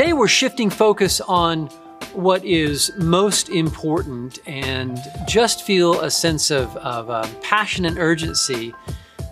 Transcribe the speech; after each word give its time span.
Today 0.00 0.14
we're 0.14 0.28
shifting 0.28 0.70
focus 0.70 1.20
on 1.20 1.66
what 2.14 2.42
is 2.42 2.90
most 2.96 3.50
important 3.50 4.38
and 4.46 4.98
just 5.28 5.66
feel 5.66 6.00
a 6.00 6.10
sense 6.10 6.50
of, 6.50 6.74
of 6.78 7.10
um, 7.10 7.30
passion 7.42 7.84
and 7.84 7.98
urgency 7.98 8.72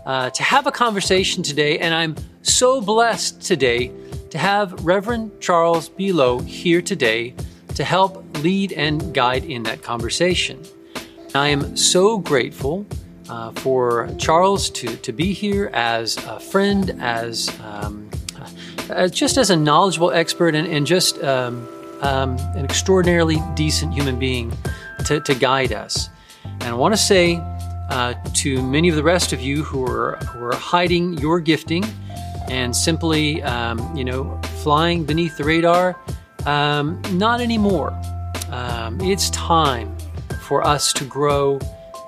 uh, 0.04 0.28
to 0.28 0.42
have 0.42 0.66
a 0.66 0.70
conversation 0.70 1.42
today. 1.42 1.78
And 1.78 1.94
I'm 1.94 2.16
so 2.42 2.82
blessed 2.82 3.40
today 3.40 3.90
to 4.28 4.36
have 4.36 4.84
Reverend 4.84 5.40
Charles 5.40 5.88
Belo 5.88 6.44
here 6.44 6.82
today 6.82 7.34
to 7.74 7.82
help 7.82 8.22
lead 8.40 8.74
and 8.74 9.14
guide 9.14 9.44
in 9.44 9.62
that 9.62 9.82
conversation. 9.82 10.62
I 11.34 11.48
am 11.48 11.78
so 11.78 12.18
grateful 12.18 12.84
uh, 13.30 13.52
for 13.52 14.10
Charles 14.18 14.68
to, 14.68 14.96
to 14.96 15.12
be 15.14 15.32
here 15.32 15.70
as 15.72 16.18
a 16.26 16.38
friend, 16.38 16.94
as, 17.00 17.58
um, 17.64 18.10
uh, 18.90 19.08
just 19.08 19.36
as 19.36 19.50
a 19.50 19.56
knowledgeable 19.56 20.10
expert, 20.10 20.54
and, 20.54 20.66
and 20.66 20.86
just 20.86 21.22
um, 21.22 21.66
um, 22.02 22.36
an 22.54 22.64
extraordinarily 22.64 23.38
decent 23.54 23.92
human 23.92 24.18
being 24.18 24.52
to, 25.06 25.20
to 25.20 25.34
guide 25.34 25.72
us. 25.72 26.08
And 26.44 26.64
I 26.64 26.74
want 26.74 26.94
to 26.94 27.00
say 27.00 27.40
uh, 27.90 28.14
to 28.34 28.62
many 28.62 28.88
of 28.88 28.96
the 28.96 29.02
rest 29.02 29.32
of 29.32 29.40
you 29.40 29.62
who 29.62 29.84
are, 29.84 30.16
who 30.16 30.44
are 30.44 30.54
hiding 30.54 31.14
your 31.14 31.40
gifting 31.40 31.84
and 32.48 32.74
simply, 32.74 33.42
um, 33.42 33.96
you 33.96 34.04
know, 34.04 34.40
flying 34.62 35.04
beneath 35.04 35.36
the 35.36 35.44
radar, 35.44 35.96
um, 36.46 37.00
not 37.12 37.40
anymore. 37.40 37.90
Um, 38.50 39.00
it's 39.00 39.30
time 39.30 39.96
for 40.42 40.66
us 40.66 40.92
to 40.94 41.04
grow 41.04 41.58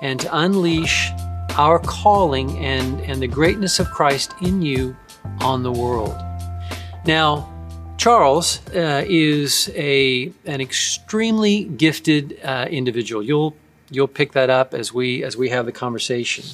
and 0.01 0.19
to 0.19 0.37
unleash 0.37 1.11
our 1.57 1.79
calling 1.79 2.57
and, 2.57 3.01
and 3.01 3.21
the 3.21 3.27
greatness 3.27 3.79
of 3.79 3.89
Christ 3.91 4.33
in 4.41 4.61
you 4.61 4.95
on 5.41 5.63
the 5.63 5.71
world. 5.71 6.15
Now, 7.05 7.49
Charles 7.97 8.65
uh, 8.69 9.03
is 9.07 9.71
a 9.75 10.31
an 10.45 10.61
extremely 10.61 11.63
gifted 11.63 12.39
uh, 12.43 12.67
individual. 12.69 13.23
You'll 13.23 13.55
you'll 13.89 14.07
pick 14.07 14.33
that 14.33 14.49
up 14.49 14.73
as 14.73 14.93
we 14.93 15.23
as 15.23 15.35
we 15.35 15.49
have 15.49 15.65
the 15.65 15.71
conversation. 15.71 16.45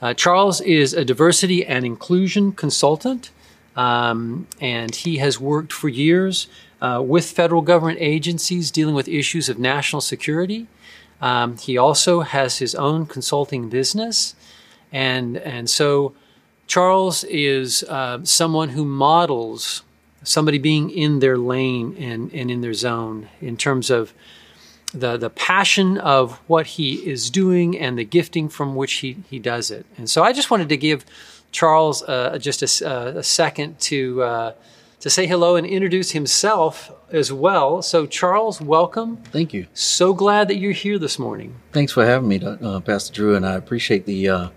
Uh, 0.00 0.14
Charles 0.14 0.60
is 0.62 0.94
a 0.94 1.04
diversity 1.04 1.64
and 1.64 1.84
inclusion 1.84 2.52
consultant, 2.52 3.30
um, 3.76 4.46
and 4.60 4.94
he 4.94 5.18
has 5.18 5.38
worked 5.38 5.72
for 5.72 5.88
years 5.88 6.48
uh, 6.80 7.02
with 7.04 7.30
federal 7.30 7.62
government 7.62 7.98
agencies 8.00 8.70
dealing 8.70 8.94
with 8.94 9.08
issues 9.08 9.48
of 9.48 9.58
national 9.58 10.00
security. 10.00 10.66
Um, 11.20 11.56
he 11.58 11.78
also 11.78 12.20
has 12.20 12.58
his 12.58 12.74
own 12.74 13.06
consulting 13.06 13.68
business, 13.68 14.34
and 14.90 15.36
and 15.36 15.68
so 15.68 16.14
Charles 16.66 17.24
is 17.24 17.82
uh, 17.84 18.24
someone 18.24 18.70
who 18.70 18.84
models 18.84 19.82
somebody 20.22 20.58
being 20.58 20.90
in 20.90 21.18
their 21.18 21.36
lane 21.36 21.96
and, 21.98 22.32
and 22.32 22.50
in 22.50 22.60
their 22.62 22.74
zone 22.74 23.28
in 23.40 23.56
terms 23.56 23.90
of 23.90 24.12
the, 24.92 25.16
the 25.16 25.30
passion 25.30 25.98
of 25.98 26.38
what 26.46 26.66
he 26.66 26.94
is 27.06 27.28
doing 27.28 27.78
and 27.78 27.98
the 27.98 28.04
gifting 28.04 28.48
from 28.48 28.74
which 28.74 28.94
he, 28.94 29.16
he 29.28 29.38
does 29.38 29.70
it. 29.70 29.84
And 29.98 30.08
so 30.08 30.22
I 30.22 30.32
just 30.32 30.50
wanted 30.50 30.68
to 30.70 30.76
give 30.76 31.04
Charles 31.52 32.02
uh, 32.02 32.38
just 32.38 32.62
a, 32.62 33.18
a, 33.18 33.22
second 33.22 33.78
to, 33.80 34.22
uh, 34.22 34.52
to 35.04 35.10
say 35.10 35.26
hello 35.26 35.54
and 35.54 35.66
introduce 35.66 36.12
himself 36.12 36.90
as 37.10 37.30
well. 37.30 37.82
So, 37.82 38.06
Charles, 38.06 38.58
welcome. 38.58 39.18
Thank 39.18 39.52
you. 39.52 39.66
So 39.74 40.14
glad 40.14 40.48
that 40.48 40.56
you're 40.56 40.72
here 40.72 40.98
this 40.98 41.18
morning. 41.18 41.56
Thanks 41.72 41.92
for 41.92 42.06
having 42.06 42.26
me, 42.26 42.42
uh, 42.42 42.80
Pastor 42.80 43.12
Drew, 43.12 43.36
and 43.36 43.44
I 43.44 43.52
appreciate 43.52 44.06
the 44.06 44.30
uh, 44.30 44.48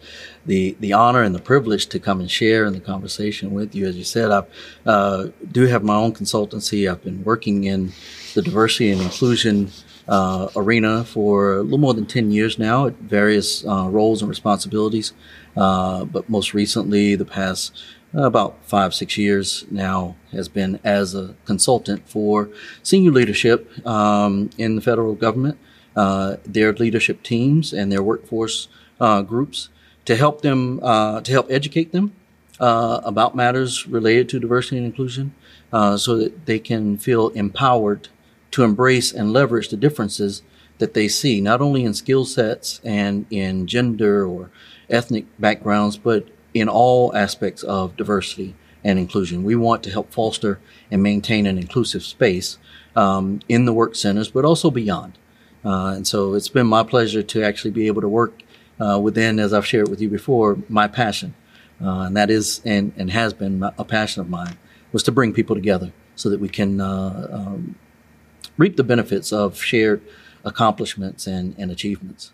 the 0.45 0.78
the 0.80 0.94
honor 0.94 1.22
and 1.22 1.36
the 1.36 1.42
privilege 1.42 1.88
to 1.88 2.00
come 2.00 2.22
and 2.22 2.31
share 2.31 2.64
in 2.64 2.72
the 2.72 2.80
conversation 2.80 3.52
with 3.52 3.75
you. 3.75 3.88
As 3.88 3.98
you 3.98 4.06
said, 4.06 4.31
I 4.31 4.44
uh, 4.85 5.31
do 5.52 5.63
have 5.63 5.84
my 5.84 5.96
own 5.96 6.13
consultancy. 6.13 6.90
I've 6.90 7.03
been 7.03 7.25
working 7.25 7.66
in 7.66 7.91
the 8.34 8.41
diversity 8.41 8.90
and 8.91 9.02
inclusion 9.02 9.69
uh, 10.08 10.47
arena 10.56 11.03
for 11.03 11.58
a 11.58 11.62
little 11.62 11.78
more 11.78 11.94
than 11.94 12.06
10 12.06 12.31
years 12.31 12.58
now 12.58 12.88
at 12.88 12.94
various 12.94 13.66
uh, 13.66 13.90
roles 13.90 14.22
and 14.22 14.29
responsibilities. 14.29 15.12
Uh, 15.58 16.06
but 16.06 16.29
most 16.29 16.53
recently, 16.53 17.16
the 17.16 17.25
past 17.25 17.84
about 18.13 18.57
five, 18.63 18.94
six 18.94 19.18
years 19.18 19.66
now, 19.69 20.16
has 20.31 20.47
been 20.47 20.79
as 20.84 21.13
a 21.13 21.35
consultant 21.45 22.07
for 22.09 22.50
senior 22.84 23.12
leadership 23.12 23.85
um, 23.85 24.50
in 24.57 24.75
the 24.75 24.81
federal 24.81 25.13
government, 25.13 25.57
uh, 25.95 26.38
their 26.46 26.73
leadership 26.73 27.23
teams 27.23 27.73
and 27.73 27.91
their 27.91 28.03
workforce 28.03 28.67
uh, 29.00 29.22
groups 29.22 29.69
to 30.06 30.16
help 30.16 30.41
them, 30.41 30.79
uh, 30.84 31.22
to 31.22 31.31
help 31.31 31.47
educate 31.50 31.91
them 31.91 32.13
about 32.59 33.35
matters 33.35 33.88
related 33.88 34.28
to 34.29 34.40
diversity 34.40 34.78
and 34.78 34.85
inclusion 34.85 35.34
so 35.72 36.17
that 36.17 36.46
they 36.46 36.59
can 36.59 36.97
feel 36.97 37.29
empowered 37.29 38.07
to 38.51 38.63
embrace 38.63 39.12
and 39.12 39.34
leverage 39.34 39.69
the 39.69 39.78
differences 39.78 40.41
that 40.78 40.94
they 40.94 41.07
see, 41.07 41.41
not 41.41 41.62
only 41.62 41.84
in 41.84 41.94
skill 41.94 42.25
sets 42.25 42.79
and 42.84 43.25
in 43.29 43.67
gender 43.67 44.25
or 44.25 44.50
ethnic 44.90 45.25
backgrounds, 45.40 45.97
but 45.97 46.28
in 46.59 46.69
all 46.69 47.16
aspects 47.16 47.63
of 47.63 47.95
diversity 47.97 48.56
and 48.84 48.97
inclusion. 49.00 49.44
We 49.44 49.56
want 49.56 49.84
to 49.84 49.91
help 49.91 50.12
foster 50.13 50.59
and 50.91 51.03
maintain 51.03 51.45
an 51.45 51.57
inclusive 51.57 52.03
space 52.03 52.57
um, 52.95 53.41
in 53.50 53.66
the 53.66 53.73
work 53.73 53.95
centers, 53.95 54.29
but 54.29 54.45
also 54.45 54.72
beyond. 54.72 55.17
Uh, 55.66 55.94
and 55.96 56.07
so 56.07 56.34
it's 56.34 56.50
been 56.50 56.67
my 56.67 56.84
pleasure 56.84 57.23
to 57.23 57.44
actually 57.44 57.72
be 57.72 57.88
able 57.88 58.01
to 58.01 58.07
work 58.07 58.41
uh, 58.79 59.00
within, 59.00 59.40
as 59.40 59.53
I've 59.53 59.66
shared 59.66 59.90
with 59.90 60.01
you 60.01 60.09
before, 60.09 60.57
my 60.69 60.88
passion. 60.88 61.35
Uh, 61.81 62.01
and 62.01 62.17
that 62.17 62.29
is 62.29 62.62
and, 62.66 62.94
and 62.97 63.12
has 63.12 63.34
been 63.34 63.63
a 63.78 63.85
passion 63.85 64.22
of 64.22 64.29
mine 64.29 64.57
was 64.91 65.03
to 65.03 65.12
bring 65.12 65.34
people 65.34 65.56
together 65.56 65.91
so 66.16 66.29
that 66.29 66.40
we 66.40 66.50
can 66.50 66.81
uh, 66.81 67.28
um, 67.31 67.75
reap 68.57 68.78
the 68.78 68.84
benefits 68.84 69.31
of 69.31 69.62
shared 69.62 70.01
accomplishments 70.44 71.28
and, 71.28 71.53
and 71.57 71.69
achievements. 71.69 72.31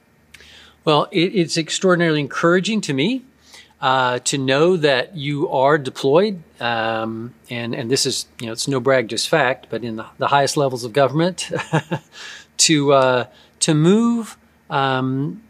Well, 0.86 1.08
it, 1.12 1.36
it's 1.36 1.58
extraordinarily 1.58 2.20
encouraging 2.20 2.82
to 2.82 2.94
me 2.94 3.26
uh, 3.84 4.20
to 4.20 4.38
know 4.38 4.78
that 4.78 5.14
you 5.18 5.50
are 5.50 5.78
deployed, 5.78 6.42
um, 6.62 7.34
and 7.50 7.76
and 7.76 7.92
this 7.92 8.06
is 8.06 8.28
you 8.40 8.46
know 8.46 8.54
it's 8.54 8.66
no 8.66 8.80
brag, 8.80 9.10
just 9.10 9.28
fact, 9.28 9.68
but 9.70 9.84
in 9.84 9.98
the, 9.98 10.06
the 10.20 10.28
highest 10.28 10.56
levels 10.56 10.86
of 10.86 10.94
government, 10.94 11.52
to 12.58 12.94
uh, 12.94 13.26
to 13.60 13.74
move. 13.76 14.38
Um, 14.70 15.44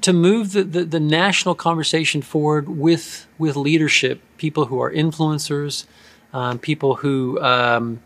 to 0.00 0.12
move 0.12 0.52
the, 0.52 0.64
the, 0.64 0.84
the, 0.84 0.98
national 0.98 1.54
conversation 1.54 2.22
forward 2.22 2.68
with 2.68 3.26
with 3.38 3.56
leadership, 3.56 4.20
people 4.38 4.64
who 4.64 4.80
are 4.80 4.90
influencers, 4.90 5.84
um, 6.32 6.58
people 6.58 6.96
who 6.96 7.38
um, 7.40 8.00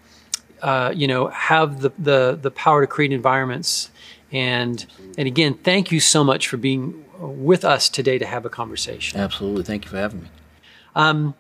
uh, 0.64 0.90
you 0.96 1.06
know, 1.06 1.28
have 1.28 1.82
the, 1.82 1.92
the, 1.98 2.38
the 2.40 2.50
power 2.50 2.80
to 2.80 2.86
create 2.86 3.12
environments. 3.12 3.90
And, 4.34 4.84
and 5.16 5.28
again, 5.28 5.54
thank 5.54 5.92
you 5.92 6.00
so 6.00 6.24
much 6.24 6.48
for 6.48 6.56
being 6.56 7.04
with 7.18 7.64
us 7.64 7.88
today 7.88 8.18
to 8.18 8.26
have 8.26 8.44
a 8.44 8.50
conversation. 8.50 9.20
Absolutely. 9.20 9.62
Thank 9.62 9.84
you 9.84 9.90
for 9.92 9.96
having 9.96 10.22
me. 10.22 10.28
Um, 10.96 11.34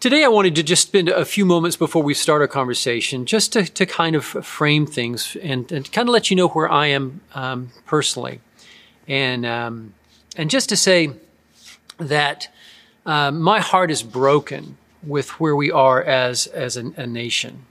today, 0.00 0.22
I 0.22 0.28
wanted 0.28 0.54
to 0.56 0.62
just 0.62 0.86
spend 0.86 1.08
a 1.08 1.24
few 1.24 1.46
moments 1.46 1.78
before 1.78 2.02
we 2.02 2.12
start 2.12 2.42
our 2.42 2.46
conversation 2.46 3.24
just 3.24 3.54
to, 3.54 3.64
to 3.64 3.86
kind 3.86 4.14
of 4.14 4.24
frame 4.24 4.86
things 4.86 5.34
and, 5.42 5.72
and 5.72 5.90
kind 5.90 6.06
of 6.06 6.12
let 6.12 6.30
you 6.30 6.36
know 6.36 6.48
where 6.48 6.70
I 6.70 6.88
am 6.88 7.22
um, 7.34 7.70
personally. 7.86 8.40
And, 9.08 9.46
um, 9.46 9.94
and 10.36 10.50
just 10.50 10.68
to 10.68 10.76
say 10.76 11.10
that 11.96 12.52
uh, 13.06 13.30
my 13.30 13.60
heart 13.60 13.90
is 13.90 14.02
broken 14.02 14.76
with 15.02 15.40
where 15.40 15.56
we 15.56 15.70
are 15.70 16.02
as, 16.02 16.48
as 16.48 16.76
a, 16.76 16.92
a 16.98 17.06
nation. 17.06 17.64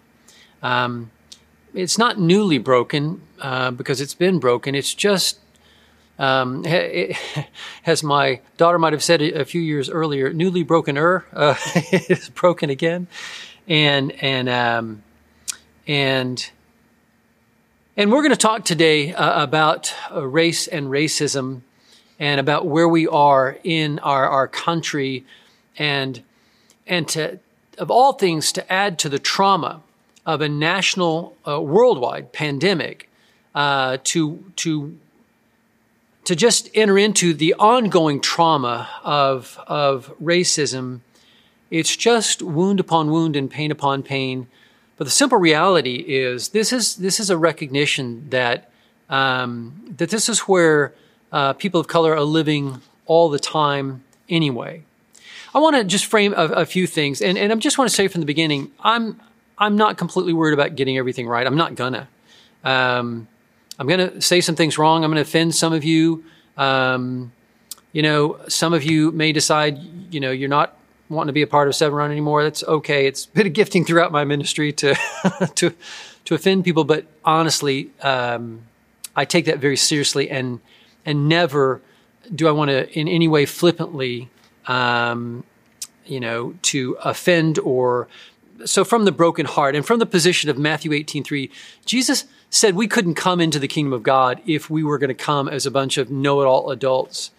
Um, 0.63 1.11
it's 1.73 1.97
not 1.97 2.19
newly 2.19 2.57
broken 2.57 3.21
uh, 3.43 3.71
because 3.71 3.99
it's 3.99 4.13
been 4.13 4.39
broken. 4.39 4.73
It's 4.73 4.93
just, 4.93 5.37
um, 6.17 6.65
it, 6.65 7.17
as 7.85 8.01
my 8.01 8.39
daughter 8.55 8.79
might 8.79 8.93
have 8.93 9.03
said 9.03 9.21
a 9.21 9.43
few 9.43 9.61
years 9.61 9.89
earlier, 9.89 10.31
newly 10.31 10.63
broken 10.63 10.97
er 10.97 11.25
uh, 11.33 11.55
is 11.91 12.29
broken 12.29 12.69
again, 12.69 13.07
and 13.67 14.13
and 14.23 14.47
um, 14.47 15.03
and 15.85 16.49
and 17.97 18.11
we're 18.11 18.21
going 18.21 18.31
to 18.31 18.37
talk 18.37 18.63
today 18.63 19.13
uh, 19.13 19.43
about 19.43 19.93
uh, 20.09 20.25
race 20.25 20.67
and 20.67 20.87
racism, 20.87 21.61
and 22.17 22.39
about 22.39 22.65
where 22.65 22.87
we 22.87 23.07
are 23.07 23.57
in 23.63 23.99
our 23.99 24.25
our 24.25 24.47
country, 24.47 25.25
and 25.77 26.23
and 26.87 27.09
to 27.09 27.39
of 27.77 27.91
all 27.91 28.13
things 28.13 28.53
to 28.53 28.71
add 28.71 28.97
to 28.99 29.09
the 29.09 29.19
trauma 29.19 29.81
of 30.25 30.39
a 30.39 30.47
national, 30.47 31.35
uh, 31.45 31.59
worldwide 31.59 32.31
pandemic 32.31 33.09
uh, 33.55 33.97
to 34.03 34.43
to 34.57 34.97
to 36.25 36.35
just 36.35 36.69
enter 36.73 36.97
into 36.97 37.33
the 37.33 37.53
ongoing 37.55 38.21
trauma 38.21 38.89
of 39.03 39.59
of 39.67 40.13
racism. 40.21 41.01
It's 41.69 41.95
just 41.95 42.41
wound 42.41 42.79
upon 42.79 43.09
wound 43.09 43.35
and 43.35 43.49
pain 43.49 43.71
upon 43.71 44.03
pain. 44.03 44.47
But 44.97 45.05
the 45.05 45.11
simple 45.11 45.37
reality 45.37 45.95
is 46.07 46.49
this 46.49 46.71
is 46.71 46.95
this 46.97 47.19
is 47.19 47.29
a 47.29 47.37
recognition 47.37 48.29
that 48.29 48.69
um, 49.09 49.95
that 49.97 50.09
this 50.09 50.29
is 50.29 50.41
where 50.41 50.93
uh, 51.31 51.53
people 51.53 51.79
of 51.79 51.87
color 51.87 52.13
are 52.13 52.21
living 52.21 52.81
all 53.05 53.29
the 53.29 53.39
time 53.39 54.03
anyway. 54.29 54.83
I 55.55 55.59
want 55.59 55.75
to 55.75 55.83
just 55.83 56.05
frame 56.05 56.33
a, 56.33 56.45
a 56.45 56.65
few 56.65 56.87
things, 56.87 57.21
and, 57.21 57.37
and 57.37 57.51
I 57.51 57.55
just 57.55 57.77
want 57.77 57.89
to 57.89 57.95
say 57.95 58.07
from 58.07 58.21
the 58.21 58.27
beginning, 58.27 58.71
I'm 58.79 59.19
I'm 59.57 59.75
not 59.75 59.97
completely 59.97 60.33
worried 60.33 60.53
about 60.53 60.75
getting 60.75 60.97
everything 60.97 61.27
right. 61.27 61.45
I'm 61.45 61.57
not 61.57 61.75
gonna. 61.75 62.07
Um, 62.63 63.27
I'm 63.83 63.89
gonna 63.89 64.21
say 64.21 64.39
some 64.39 64.55
things 64.55 64.77
wrong. 64.77 65.03
I'm 65.03 65.11
gonna 65.11 65.21
offend 65.21 65.53
some 65.53 65.73
of 65.73 65.83
you. 65.83 66.23
Um, 66.55 67.33
you 67.91 68.01
know, 68.01 68.39
some 68.47 68.73
of 68.73 68.85
you 68.85 69.11
may 69.11 69.33
decide, 69.33 69.77
you 70.09 70.21
know, 70.21 70.31
you're 70.31 70.47
not 70.47 70.77
wanting 71.09 71.27
to 71.27 71.33
be 71.33 71.41
a 71.41 71.47
part 71.47 71.67
of 71.67 71.75
Severn 71.75 71.97
Run 71.97 72.09
anymore. 72.09 72.43
That's 72.43 72.63
okay. 72.63 73.07
It's 73.07 73.25
been 73.25 73.45
a 73.45 73.49
gifting 73.49 73.83
throughout 73.83 74.13
my 74.13 74.23
ministry 74.23 74.71
to 74.71 74.95
to 75.55 75.75
to 76.23 76.33
offend 76.33 76.63
people, 76.63 76.85
but 76.85 77.07
honestly, 77.25 77.89
um, 78.01 78.61
I 79.17 79.25
take 79.25 79.43
that 79.45 79.59
very 79.59 79.75
seriously, 79.75 80.29
and 80.29 80.61
and 81.05 81.27
never 81.27 81.81
do 82.33 82.47
I 82.47 82.51
want 82.51 82.69
to 82.69 82.89
in 82.97 83.09
any 83.09 83.27
way 83.27 83.45
flippantly, 83.45 84.29
um, 84.65 85.43
you 86.05 86.21
know, 86.21 86.55
to 86.61 86.95
offend 87.03 87.59
or 87.59 88.07
so 88.65 88.83
from 88.83 89.05
the 89.05 89.11
broken 89.11 89.45
heart 89.45 89.75
and 89.75 89.85
from 89.85 89.99
the 89.99 90.05
position 90.05 90.49
of 90.49 90.57
Matthew 90.57 90.91
18:3, 90.91 91.49
Jesus 91.85 92.25
said 92.49 92.75
we 92.75 92.87
couldn't 92.87 93.15
come 93.15 93.41
into 93.41 93.59
the 93.59 93.67
kingdom 93.67 93.93
of 93.93 94.03
God 94.03 94.41
if 94.45 94.69
we 94.69 94.83
were 94.83 94.97
going 94.97 95.09
to 95.09 95.13
come 95.13 95.47
as 95.47 95.65
a 95.65 95.71
bunch 95.71 95.97
of 95.97 96.11
know-it-all 96.11 96.69
adults. 96.69 97.31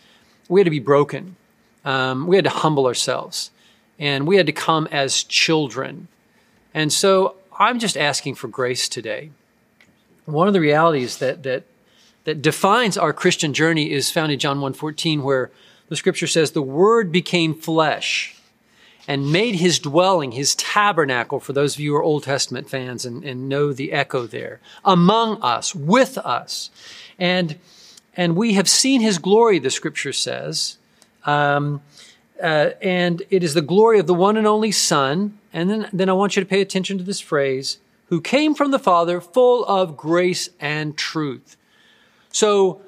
We 0.48 0.60
had 0.60 0.64
to 0.64 0.70
be 0.70 0.80
broken. 0.80 1.36
Um, 1.84 2.26
we 2.26 2.36
had 2.36 2.44
to 2.44 2.50
humble 2.50 2.86
ourselves, 2.86 3.50
and 3.98 4.26
we 4.26 4.36
had 4.36 4.46
to 4.46 4.52
come 4.52 4.88
as 4.90 5.22
children. 5.22 6.08
And 6.72 6.92
so 6.92 7.36
I'm 7.58 7.78
just 7.78 7.96
asking 7.96 8.34
for 8.34 8.48
grace 8.48 8.88
today. 8.88 9.30
One 10.24 10.48
of 10.48 10.54
the 10.54 10.60
realities 10.60 11.18
that 11.18 11.42
that 11.42 11.64
that 12.24 12.42
defines 12.42 12.96
our 12.96 13.12
Christian 13.12 13.52
journey 13.52 13.92
is 13.92 14.10
found 14.10 14.32
in 14.32 14.38
John 14.38 14.60
1:14 14.60 15.22
where 15.22 15.50
the 15.88 15.96
scripture 15.96 16.26
says 16.26 16.52
the 16.52 16.62
word 16.62 17.12
became 17.12 17.54
flesh 17.54 18.33
and 19.06 19.32
made 19.32 19.56
his 19.56 19.78
dwelling, 19.78 20.32
his 20.32 20.54
tabernacle, 20.54 21.40
for 21.40 21.52
those 21.52 21.74
of 21.74 21.80
you 21.80 21.92
who 21.92 21.96
are 21.96 22.02
Old 22.02 22.24
Testament 22.24 22.68
fans 22.68 23.04
and, 23.04 23.24
and 23.24 23.48
know 23.48 23.72
the 23.72 23.92
echo 23.92 24.26
there, 24.26 24.60
among 24.84 25.40
us, 25.42 25.74
with 25.74 26.16
us. 26.18 26.70
And, 27.18 27.58
and 28.16 28.36
we 28.36 28.54
have 28.54 28.68
seen 28.68 29.00
his 29.00 29.18
glory, 29.18 29.58
the 29.58 29.70
scripture 29.70 30.12
says. 30.12 30.78
Um, 31.24 31.82
uh, 32.42 32.70
and 32.82 33.22
it 33.30 33.44
is 33.44 33.54
the 33.54 33.62
glory 33.62 33.98
of 33.98 34.06
the 34.06 34.14
one 34.14 34.36
and 34.36 34.46
only 34.46 34.72
Son. 34.72 35.38
And 35.52 35.70
then, 35.70 35.88
then 35.92 36.08
I 36.08 36.14
want 36.14 36.36
you 36.36 36.42
to 36.42 36.48
pay 36.48 36.60
attention 36.60 36.98
to 36.98 37.04
this 37.04 37.20
phrase 37.20 37.78
who 38.08 38.20
came 38.20 38.54
from 38.54 38.70
the 38.70 38.78
Father, 38.78 39.20
full 39.20 39.64
of 39.64 39.96
grace 39.96 40.50
and 40.60 40.96
truth. 40.96 41.56
So, 42.30 42.82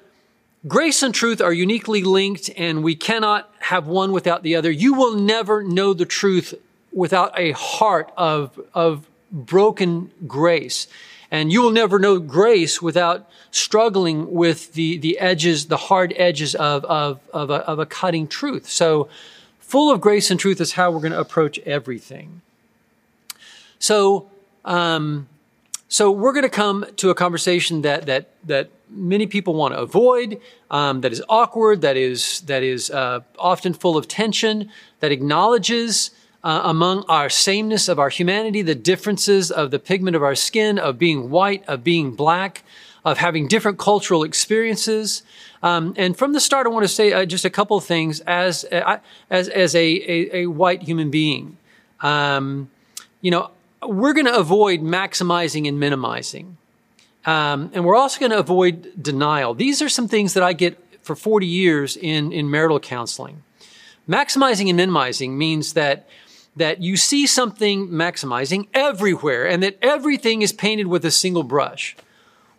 Grace 0.67 1.03
and 1.03 1.15
truth 1.15 1.41
are 1.41 1.53
uniquely 1.53 2.03
linked, 2.03 2.51
and 2.57 2.83
we 2.83 2.97
cannot 2.97 3.53
have 3.61 3.87
one 3.87 4.11
without 4.11 4.43
the 4.43 4.57
other. 4.57 4.71
You 4.71 4.95
will 4.95 5.15
never 5.15 5.63
know 5.63 5.95
the 5.95 6.07
truth 6.07 6.55
without 6.93 7.39
a 7.39 7.53
heart 7.53 8.11
of, 8.17 8.59
of 8.75 9.07
broken 9.31 10.11
grace. 10.27 10.89
And 11.31 11.53
you 11.53 11.61
will 11.63 11.73
never 11.73 11.99
know 11.99 12.19
grace 12.19 12.81
without 12.81 13.29
struggling 13.51 14.33
with 14.33 14.73
the, 14.73 14.97
the 14.99 15.19
edges, 15.19 15.67
the 15.67 15.77
hard 15.77 16.15
edges 16.17 16.55
of, 16.55 16.85
of, 16.85 17.21
of, 17.33 17.51
a, 17.51 17.57
of 17.67 17.79
a 17.79 17.87
cutting 17.87 18.27
truth. 18.27 18.69
So, 18.69 19.09
full 19.59 19.91
of 19.91 20.01
grace 20.01 20.31
and 20.31 20.39
truth 20.39 20.61
is 20.61 20.73
how 20.73 20.91
we're 20.91 21.01
going 21.01 21.13
to 21.13 21.21
approach 21.21 21.59
everything. 21.61 22.41
So, 23.79 24.31
um, 24.65 25.29
so 25.89 26.11
we're 26.11 26.33
going 26.33 26.43
to 26.43 26.49
come 26.49 26.85
to 26.97 27.11
a 27.11 27.15
conversation 27.15 27.83
that 27.83 28.07
that 28.07 28.31
that 28.45 28.71
many 28.89 29.27
people 29.27 29.55
want 29.55 29.75
to 29.75 29.81
avoid, 29.81 30.41
um, 30.71 31.01
that 31.01 31.13
is 31.13 31.23
awkward, 31.29 31.81
that 31.83 31.97
is 31.97 32.41
that 32.43 32.63
is 32.63 32.91
uh, 32.91 33.21
often 33.39 33.73
full 33.73 33.97
of 33.97 34.09
tension, 34.09 34.71
that 35.01 35.13
acknowledges 35.13 36.11
uh, 36.43 36.63
among 36.65 37.05
our 37.09 37.29
sameness 37.29 37.89
of 37.89 37.99
our 37.99 38.09
humanity 38.09 38.63
the 38.63 38.75
differences 38.75 39.51
of 39.51 39.71
the 39.71 39.79
pigment 39.79 40.17
of 40.17 40.23
our 40.23 40.35
skin, 40.35 40.79
of 40.79 40.99
being 40.99 41.31
white, 41.31 41.65
of 41.69 41.83
being 41.85 42.13
black, 42.15 42.63
of 43.05 43.19
having 43.19 43.47
different 43.47 43.79
cultural 43.79 44.25
experiences. 44.25 45.23
Um, 45.63 45.95
and 45.97 46.17
from 46.17 46.33
the 46.33 46.41
start, 46.41 46.67
I 46.67 46.71
want 46.71 46.85
to 46.85 46.89
say 46.89 47.13
uh, 47.13 47.25
just 47.25 47.45
a 47.45 47.51
couple 47.51 47.77
of 47.77 47.85
things 47.85 48.21
as 48.21 48.65
uh, 48.73 48.99
as 49.31 49.49
as 49.49 49.75
a, 49.75 49.87
a, 49.87 50.37
a 50.43 50.47
white 50.47 50.83
human 50.83 51.11
being. 51.11 51.57
Um, 52.01 52.71
you 53.21 53.31
know, 53.31 53.51
we're 53.89 54.13
going 54.13 54.27
to 54.27 54.37
avoid 54.37 54.81
maximizing 54.81 55.67
and 55.69 55.79
minimizing. 55.81 56.57
Um, 57.25 57.71
and 57.75 57.85
we're 57.85 57.97
also 57.97 58.21
going 58.21 58.33
to 58.33 58.39
avoid 58.39 59.03
denial. 59.03 59.55
These 59.55 59.83
are 59.83 59.89
some 59.89 60.07
things 60.07 60.35
that 60.35 60.43
I 60.43 60.53
get 60.53 60.79
for 61.03 61.17
40 61.17 61.47
years 61.47 61.97
in, 61.97 62.33
in 62.33 62.51
marital 62.51 62.81
counseling. 62.81 63.43
Maximizing 64.09 64.69
and 64.69 64.77
minimizing 64.77 65.37
means 65.37 65.73
that, 65.73 66.09
that 66.55 66.81
you 66.81 66.97
see 66.97 67.27
something 67.27 67.89
maximizing 67.89 68.69
everywhere 68.73 69.47
and 69.47 69.63
that 69.63 69.79
everything 69.83 70.43
is 70.43 70.53
painted 70.53 70.87
with 70.87 71.05
a 71.05 71.11
single 71.11 71.43
brush. 71.43 71.97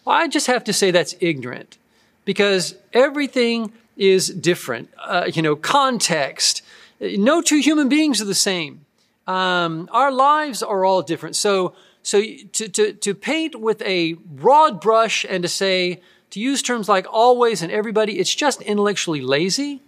Well, 0.04 0.16
I 0.16 0.28
just 0.28 0.48
have 0.48 0.64
to 0.66 0.74
say 0.74 0.92
that's 0.92 1.16
ignorant 1.20 1.78
because 2.26 2.76
everything 2.94 3.72
is 3.96 4.28
different. 4.28 4.90
Uh, 5.02 5.30
you 5.34 5.42
know, 5.42 5.56
context. 5.56 6.62
No 7.00 7.42
two 7.42 7.60
human 7.60 7.90
beings 7.90 8.22
are 8.22 8.26
the 8.26 8.36
same. 8.36 8.86
Um, 9.28 9.90
our 9.92 10.12
lives 10.12 10.64
are 10.64 10.86
all 10.86 11.02
different. 11.02 11.36
So, 11.36 11.76
so 12.02 12.22
to, 12.22 12.70
to, 12.70 12.94
to 12.94 13.14
paint 13.14 13.60
with 13.60 13.82
a 13.82 14.14
broad 14.14 14.80
brush 14.80 15.26
and 15.28 15.44
to 15.44 15.50
say, 15.50 16.02
to 16.32 16.40
use 16.40 16.62
terms 16.62 16.90
like 16.90 17.06
always 17.10 17.62
and 17.62 17.72
everybody, 17.72 18.20
it's 18.20 18.34
just 18.34 18.62
intellectually 18.62 19.22
lazy. 19.22 19.82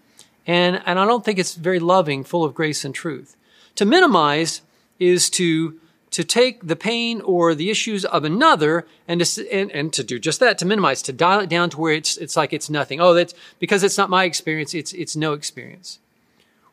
And, 0.45 0.81
and 0.85 0.99
I 0.99 1.05
don't 1.05 1.23
think 1.23 1.39
it's 1.39 1.55
very 1.55 1.79
loving, 1.79 2.23
full 2.23 2.43
of 2.43 2.53
grace 2.53 2.83
and 2.83 2.93
truth. 2.93 3.35
To 3.75 3.85
minimize 3.85 4.61
is 4.99 5.29
to, 5.31 5.79
to 6.11 6.23
take 6.23 6.67
the 6.67 6.75
pain 6.75 7.21
or 7.21 7.55
the 7.55 7.69
issues 7.69 8.03
of 8.03 8.23
another 8.25 8.85
and 9.07 9.23
to, 9.23 9.51
and, 9.51 9.71
and 9.71 9.93
to 9.93 10.03
do 10.03 10.19
just 10.19 10.39
that, 10.39 10.57
to 10.57 10.65
minimize, 10.65 11.01
to 11.03 11.13
dial 11.13 11.39
it 11.39 11.49
down 11.49 11.69
to 11.69 11.79
where 11.79 11.93
it's, 11.93 12.17
it's 12.17 12.35
like 12.35 12.51
it's 12.51 12.69
nothing. 12.69 12.99
Oh, 12.99 13.13
that's 13.13 13.33
because 13.59 13.83
it's 13.83 13.97
not 13.97 14.09
my 14.09 14.23
experience, 14.25 14.73
it's, 14.73 14.91
it's 14.93 15.15
no 15.15 15.33
experience. 15.33 15.99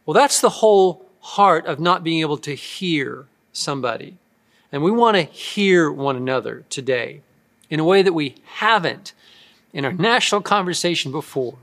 Well, 0.04 0.14
that's 0.14 0.40
the 0.40 0.48
whole 0.48 1.05
heart 1.26 1.66
of 1.66 1.80
not 1.80 2.04
being 2.04 2.20
able 2.20 2.38
to 2.38 2.54
hear 2.54 3.26
somebody. 3.52 4.16
And 4.70 4.82
we 4.82 4.92
want 4.92 5.16
to 5.16 5.22
hear 5.22 5.90
one 5.90 6.14
another 6.14 6.64
today 6.70 7.20
in 7.68 7.80
a 7.80 7.84
way 7.84 8.02
that 8.02 8.12
we 8.12 8.36
haven't 8.44 9.12
in 9.72 9.84
our 9.84 9.92
national 9.92 10.40
conversation 10.40 11.10
before. 11.10 11.56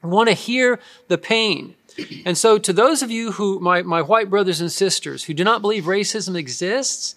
We 0.00 0.10
want 0.10 0.28
to 0.28 0.34
hear 0.34 0.78
the 1.08 1.18
pain. 1.18 1.74
And 2.24 2.38
so, 2.38 2.56
to 2.56 2.72
those 2.72 3.02
of 3.02 3.10
you 3.10 3.32
who, 3.32 3.58
my, 3.58 3.82
my 3.82 4.00
white 4.00 4.30
brothers 4.30 4.60
and 4.60 4.70
sisters, 4.70 5.24
who 5.24 5.34
do 5.34 5.44
not 5.44 5.60
believe 5.60 5.84
racism 5.84 6.36
exists 6.36 7.16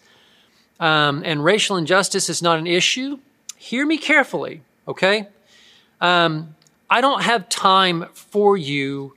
um, 0.80 1.22
and 1.24 1.44
racial 1.44 1.78
injustice 1.78 2.28
is 2.28 2.42
not 2.42 2.58
an 2.58 2.68
issue, 2.68 3.20
hear 3.56 3.86
me 3.86 3.98
carefully, 3.98 4.62
okay? 4.88 5.28
Um, 6.02 6.56
I 6.90 7.02
don't 7.02 7.22
have 7.22 7.48
time 7.50 8.08
for 8.14 8.58
you 8.58 9.16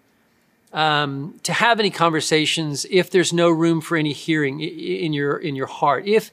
um, 0.73 1.39
to 1.43 1.53
have 1.53 1.81
any 1.81 1.91
conversations 1.91 2.87
if 2.91 3.11
there's 3.11 3.33
no 3.33 3.51
room 3.51 3.81
for 3.81 3.97
any 3.97 4.13
hearing 4.13 4.61
in 4.61 5.13
your 5.13 5.37
in 5.37 5.57
your 5.57 5.67
heart. 5.67 6.07
If 6.07 6.31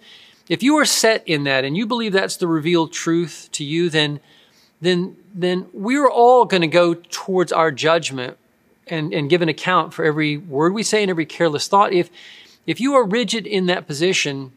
if 0.50 0.62
you 0.62 0.75
are 0.77 0.86
set 0.86 1.27
in 1.27 1.44
that 1.46 1.63
and 1.63 1.75
you 1.75 1.86
believe 1.86 2.13
that's 2.13 2.38
the 2.38 2.48
revealed 2.48 2.92
truth 2.92 3.50
to 3.54 3.63
you, 3.63 3.89
then 3.89 4.20
then 4.82 5.15
then 5.34 5.68
we're 5.74 6.10
all 6.10 6.46
going 6.46 6.62
to 6.62 6.68
go 6.68 6.94
towards 6.94 7.51
our 7.51 7.72
judgment 7.72 8.38
and, 8.88 9.13
and 9.13 9.30
give 9.30 9.42
an 9.42 9.50
account 9.50 9.94
for 9.94 10.06
every 10.06 10.38
word 10.38 10.74
we 10.74 10.84
say 10.84 11.01
and 11.01 11.10
every 11.10 11.25
careless 11.25 11.68
thought. 11.68 11.94
If 11.94 12.10
if 12.68 12.80
you 12.80 12.96
are 12.96 13.06
rigid 13.06 13.46
in 13.48 13.68
that 13.68 13.88
position, 13.88 14.51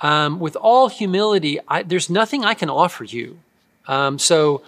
um, 0.00 0.38
with 0.38 0.56
all 0.56 0.88
humility, 0.88 1.58
I, 1.66 1.82
there's 1.82 2.08
nothing 2.10 2.44
I 2.44 2.54
can 2.54 2.70
offer 2.70 3.04
you. 3.04 3.38
Um, 3.86 4.18
so 4.18 4.62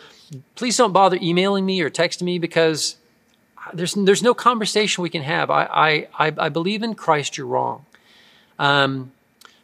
please 0.54 0.76
don't 0.76 0.92
bother 0.92 1.19
emailing 1.21 1.66
me 1.66 1.80
or 1.83 1.90
texting 1.90 2.23
me 2.23 2.38
because 2.38 2.97
there's 3.75 3.95
there's 3.95 4.23
no 4.23 4.35
conversation 4.35 5.03
we 5.03 5.11
can 5.11 5.23
have. 5.23 5.50
I 5.50 6.09
I 6.19 6.33
I 6.37 6.49
believe 6.49 6.83
in 6.83 6.95
Christ. 6.95 7.37
You're 7.37 7.47
wrong. 7.47 7.85
Um, 8.59 9.12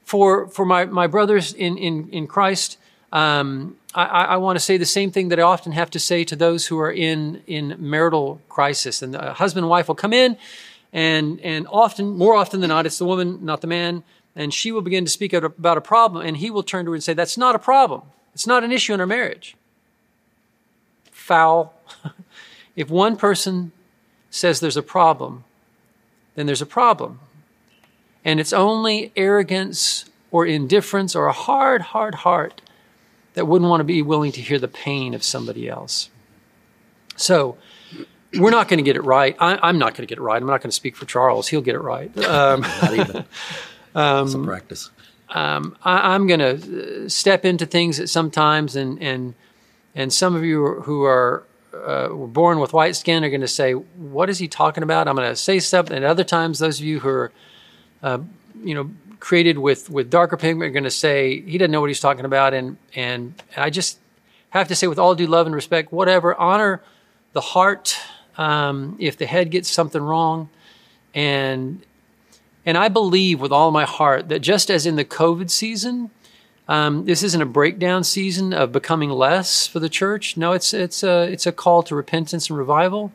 for 0.05 0.49
for 0.49 0.65
my 0.65 0.85
my 0.87 1.07
brothers 1.07 1.53
in 1.53 1.77
in 1.77 2.09
in 2.11 2.27
Christ, 2.27 2.79
um, 3.13 3.77
I, 3.95 4.05
I 4.05 4.37
want 4.37 4.57
to 4.57 4.65
say 4.65 4.77
the 4.77 4.87
same 4.87 5.11
thing 5.11 5.31
that 5.31 5.39
I 5.39 5.43
often 5.43 5.73
have 5.73 5.91
to 5.91 5.99
say 5.99 6.23
to 6.25 6.37
those 6.37 6.67
who 6.67 6.79
are 6.79 6.93
in 6.93 7.43
in 7.47 7.77
marital 7.79 8.41
crisis. 8.49 9.03
And 9.03 9.15
the 9.15 9.33
husband 9.35 9.65
and 9.65 9.71
wife 9.71 9.89
will 9.89 9.95
come 9.95 10.13
in, 10.13 10.37
and 10.93 11.41
and 11.41 11.67
often 11.71 12.09
more 12.11 12.35
often 12.35 12.61
than 12.61 12.69
not, 12.69 12.87
it's 12.87 12.99
the 12.99 13.05
woman, 13.05 13.45
not 13.45 13.61
the 13.61 13.67
man, 13.67 14.05
and 14.35 14.53
she 14.53 14.71
will 14.71 14.83
begin 14.83 15.05
to 15.05 15.11
speak 15.11 15.33
about 15.33 15.77
a 15.77 15.81
problem, 15.81 16.27
and 16.27 16.37
he 16.37 16.51
will 16.51 16.63
turn 16.63 16.85
to 16.85 16.91
her 16.93 16.95
and 16.95 17.03
say, 17.03 17.15
"That's 17.15 17.39
not 17.39 17.55
a 17.55 17.59
problem. 17.59 18.03
It's 18.35 18.47
not 18.47 18.65
an 18.65 18.73
issue 18.73 18.95
in 18.95 19.01
our 19.01 19.07
marriage." 19.07 19.57
Foul. 21.11 21.75
if 22.77 22.91
one 22.91 23.17
person 23.17 23.73
says 24.37 24.61
there's 24.61 24.77
a 24.77 24.83
problem, 24.83 25.45
then 26.35 26.47
there's 26.47 26.63
a 26.63 26.67
problem. 26.67 27.21
And 28.25 28.39
it's 28.39 28.53
only 28.53 29.13
arrogance 29.17 30.05
or 30.31 30.45
indifference 30.45 31.17
or 31.17 31.27
a 31.27 31.33
hard, 31.33 31.81
hard 31.81 32.17
heart 32.17 32.61
that 33.35 33.47
wouldn't 33.47 33.71
want 33.71 33.81
to 33.81 33.85
be 33.85 34.03
willing 34.03 34.33
to 34.33 34.41
hear 34.41 34.59
the 34.59 34.69
pain 34.69 35.15
of 35.15 35.23
somebody 35.23 35.69
else. 35.69 36.11
So, 37.17 37.57
we're 38.35 38.51
not 38.51 38.69
going 38.69 38.79
to 38.79 38.83
get 38.83 38.97
it 38.97 39.05
right. 39.05 39.35
I, 39.39 39.69
am 39.69 39.79
not 39.79 39.95
going 39.95 40.07
to 40.07 40.11
get 40.13 40.19
it 40.19 40.23
right. 40.23 40.37
I'm 40.37 40.47
not 40.47 40.61
going 40.61 40.71
to 40.71 40.77
speak 40.77 40.97
for 40.97 41.07
Charles. 41.07 41.49
He'll 41.49 41.63
get 41.63 41.75
it 41.75 41.81
right. 41.81 42.15
Um, 42.19 42.61
not 42.83 42.93
even. 42.93 43.25
Um, 43.95 44.29
Some 44.29 44.45
practice. 44.45 44.91
um, 45.31 45.75
I, 45.83 46.15
am 46.15 46.27
going 46.27 46.41
to 46.41 47.09
step 47.09 47.47
into 47.47 47.65
things 47.65 47.99
at 47.99 48.11
sometimes, 48.11 48.77
and 48.77 49.01
and 49.01 49.35
and 49.95 50.13
some 50.13 50.35
of 50.35 50.45
you 50.45 50.83
who 50.83 51.05
are 51.05 51.45
uh, 51.85 52.09
were 52.13 52.27
born 52.27 52.59
with 52.59 52.73
white 52.73 52.97
skin 52.97 53.25
are 53.25 53.29
going 53.29 53.41
to 53.41 53.49
say, 53.49 53.73
"What 53.73 54.31
is 54.31 54.39
he 54.39 54.49
talking 54.49 54.83
about?" 54.83 55.09
I'm 55.09 55.17
going 55.17 55.29
to 55.29 55.37
say 55.37 55.59
something. 55.59 55.97
And 55.97 56.05
other 56.05 56.25
times, 56.25 56.59
those 56.59 56.79
of 56.79 56.87
you 56.87 57.01
who 57.01 57.09
are, 57.09 57.33
uh, 58.03 58.19
you 58.63 58.75
know, 58.75 58.91
created 59.21 59.59
with 59.59 59.91
with 59.91 60.11
darker 60.11 60.37
pigment 60.37 60.71
are 60.71 60.73
going 60.73 60.85
to 60.85 60.91
say 60.91 61.41
he 61.41 61.59
doesn't 61.59 61.71
know 61.71 61.81
what 61.81 61.91
he's 61.91 62.01
talking 62.01 62.25
about. 62.25 62.55
And 62.55 62.77
and 62.95 63.35
I 63.57 63.71
just 63.71 63.99
have 64.51 64.69
to 64.69 64.75
say, 64.75 64.87
with 64.87 64.99
all 64.99 65.15
due 65.15 65.27
love 65.27 65.47
and 65.47 65.55
respect, 65.55 65.93
whatever, 65.93 66.35
honor 66.35 66.83
the 67.33 67.41
heart. 67.41 67.99
Um, 68.39 68.97
if 68.99 69.17
the 69.17 69.25
head 69.25 69.51
gets 69.51 69.71
something 69.71 70.03
wrong, 70.03 70.51
and 71.15 71.83
and 72.67 72.77
I 72.77 72.89
believe 72.89 73.41
with 73.41 73.53
all 73.53 73.71
my 73.71 73.85
heart 73.85 74.29
that 74.29 74.41
just 74.41 74.71
as 74.71 74.87
in 74.87 74.97
the 74.97 75.05
COVID 75.05 75.51
season, 75.51 76.11
um, 76.69 77.05
this 77.05 77.23
isn't 77.23 77.41
a 77.41 77.47
breakdown 77.47 78.03
season 78.03 78.53
of 78.53 78.73
becoming 78.73 79.11
less 79.11 79.67
for 79.67 79.79
the 79.79 79.89
church. 79.89 80.37
No, 80.37 80.53
it's 80.53 80.75
it's 80.75 81.03
a 81.03 81.23
it's 81.31 81.47
a 81.47 81.53
call 81.53 81.83
to 81.85 81.95
repentance 81.95 82.51
and 82.51 82.59
revival. 82.59 83.13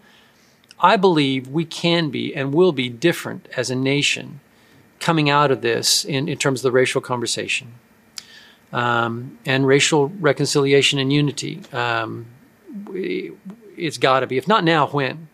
I 0.79 0.97
believe 0.97 1.47
we 1.47 1.65
can 1.65 2.09
be 2.09 2.33
and 2.33 2.53
will 2.53 2.71
be 2.71 2.89
different 2.89 3.47
as 3.55 3.69
a 3.69 3.75
nation 3.75 4.39
coming 4.99 5.29
out 5.29 5.51
of 5.51 5.61
this 5.61 6.05
in, 6.05 6.27
in 6.27 6.37
terms 6.37 6.59
of 6.59 6.63
the 6.63 6.71
racial 6.71 7.01
conversation 7.01 7.73
um, 8.71 9.37
and 9.45 9.67
racial 9.67 10.09
reconciliation 10.09 10.99
and 10.99 11.11
unity. 11.11 11.61
Um, 11.73 12.27
it's 13.77 13.97
got 13.97 14.21
to 14.21 14.27
be. 14.27 14.37
If 14.37 14.47
not 14.47 14.63
now, 14.63 14.87
when? 14.87 15.27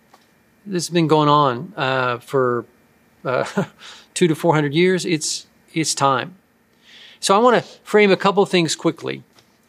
This 0.65 0.87
has 0.87 0.93
been 0.93 1.07
going 1.07 1.29
on 1.29 1.73
uh, 1.77 2.17
for 2.17 2.65
uh, 3.23 3.45
two 4.13 4.27
to 4.27 4.35
four 4.35 4.55
hundred 4.55 4.73
years. 4.73 5.05
It's 5.05 5.45
it's 5.73 5.93
time. 5.93 6.36
So 7.19 7.35
I 7.35 7.39
want 7.39 7.63
to 7.63 7.69
frame 7.83 8.11
a 8.11 8.17
couple 8.17 8.45
things 8.45 8.75
quickly, 8.75 9.23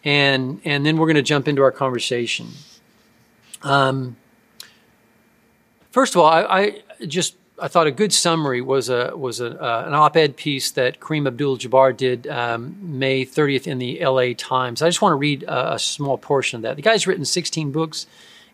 and 0.05 0.61
and 0.65 0.85
then 0.85 0.97
we're 0.97 1.07
going 1.07 1.17
to 1.17 1.23
jump 1.23 1.49
into 1.49 1.63
our 1.63 1.73
conversation. 1.73 2.49
Um, 3.63 4.17
first 5.91 6.15
of 6.15 6.21
all, 6.21 6.27
I, 6.27 6.43
I, 6.43 6.83
just 7.07 7.37
I 7.61 7.69
thought 7.69 7.87
a 7.87 7.91
good 7.91 8.13
summary 8.13 8.61
was 8.61 8.89
a 8.89 9.17
was 9.17 9.41
a, 9.41 9.61
uh, 9.61 9.85
an 9.87 9.95
op-ed 9.95 10.37
piece 10.37 10.71
that 10.73 11.01
Kareem 11.01 11.27
Abdul-Jabbar 11.27 11.97
did 11.97 12.27
um, 12.27 12.77
May 12.81 13.25
30th 13.25 13.67
in 13.67 13.79
the 13.79 14.01
L.A. 14.01 14.35
Times. 14.35 14.83
I 14.83 14.89
just 14.89 15.03
want 15.03 15.13
to 15.13 15.17
read 15.17 15.43
a, 15.45 15.75
a, 15.75 15.79
small 15.79 16.19
portion 16.19 16.57
of 16.57 16.63
that. 16.63 16.77
The 16.77 16.83
guy's 16.83 17.07
written 17.07 17.25
16 17.25 17.73
books. 17.73 18.07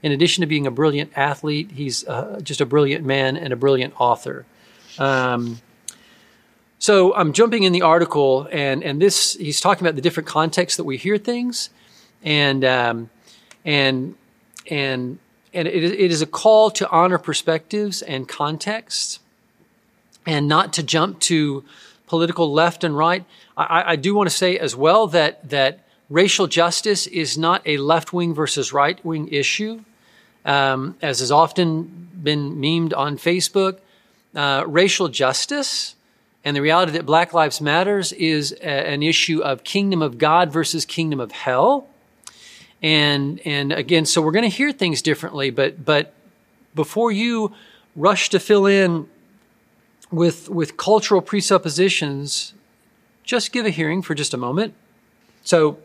In 0.03 0.13
addition 0.13 0.43
to 0.43 0.47
being 0.47 0.67
a 0.67 0.71
brilliant 0.71 1.13
athlete, 1.17 1.71
he's 1.73 2.07
uh, 2.07 2.39
just 2.43 2.61
a 2.61 2.67
brilliant 2.67 3.07
man 3.07 3.39
and 3.39 3.55
a 3.55 3.57
brilliant 3.57 3.95
author. 3.99 4.45
Um, 4.99 5.61
so 6.79 7.15
I'm 7.15 7.33
jumping 7.33 7.63
in 7.63 7.73
the 7.73 7.83
article, 7.83 8.49
and 8.53 8.83
and 8.83 9.01
this 9.01 9.35
he's 9.35 9.61
talking 9.61 9.87
about 9.87 9.97
the 9.97 10.03
different 10.03 10.29
contexts 10.29 10.77
that 10.77 10.85
we 10.85 10.97
hear 10.97 11.19
things, 11.19 11.71
and 12.23 12.65
um, 12.65 13.11
and 13.65 14.15
and 14.71 15.19
and 15.53 15.69
it, 15.69 15.85
it 15.85 16.11
is 16.11 16.21
a 16.21 16.27
call 16.27 16.71
to 16.73 16.89
honor 16.91 17.19
perspectives 17.19 18.03
and 18.03 18.29
contexts, 18.29 19.21
and 20.27 20.49
not 20.49 20.73
to 20.75 20.83
jump 20.83 21.21
to 21.21 21.65
political 22.07 22.53
left 22.53 22.85
and 22.85 22.97
right. 22.97 23.25
I, 23.57 23.93
I 23.93 23.97
do 23.97 24.15
want 24.15 24.29
to 24.29 24.37
say 24.37 24.59
as 24.59 24.77
well 24.77 25.07
that 25.09 25.49
that 25.49 25.81
racial 26.11 26.47
justice 26.47 27.07
is 27.07 27.39
not 27.39 27.63
a 27.67 27.79
left 27.79 28.13
wing 28.13 28.35
versus 28.35 28.73
right 28.73 29.03
wing 29.05 29.29
issue, 29.29 29.81
um, 30.45 30.97
as 31.01 31.21
has 31.21 31.31
often 31.31 32.11
been 32.23 32.57
memed 32.57 32.95
on 32.97 33.17
Facebook. 33.17 33.79
Uh, 34.35 34.65
racial 34.67 35.09
justice 35.09 35.95
and 36.45 36.55
the 36.55 36.61
reality 36.61 36.93
that 36.93 37.07
Black 37.07 37.33
Lives 37.33 37.61
Matters 37.61 38.13
is 38.13 38.53
a, 38.61 38.67
an 38.67 39.03
issue 39.03 39.41
of 39.43 39.65
kingdom 39.65 40.03
of 40.03 40.19
God 40.19 40.53
versus 40.53 40.85
kingdom 40.85 41.21
of 41.21 41.33
hell. 41.33 41.89
And 42.83 43.41
and 43.47 43.73
again, 43.73 44.05
so 44.05 44.21
we're 44.21 44.33
going 44.33 44.51
to 44.51 44.57
hear 44.57 44.71
things 44.71 45.01
differently, 45.01 45.51
but 45.51 45.85
but 45.85 46.13
before 46.75 47.11
you 47.11 47.55
rush 47.97 48.29
to 48.31 48.39
fill 48.39 48.67
in 48.67 49.09
with 50.11 50.51
with 50.51 50.77
cultural 50.77 51.23
presuppositions, 51.23 52.53
just 53.23 53.53
give 53.53 53.65
a 53.65 53.71
hearing 53.71 54.03
for 54.03 54.15
just 54.15 54.35
a 54.35 54.37
moment. 54.37 54.75
So 55.45 55.79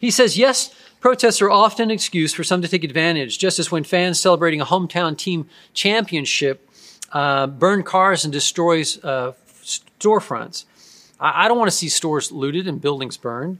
he 0.00 0.10
says, 0.10 0.36
yes, 0.36 0.74
protests 1.00 1.40
are 1.40 1.50
often 1.50 1.84
an 1.84 1.90
excuse 1.92 2.34
for 2.34 2.42
some 2.42 2.60
to 2.62 2.68
take 2.68 2.84
advantage, 2.84 3.38
just 3.38 3.58
as 3.58 3.70
when 3.70 3.84
fans 3.84 4.18
celebrating 4.20 4.60
a 4.60 4.66
hometown 4.66 5.16
team 5.16 5.48
championship 5.74 6.67
uh, 7.12 7.46
burn 7.46 7.82
cars 7.82 8.24
and 8.24 8.32
destroys 8.32 9.02
uh, 9.04 9.32
storefronts. 9.62 10.64
I, 11.20 11.44
I 11.44 11.48
don't 11.48 11.58
want 11.58 11.70
to 11.70 11.76
see 11.76 11.88
stores 11.88 12.32
looted 12.32 12.66
and 12.66 12.80
buildings 12.80 13.16
burned. 13.16 13.58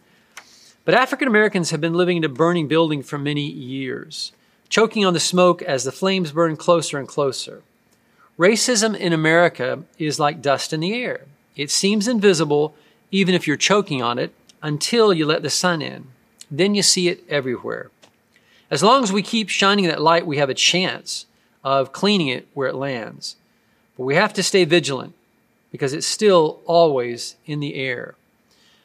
But 0.85 0.95
African 0.95 1.28
Americans 1.28 1.71
have 1.71 1.81
been 1.81 1.95
living 1.95 2.17
in 2.17 2.25
a 2.25 2.31
burning 2.31 2.67
building 2.67 3.02
for 3.02 3.19
many 3.19 3.47
years, 3.47 4.33
choking 4.71 5.05
on 5.05 5.12
the 5.12 5.21
smoke 5.21 5.61
as 5.61 5.85
the 5.85 5.93
flames 5.93 6.33
burn 6.33 6.57
closer 6.57 6.99
and 6.99 7.07
closer. 7.07 7.62
Racism 8.38 8.97
in 8.97 9.12
America 9.12 9.83
is 9.99 10.19
like 10.19 10.40
dust 10.40 10.73
in 10.73 10.81
the 10.81 10.95
air. 10.95 11.26
It 11.57 11.71
seems 11.71 12.09
invisible 12.09 12.75
even 13.11 13.35
if 13.35 13.47
you're 13.47 13.57
choking 13.57 14.02
on 14.02 14.19
it 14.19 14.33
until 14.62 15.12
you 15.12 15.26
let 15.26 15.43
the 15.43 15.50
sun 15.50 15.83
in. 15.83 16.07
Then 16.50 16.75
you 16.75 16.83
see 16.83 17.09
it 17.09 17.25
everywhere. 17.28 17.90
As 18.71 18.83
long 18.83 19.02
as 19.02 19.12
we 19.12 19.23
keep 19.23 19.49
shining 19.49 19.87
that 19.87 20.00
light, 20.00 20.26
we 20.26 20.37
have 20.38 20.50
a 20.50 20.55
chance 20.55 21.26
of 21.64 21.93
cleaning 21.93 22.28
it 22.28 22.49
where 22.55 22.69
it 22.69 22.75
lands. 22.75 23.37
But 23.99 24.05
we 24.05 24.14
have 24.14 24.33
to 24.35 24.43
stay 24.43 24.64
vigilant 24.64 25.14
because 25.71 25.93
it's 25.93 26.07
still 26.07 26.61
always 26.64 27.37
in 27.45 27.61
the 27.61 27.75
air. 27.75 28.14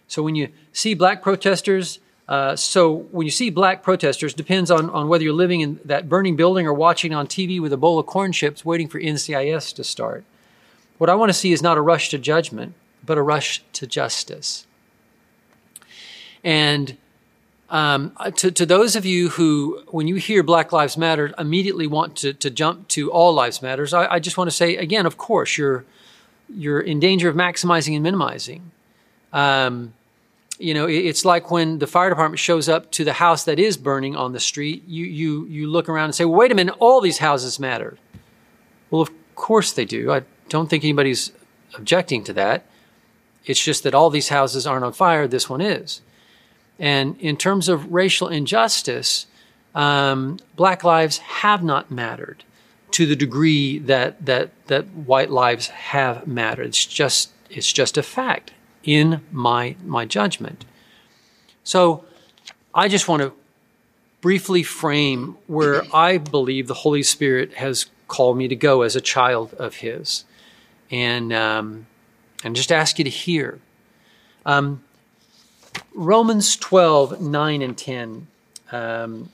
So 0.07 0.21
when 0.21 0.35
you 0.35 0.49
see 0.73 0.95
black 0.95 1.21
protesters, 1.21 1.99
uh, 2.27 2.55
so 2.55 2.91
when 3.11 3.25
you 3.25 3.31
see 3.31 3.49
black 3.49 3.83
protesters, 3.83 4.33
depends 4.33 4.69
on, 4.71 4.89
on 4.89 5.07
whether 5.07 5.23
you're 5.23 5.33
living 5.33 5.61
in 5.61 5.79
that 5.85 6.09
burning 6.09 6.35
building 6.35 6.67
or 6.67 6.73
watching 6.73 7.13
on 7.13 7.27
TV 7.27 7.61
with 7.61 7.71
a 7.71 7.77
bowl 7.77 7.99
of 7.99 8.05
corn 8.05 8.31
chips 8.31 8.65
waiting 8.65 8.87
for 8.87 8.99
NCIS 8.99 9.73
to 9.75 9.83
start. 9.83 10.23
What 10.97 11.09
I 11.09 11.15
want 11.15 11.29
to 11.29 11.33
see 11.33 11.51
is 11.51 11.61
not 11.61 11.77
a 11.77 11.81
rush 11.81 12.09
to 12.09 12.17
judgment, 12.17 12.73
but 13.05 13.17
a 13.17 13.21
rush 13.21 13.63
to 13.73 13.87
justice. 13.87 14.65
And 16.43 16.97
um, 17.73 18.15
to, 18.35 18.51
to 18.51 18.67
those 18.67 18.95
of 18.95 19.03
you 19.03 19.29
who, 19.29 19.81
when 19.87 20.07
you 20.07 20.15
hear 20.15 20.43
Black 20.43 20.71
Lives 20.71 20.95
Matter, 20.95 21.33
immediately 21.39 21.87
want 21.87 22.15
to, 22.17 22.31
to 22.31 22.51
jump 22.51 22.87
to 22.89 23.11
All 23.11 23.33
Lives 23.33 23.63
Matters, 23.63 23.95
I, 23.95 24.05
I 24.05 24.19
just 24.19 24.37
want 24.37 24.47
to 24.47 24.55
say 24.55 24.77
again, 24.77 25.07
of 25.07 25.17
course, 25.17 25.57
you're 25.57 25.83
you're 26.55 26.79
in 26.79 26.99
danger 26.99 27.29
of 27.29 27.35
maximizing 27.35 27.95
and 27.95 28.03
minimizing. 28.03 28.69
Um, 29.31 29.95
you 30.59 30.75
know, 30.75 30.85
it, 30.85 30.97
it's 30.97 31.25
like 31.25 31.49
when 31.49 31.79
the 31.79 31.87
fire 31.87 32.09
department 32.09 32.37
shows 32.37 32.69
up 32.69 32.91
to 32.91 33.03
the 33.03 33.13
house 33.13 33.45
that 33.45 33.57
is 33.57 33.75
burning 33.75 34.15
on 34.15 34.33
the 34.33 34.39
street. 34.39 34.83
You 34.87 35.05
you 35.05 35.45
you 35.45 35.67
look 35.67 35.89
around 35.89 36.05
and 36.05 36.15
say, 36.15 36.25
well, 36.25 36.37
"Wait 36.37 36.51
a 36.51 36.55
minute, 36.55 36.75
all 36.77 37.01
these 37.01 37.17
houses 37.17 37.59
matter." 37.59 37.97
Well, 38.91 39.01
of 39.01 39.09
course 39.33 39.73
they 39.73 39.85
do. 39.85 40.11
I 40.11 40.21
don't 40.47 40.69
think 40.69 40.83
anybody's 40.83 41.31
objecting 41.73 42.23
to 42.25 42.33
that. 42.33 42.67
It's 43.45 43.63
just 43.63 43.81
that 43.81 43.95
all 43.95 44.11
these 44.11 44.29
houses 44.29 44.67
aren't 44.67 44.85
on 44.85 44.93
fire. 44.93 45.27
This 45.27 45.49
one 45.49 45.59
is. 45.59 46.01
And 46.79 47.19
in 47.19 47.37
terms 47.37 47.69
of 47.69 47.93
racial 47.93 48.27
injustice, 48.27 49.27
um, 49.75 50.39
black 50.55 50.83
lives 50.83 51.19
have 51.19 51.63
not 51.63 51.91
mattered 51.91 52.43
to 52.91 53.05
the 53.05 53.15
degree 53.15 53.79
that, 53.79 54.25
that, 54.25 54.51
that 54.67 54.87
white 54.89 55.31
lives 55.31 55.67
have 55.67 56.27
mattered. 56.27 56.67
It's 56.67 56.85
just, 56.85 57.31
it's 57.49 57.71
just 57.71 57.97
a 57.97 58.03
fact 58.03 58.51
in 58.83 59.21
my, 59.31 59.75
my 59.83 60.05
judgment. 60.05 60.65
So 61.63 62.05
I 62.73 62.87
just 62.87 63.07
want 63.07 63.21
to 63.21 63.33
briefly 64.21 64.63
frame 64.63 65.37
where 65.47 65.83
I 65.93 66.17
believe 66.17 66.67
the 66.67 66.73
Holy 66.75 67.03
Spirit 67.03 67.55
has 67.55 67.87
called 68.07 68.37
me 68.37 68.47
to 68.47 68.55
go 68.55 68.83
as 68.83 68.95
a 68.95 69.01
child 69.01 69.53
of 69.55 69.77
His. 69.77 70.25
And, 70.91 71.33
um, 71.33 71.87
and 72.43 72.55
just 72.55 72.71
ask 72.71 72.99
you 72.99 73.03
to 73.03 73.09
hear. 73.09 73.59
Um, 74.45 74.83
Romans 75.93 76.57
12, 76.57 77.21
9 77.21 77.61
and 77.61 77.77
10 77.77 78.27
um, 78.71 79.29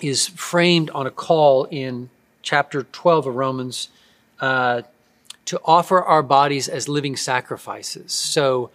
is 0.00 0.28
framed 0.28 0.90
on 0.90 1.06
a 1.06 1.10
call 1.10 1.64
in 1.64 2.10
chapter 2.42 2.82
12 2.82 3.26
of 3.28 3.34
Romans 3.34 3.88
uh, 4.40 4.82
to 5.44 5.60
offer 5.64 6.02
our 6.02 6.22
bodies 6.22 6.68
as 6.68 6.88
living 6.88 7.16
sacrifices. 7.16 8.12
So, 8.12 8.70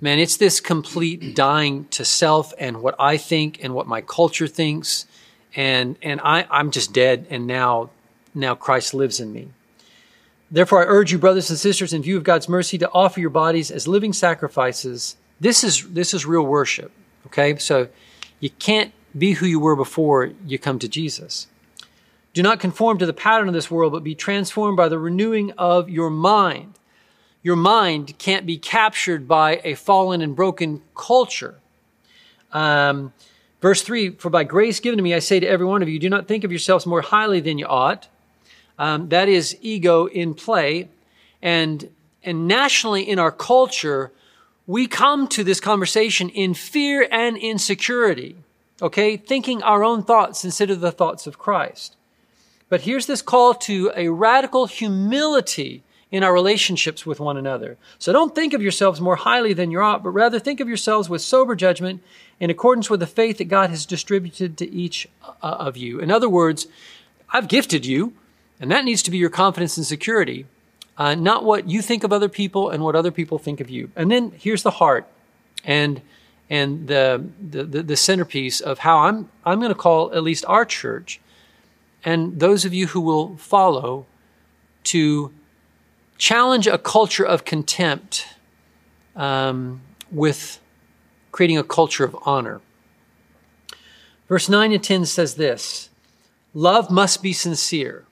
man, 0.00 0.18
it's 0.18 0.36
this 0.36 0.60
complete 0.60 1.34
dying 1.34 1.86
to 1.90 2.04
self 2.04 2.54
and 2.58 2.82
what 2.82 2.94
I 2.98 3.16
think 3.16 3.62
and 3.62 3.74
what 3.74 3.86
my 3.86 4.00
culture 4.00 4.46
thinks. 4.46 5.06
And, 5.54 5.96
and 6.02 6.20
I, 6.22 6.46
I'm 6.50 6.70
just 6.70 6.92
dead, 6.92 7.26
and 7.28 7.46
now, 7.46 7.90
now 8.34 8.54
Christ 8.54 8.94
lives 8.94 9.18
in 9.18 9.32
me. 9.32 9.48
Therefore, 10.48 10.82
I 10.82 10.86
urge 10.86 11.12
you, 11.12 11.18
brothers 11.18 11.50
and 11.50 11.58
sisters, 11.58 11.92
in 11.92 12.02
view 12.02 12.16
of 12.16 12.24
God's 12.24 12.48
mercy, 12.48 12.78
to 12.78 12.90
offer 12.92 13.20
your 13.20 13.30
bodies 13.30 13.70
as 13.70 13.88
living 13.88 14.12
sacrifices 14.12 15.16
this 15.40 15.64
is 15.64 15.88
this 15.92 16.12
is 16.14 16.26
real 16.26 16.42
worship. 16.42 16.92
Okay, 17.26 17.56
so 17.56 17.88
you 18.38 18.50
can't 18.50 18.92
be 19.16 19.32
who 19.32 19.46
you 19.46 19.58
were 19.58 19.76
before 19.76 20.30
you 20.46 20.58
come 20.58 20.78
to 20.78 20.88
Jesus. 20.88 21.46
Do 22.32 22.42
not 22.42 22.60
conform 22.60 22.98
to 22.98 23.06
the 23.06 23.12
pattern 23.12 23.48
of 23.48 23.54
this 23.54 23.70
world, 23.70 23.92
but 23.92 24.04
be 24.04 24.14
transformed 24.14 24.76
by 24.76 24.88
the 24.88 24.98
renewing 24.98 25.52
of 25.52 25.90
your 25.90 26.10
mind. 26.10 26.74
Your 27.42 27.56
mind 27.56 28.18
can't 28.18 28.46
be 28.46 28.58
captured 28.58 29.26
by 29.26 29.60
a 29.64 29.74
fallen 29.74 30.20
and 30.20 30.36
broken 30.36 30.82
culture. 30.94 31.58
Um, 32.52 33.12
verse 33.60 33.82
3 33.82 34.10
For 34.10 34.30
by 34.30 34.44
grace 34.44 34.78
given 34.78 34.98
to 34.98 35.02
me, 35.02 35.14
I 35.14 35.18
say 35.18 35.40
to 35.40 35.46
every 35.46 35.66
one 35.66 35.82
of 35.82 35.88
you, 35.88 35.98
do 35.98 36.10
not 36.10 36.28
think 36.28 36.44
of 36.44 36.52
yourselves 36.52 36.86
more 36.86 37.00
highly 37.00 37.40
than 37.40 37.58
you 37.58 37.66
ought. 37.66 38.08
Um, 38.78 39.08
that 39.08 39.28
is 39.28 39.56
ego 39.60 40.06
in 40.06 40.34
play. 40.34 40.88
And, 41.42 41.90
and 42.22 42.46
nationally 42.46 43.08
in 43.08 43.18
our 43.18 43.32
culture, 43.32 44.12
we 44.70 44.86
come 44.86 45.26
to 45.26 45.42
this 45.42 45.58
conversation 45.58 46.28
in 46.28 46.54
fear 46.54 47.08
and 47.10 47.36
insecurity, 47.36 48.36
okay? 48.80 49.16
Thinking 49.16 49.64
our 49.64 49.82
own 49.82 50.04
thoughts 50.04 50.44
instead 50.44 50.70
of 50.70 50.78
the 50.78 50.92
thoughts 50.92 51.26
of 51.26 51.40
Christ. 51.40 51.96
But 52.68 52.82
here's 52.82 53.06
this 53.06 53.20
call 53.20 53.54
to 53.54 53.90
a 53.96 54.10
radical 54.10 54.66
humility 54.66 55.82
in 56.12 56.22
our 56.22 56.32
relationships 56.32 57.04
with 57.04 57.18
one 57.18 57.36
another. 57.36 57.78
So 57.98 58.12
don't 58.12 58.32
think 58.32 58.52
of 58.52 58.62
yourselves 58.62 59.00
more 59.00 59.16
highly 59.16 59.54
than 59.54 59.72
you 59.72 59.80
ought, 59.80 60.04
but 60.04 60.10
rather 60.10 60.38
think 60.38 60.60
of 60.60 60.68
yourselves 60.68 61.10
with 61.10 61.20
sober 61.20 61.56
judgment 61.56 62.00
in 62.38 62.48
accordance 62.48 62.88
with 62.88 63.00
the 63.00 63.08
faith 63.08 63.38
that 63.38 63.46
God 63.46 63.70
has 63.70 63.84
distributed 63.84 64.56
to 64.58 64.70
each 64.70 65.08
uh, 65.24 65.32
of 65.42 65.76
you. 65.76 65.98
In 65.98 66.12
other 66.12 66.28
words, 66.28 66.68
I've 67.30 67.48
gifted 67.48 67.86
you, 67.86 68.12
and 68.60 68.70
that 68.70 68.84
needs 68.84 69.02
to 69.02 69.10
be 69.10 69.18
your 69.18 69.30
confidence 69.30 69.76
and 69.76 69.84
security, 69.84 70.46
uh, 71.00 71.14
not 71.14 71.44
what 71.44 71.66
you 71.66 71.80
think 71.80 72.04
of 72.04 72.12
other 72.12 72.28
people 72.28 72.68
and 72.68 72.84
what 72.84 72.94
other 72.94 73.10
people 73.10 73.38
think 73.38 73.58
of 73.60 73.70
you. 73.70 73.90
And 73.96 74.10
then 74.10 74.32
here's 74.36 74.62
the 74.62 74.70
heart 74.70 75.08
and 75.64 76.02
and 76.50 76.88
the 76.88 77.24
the, 77.40 77.64
the 77.64 77.96
centerpiece 77.96 78.60
of 78.60 78.80
how 78.80 78.98
I'm 78.98 79.30
I'm 79.46 79.60
going 79.60 79.70
to 79.70 79.82
call 79.86 80.12
at 80.12 80.22
least 80.22 80.44
our 80.46 80.66
church 80.66 81.18
and 82.04 82.38
those 82.38 82.66
of 82.66 82.74
you 82.74 82.88
who 82.88 83.00
will 83.00 83.34
follow 83.36 84.04
to 84.84 85.32
challenge 86.18 86.66
a 86.66 86.76
culture 86.76 87.24
of 87.24 87.46
contempt 87.46 88.26
um, 89.16 89.80
with 90.12 90.60
creating 91.32 91.56
a 91.56 91.64
culture 91.64 92.04
of 92.04 92.14
honor. 92.26 92.60
Verse 94.28 94.50
9 94.50 94.72
and 94.72 94.84
10 94.84 95.06
says 95.06 95.36
this 95.36 95.88
Love 96.52 96.90
must 96.90 97.22
be 97.22 97.32
sincere, 97.32 98.04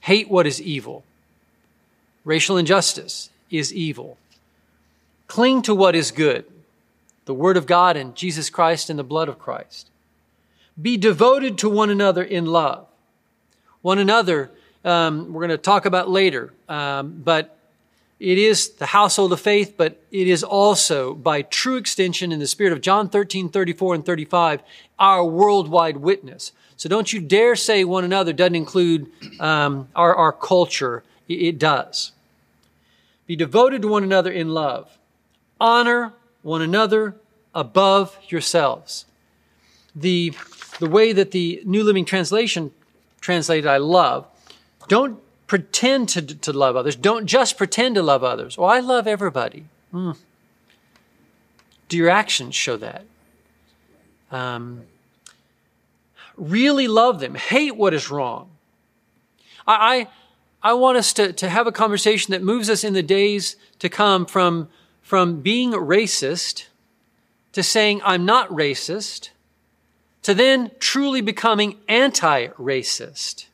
hate 0.00 0.28
what 0.28 0.46
is 0.46 0.60
evil. 0.60 1.05
Racial 2.26 2.58
injustice 2.58 3.30
is 3.50 3.72
evil. 3.72 4.18
Cling 5.28 5.62
to 5.62 5.74
what 5.74 5.96
is 5.96 6.10
good, 6.10 6.44
the 7.24 7.32
Word 7.32 7.56
of 7.56 7.66
God 7.66 7.96
and 7.96 8.14
Jesus 8.14 8.50
Christ 8.50 8.90
and 8.90 8.98
the 8.98 9.04
blood 9.04 9.30
of 9.30 9.38
Christ. 9.38 9.88
Be 10.80 10.98
devoted 10.98 11.56
to 11.58 11.70
one 11.70 11.88
another 11.88 12.22
in 12.22 12.44
love. 12.44 12.86
One 13.80 13.98
another 13.98 14.50
um, 14.86 15.32
we're 15.32 15.40
going 15.40 15.50
to 15.50 15.58
talk 15.58 15.84
about 15.84 16.08
later. 16.08 16.54
Um, 16.68 17.20
but 17.24 17.58
it 18.20 18.38
is 18.38 18.70
the 18.70 18.86
household 18.86 19.32
of 19.32 19.40
faith, 19.40 19.74
but 19.76 20.00
it 20.10 20.28
is 20.28 20.42
also, 20.42 21.12
by 21.12 21.42
true 21.42 21.76
extension, 21.76 22.32
in 22.32 22.38
the 22.38 22.46
spirit 22.46 22.72
of 22.72 22.80
John 22.80 23.08
13, 23.08 23.48
34, 23.50 23.96
and 23.96 24.06
35, 24.06 24.62
our 24.98 25.24
worldwide 25.24 25.98
witness. 25.98 26.52
So 26.76 26.88
don't 26.88 27.12
you 27.12 27.20
dare 27.20 27.56
say 27.56 27.84
one 27.84 28.04
another 28.04 28.32
doesn't 28.32 28.54
include 28.54 29.10
um, 29.40 29.88
our, 29.94 30.14
our 30.14 30.32
culture. 30.32 31.02
It, 31.28 31.34
it 31.34 31.58
does. 31.58 32.12
Be 33.26 33.36
devoted 33.36 33.82
to 33.82 33.88
one 33.88 34.04
another 34.04 34.30
in 34.30 34.50
love. 34.50 34.98
Honor 35.60 36.12
one 36.42 36.62
another 36.62 37.16
above 37.54 38.18
yourselves. 38.28 39.06
The, 39.94 40.32
the 40.78 40.88
way 40.88 41.12
that 41.12 41.30
the 41.30 41.62
New 41.64 41.82
Living 41.82 42.04
Translation 42.04 42.70
translated 43.20 43.66
I 43.66 43.78
love 43.78 44.26
don't 44.88 45.20
pretend 45.46 46.08
to, 46.10 46.22
to 46.22 46.52
love 46.52 46.76
others. 46.76 46.96
Don't 46.96 47.26
just 47.26 47.56
pretend 47.56 47.94
to 47.96 48.02
love 48.02 48.22
others. 48.22 48.58
Well, 48.58 48.68
I 48.68 48.80
love 48.80 49.06
everybody. 49.06 49.64
Mm. 49.92 50.16
Do 51.88 51.96
your 51.96 52.10
actions 52.10 52.54
show 52.54 52.76
that? 52.76 53.04
Um, 54.30 54.82
really 56.36 56.88
love 56.88 57.20
them. 57.20 57.34
Hate 57.34 57.76
what 57.76 57.94
is 57.94 58.10
wrong. 58.10 58.50
I, 59.66 59.74
I, 59.74 60.08
I 60.66 60.72
want 60.72 60.98
us 60.98 61.12
to, 61.12 61.32
to 61.32 61.48
have 61.48 61.68
a 61.68 61.72
conversation 61.72 62.32
that 62.32 62.42
moves 62.42 62.68
us 62.68 62.82
in 62.82 62.92
the 62.92 63.00
days 63.00 63.54
to 63.78 63.88
come 63.88 64.26
from, 64.26 64.68
from 65.00 65.40
being 65.40 65.70
racist 65.70 66.64
to 67.52 67.62
saying, 67.62 68.00
I'm 68.04 68.26
not 68.26 68.48
racist, 68.48 69.28
to 70.22 70.34
then 70.34 70.72
truly 70.80 71.20
becoming 71.20 71.76
anti 71.86 72.48
racist. 72.48 73.46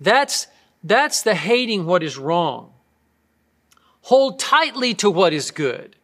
That's, 0.00 0.46
that's 0.82 1.20
the 1.20 1.34
hating 1.34 1.84
what 1.84 2.02
is 2.02 2.16
wrong. 2.16 2.72
Hold 4.04 4.38
tightly 4.38 4.94
to 4.94 5.10
what 5.10 5.34
is 5.34 5.50
good. 5.50 5.96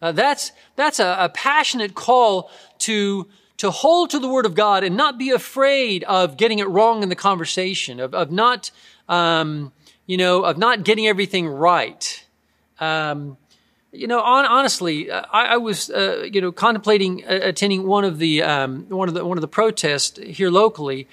Uh, 0.00 0.12
that's, 0.12 0.52
that's 0.76 1.00
a, 1.00 1.16
a 1.18 1.28
passionate 1.28 1.96
call 1.96 2.52
to, 2.78 3.26
to 3.56 3.72
hold 3.72 4.10
to 4.10 4.20
the 4.20 4.28
Word 4.28 4.46
of 4.46 4.54
God 4.54 4.84
and 4.84 4.96
not 4.96 5.18
be 5.18 5.30
afraid 5.30 6.04
of 6.04 6.36
getting 6.36 6.60
it 6.60 6.68
wrong 6.68 7.02
in 7.02 7.08
the 7.08 7.16
conversation, 7.16 7.98
of, 7.98 8.14
of 8.14 8.30
not, 8.30 8.70
um, 9.08 9.72
you 10.06 10.16
know, 10.16 10.44
of 10.44 10.58
not 10.58 10.84
getting 10.84 11.06
everything 11.06 11.46
right. 11.48 12.24
Um, 12.80 13.36
you 13.92 14.06
know, 14.06 14.20
on, 14.20 14.44
honestly, 14.44 15.10
uh, 15.10 15.22
I, 15.32 15.46
I 15.46 15.56
was, 15.56 15.90
uh, 15.90 16.28
you 16.30 16.40
know, 16.40 16.52
contemplating 16.52 17.24
uh, 17.24 17.40
attending 17.42 17.86
one 17.86 18.04
of 18.04 18.18
the 18.18 18.42
um, 18.42 18.86
one 18.88 19.08
of 19.08 19.14
the 19.14 19.24
one 19.24 19.38
of 19.38 19.42
the 19.42 19.48
protests 19.48 20.18
here 20.18 20.50
locally, 20.50 21.08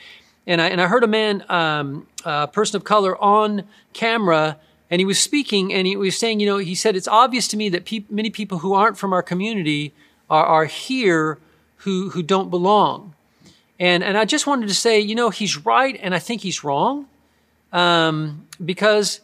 and 0.45 0.62
I, 0.62 0.67
and 0.67 0.81
I 0.81 0.88
heard 0.88 1.03
a 1.03 1.08
man, 1.08 1.43
um, 1.49 2.08
a 2.25 2.47
person 2.47 2.75
of 2.75 2.84
color 2.84 3.17
on 3.21 3.63
camera, 3.93 4.58
and 4.89 4.99
he 4.99 5.05
was 5.05 5.19
speaking 5.19 5.73
and 5.73 5.88
he 5.88 5.95
was 5.95 6.17
saying, 6.17 6.39
you 6.39 6.47
know, 6.47 6.58
he 6.58 6.75
said, 6.75 6.95
it's 6.95 7.08
obvious 7.08 7.47
to 7.49 7.58
me 7.58 7.69
that 7.69 7.86
pe- 7.86 8.05
many 8.10 8.29
people 8.29 8.60
who 8.60 8.73
aren't 8.73 8.97
from 8.97 9.13
our 9.13 9.23
community 9.23 9.93
are, 10.29 10.45
are 10.45 10.65
here 10.65 11.39
who, 11.77 12.10
who 12.12 12.21
don't 12.21 12.49
belong. 12.49 13.13
And, 13.79 14.03
and 14.03 14.17
I 14.17 14.25
just 14.25 14.47
wanted 14.47 14.67
to 14.67 14.73
say, 14.73 14.99
you 14.99 15.15
know, 15.15 15.29
he's 15.29 15.65
right 15.65 15.99
and 16.01 16.15
I 16.15 16.19
think 16.19 16.41
he's 16.41 16.63
wrong 16.63 17.08
um, 17.71 18.47
because, 18.63 19.21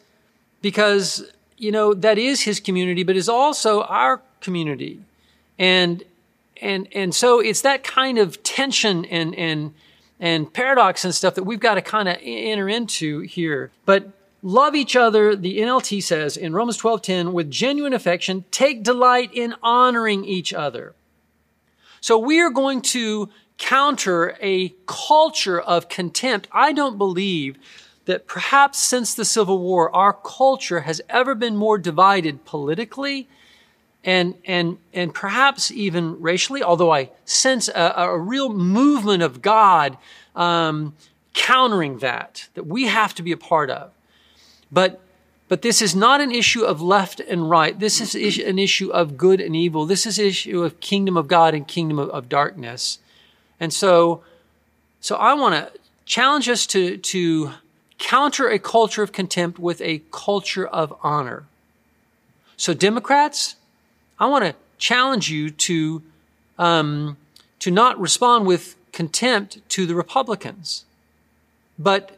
because, 0.61 1.31
you 1.57 1.71
know, 1.71 1.93
that 1.93 2.17
is 2.17 2.41
his 2.41 2.59
community, 2.59 3.03
but 3.03 3.15
is 3.15 3.29
also 3.29 3.83
our 3.83 4.21
community. 4.41 4.99
And, 5.57 6.03
and, 6.61 6.87
and 6.93 7.13
so 7.13 7.39
it's 7.39 7.61
that 7.61 7.83
kind 7.83 8.17
of 8.17 8.41
tension 8.43 9.05
and, 9.05 9.35
and, 9.35 9.73
and 10.19 10.51
paradox 10.53 11.03
and 11.03 11.13
stuff 11.13 11.35
that 11.35 11.43
we've 11.43 11.59
got 11.59 11.75
to 11.75 11.81
kind 11.81 12.07
of 12.07 12.17
enter 12.21 12.69
into 12.69 13.21
here. 13.21 13.71
But 13.85 14.09
love 14.43 14.75
each 14.75 14.95
other, 14.95 15.35
the 15.35 15.59
NLT 15.59 16.03
says 16.03 16.37
in 16.37 16.53
Romans 16.53 16.77
12:10, 16.77 17.33
with 17.33 17.49
genuine 17.49 17.93
affection, 17.93 18.45
take 18.51 18.83
delight 18.83 19.31
in 19.33 19.55
honoring 19.63 20.25
each 20.25 20.53
other. 20.53 20.93
So 21.99 22.17
we 22.17 22.39
are 22.39 22.49
going 22.49 22.81
to 22.81 23.29
counter 23.57 24.35
a 24.41 24.73
culture 24.87 25.59
of 25.61 25.87
contempt. 25.87 26.47
I 26.51 26.73
don't 26.73 26.97
believe 26.97 27.57
that 28.05 28.27
perhaps 28.27 28.79
since 28.79 29.13
the 29.13 29.25
Civil 29.25 29.59
War, 29.59 29.93
our 29.95 30.13
culture 30.13 30.81
has 30.81 31.01
ever 31.09 31.35
been 31.35 31.55
more 31.55 31.77
divided 31.77 32.45
politically 32.45 33.27
and 34.03 34.35
and 34.45 34.77
and 34.93 35.13
perhaps 35.13 35.71
even 35.71 36.19
racially. 36.19 36.63
Although 36.63 36.91
I 36.91 37.11
sense 37.25 37.67
a, 37.67 37.93
a 37.95 38.17
real 38.17 38.51
movement 38.51 39.21
of 39.21 39.41
God 39.41 39.97
um, 40.35 40.95
countering 41.33 41.99
that 41.99 42.49
that 42.55 42.65
we 42.65 42.87
have 42.87 43.13
to 43.15 43.23
be 43.23 43.31
a 43.31 43.37
part 43.37 43.69
of. 43.69 43.91
But 44.71 45.01
but 45.51 45.63
this 45.63 45.81
is 45.81 45.93
not 45.93 46.21
an 46.21 46.31
issue 46.31 46.63
of 46.63 46.81
left 46.81 47.19
and 47.19 47.49
right. 47.49 47.77
This 47.77 47.99
is 47.99 48.39
an 48.39 48.57
issue 48.57 48.89
of 48.89 49.17
good 49.17 49.41
and 49.41 49.53
evil. 49.53 49.85
This 49.85 50.05
is 50.05 50.17
an 50.17 50.25
issue 50.25 50.63
of 50.63 50.79
kingdom 50.79 51.17
of 51.17 51.27
God 51.27 51.53
and 51.53 51.67
kingdom 51.67 51.99
of, 51.99 52.09
of 52.11 52.29
darkness. 52.29 52.99
And 53.59 53.73
so, 53.73 54.23
so 55.01 55.17
I 55.17 55.33
want 55.33 55.55
to 55.55 55.79
challenge 56.05 56.47
us 56.47 56.65
to, 56.67 56.95
to 56.95 57.51
counter 58.01 58.49
a 58.49 58.59
culture 58.59 59.03
of 59.03 59.11
contempt 59.11 59.59
with 59.59 59.79
a 59.81 60.01
culture 60.11 60.67
of 60.67 60.93
honor. 61.01 61.45
So 62.57 62.73
Democrats, 62.73 63.55
I 64.19 64.25
want 64.25 64.43
to 64.43 64.55
challenge 64.77 65.29
you 65.29 65.51
to, 65.51 66.01
um, 66.57 67.15
to 67.59 67.71
not 67.71 67.99
respond 67.99 68.47
with 68.47 68.75
contempt 68.91 69.59
to 69.69 69.85
the 69.85 69.95
Republicans, 69.95 70.83
but 71.79 72.17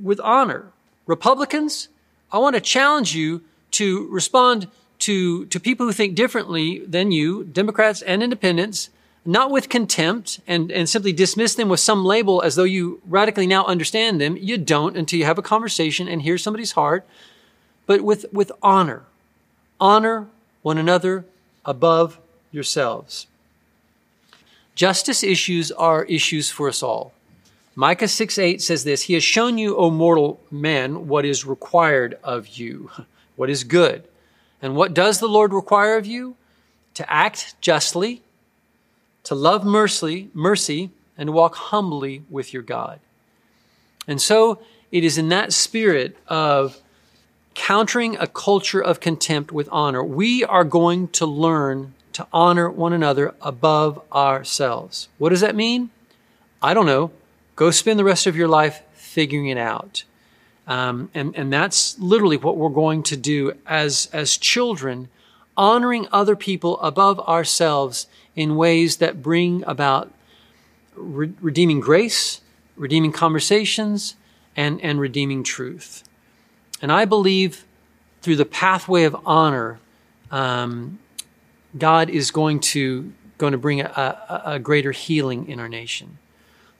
with 0.00 0.20
honor. 0.20 0.66
Republicans, 1.06 1.88
I 2.32 2.38
want 2.38 2.54
to 2.54 2.60
challenge 2.60 3.14
you 3.14 3.42
to 3.72 4.08
respond 4.08 4.68
to, 5.00 5.46
to 5.46 5.60
people 5.60 5.86
who 5.86 5.92
think 5.92 6.14
differently 6.14 6.78
than 6.80 7.10
you, 7.12 7.44
Democrats 7.44 8.00
and 8.02 8.22
independents, 8.22 8.90
not 9.24 9.50
with 9.50 9.68
contempt 9.68 10.40
and, 10.46 10.70
and 10.70 10.88
simply 10.88 11.12
dismiss 11.12 11.54
them 11.54 11.68
with 11.68 11.80
some 11.80 12.04
label 12.04 12.42
as 12.42 12.56
though 12.56 12.64
you 12.64 13.00
radically 13.06 13.46
now 13.46 13.64
understand 13.66 14.20
them. 14.20 14.36
You 14.36 14.58
don't 14.58 14.96
until 14.96 15.18
you 15.18 15.24
have 15.24 15.38
a 15.38 15.42
conversation 15.42 16.08
and 16.08 16.22
hear 16.22 16.38
somebody's 16.38 16.72
heart, 16.72 17.06
but 17.86 18.00
with, 18.00 18.26
with 18.32 18.50
honor. 18.62 19.02
Honor 19.80 20.28
one 20.62 20.78
another 20.78 21.24
above 21.64 22.18
yourselves. 22.50 23.26
Justice 24.74 25.22
issues 25.22 25.72
are 25.72 26.04
issues 26.04 26.50
for 26.50 26.68
us 26.68 26.82
all. 26.82 27.12
Micah 27.74 28.08
6 28.08 28.38
8 28.38 28.62
says 28.62 28.84
this 28.84 29.02
He 29.02 29.14
has 29.14 29.22
shown 29.22 29.58
you, 29.58 29.76
O 29.76 29.90
mortal 29.90 30.40
man, 30.50 31.06
what 31.06 31.24
is 31.24 31.44
required 31.44 32.18
of 32.24 32.48
you. 32.48 32.90
what 33.36 33.50
is 33.50 33.64
good. 33.64 34.04
And 34.60 34.74
what 34.74 34.94
does 34.94 35.20
the 35.20 35.28
Lord 35.28 35.52
require 35.52 35.96
of 35.96 36.06
you? 36.06 36.36
To 36.94 37.12
act 37.12 37.54
justly, 37.60 38.22
to 39.28 39.34
love 39.34 39.62
mercy, 39.62 40.30
mercy, 40.32 40.88
and 41.18 41.34
walk 41.34 41.54
humbly 41.54 42.22
with 42.30 42.54
your 42.54 42.62
God. 42.62 42.98
And 44.06 44.22
so 44.22 44.62
it 44.90 45.04
is 45.04 45.18
in 45.18 45.28
that 45.28 45.52
spirit 45.52 46.16
of 46.28 46.80
countering 47.52 48.16
a 48.16 48.26
culture 48.26 48.80
of 48.80 49.00
contempt 49.00 49.52
with 49.52 49.68
honor. 49.70 50.02
We 50.02 50.44
are 50.44 50.64
going 50.64 51.08
to 51.08 51.26
learn 51.26 51.92
to 52.14 52.26
honor 52.32 52.70
one 52.70 52.94
another 52.94 53.34
above 53.42 54.00
ourselves. 54.10 55.10
What 55.18 55.28
does 55.28 55.42
that 55.42 55.54
mean? 55.54 55.90
I 56.62 56.72
don't 56.72 56.86
know. 56.86 57.10
Go 57.54 57.70
spend 57.70 57.98
the 57.98 58.04
rest 58.04 58.26
of 58.26 58.34
your 58.34 58.48
life 58.48 58.80
figuring 58.94 59.48
it 59.48 59.58
out. 59.58 60.04
Um, 60.66 61.10
and, 61.12 61.36
and 61.36 61.52
that's 61.52 61.98
literally 61.98 62.38
what 62.38 62.56
we're 62.56 62.70
going 62.70 63.02
to 63.02 63.16
do 63.18 63.52
as, 63.66 64.08
as 64.10 64.38
children, 64.38 65.10
honoring 65.54 66.08
other 66.12 66.34
people 66.34 66.80
above 66.80 67.20
ourselves 67.28 68.06
in 68.34 68.56
ways 68.56 68.98
that 68.98 69.22
bring 69.22 69.64
about 69.66 70.12
re- 70.94 71.32
redeeming 71.40 71.80
grace, 71.80 72.40
redeeming 72.76 73.12
conversations, 73.12 74.16
and, 74.56 74.80
and 74.80 75.00
redeeming 75.00 75.42
truth. 75.42 76.04
And 76.80 76.92
I 76.92 77.04
believe 77.04 77.64
through 78.22 78.36
the 78.36 78.44
pathway 78.44 79.04
of 79.04 79.16
honor, 79.24 79.78
um, 80.30 80.98
God 81.76 82.10
is 82.10 82.30
going 82.30 82.60
to, 82.60 83.12
going 83.36 83.52
to 83.52 83.58
bring 83.58 83.80
a, 83.80 83.84
a, 83.84 84.42
a 84.52 84.58
greater 84.58 84.92
healing 84.92 85.48
in 85.48 85.60
our 85.60 85.68
nation. 85.68 86.18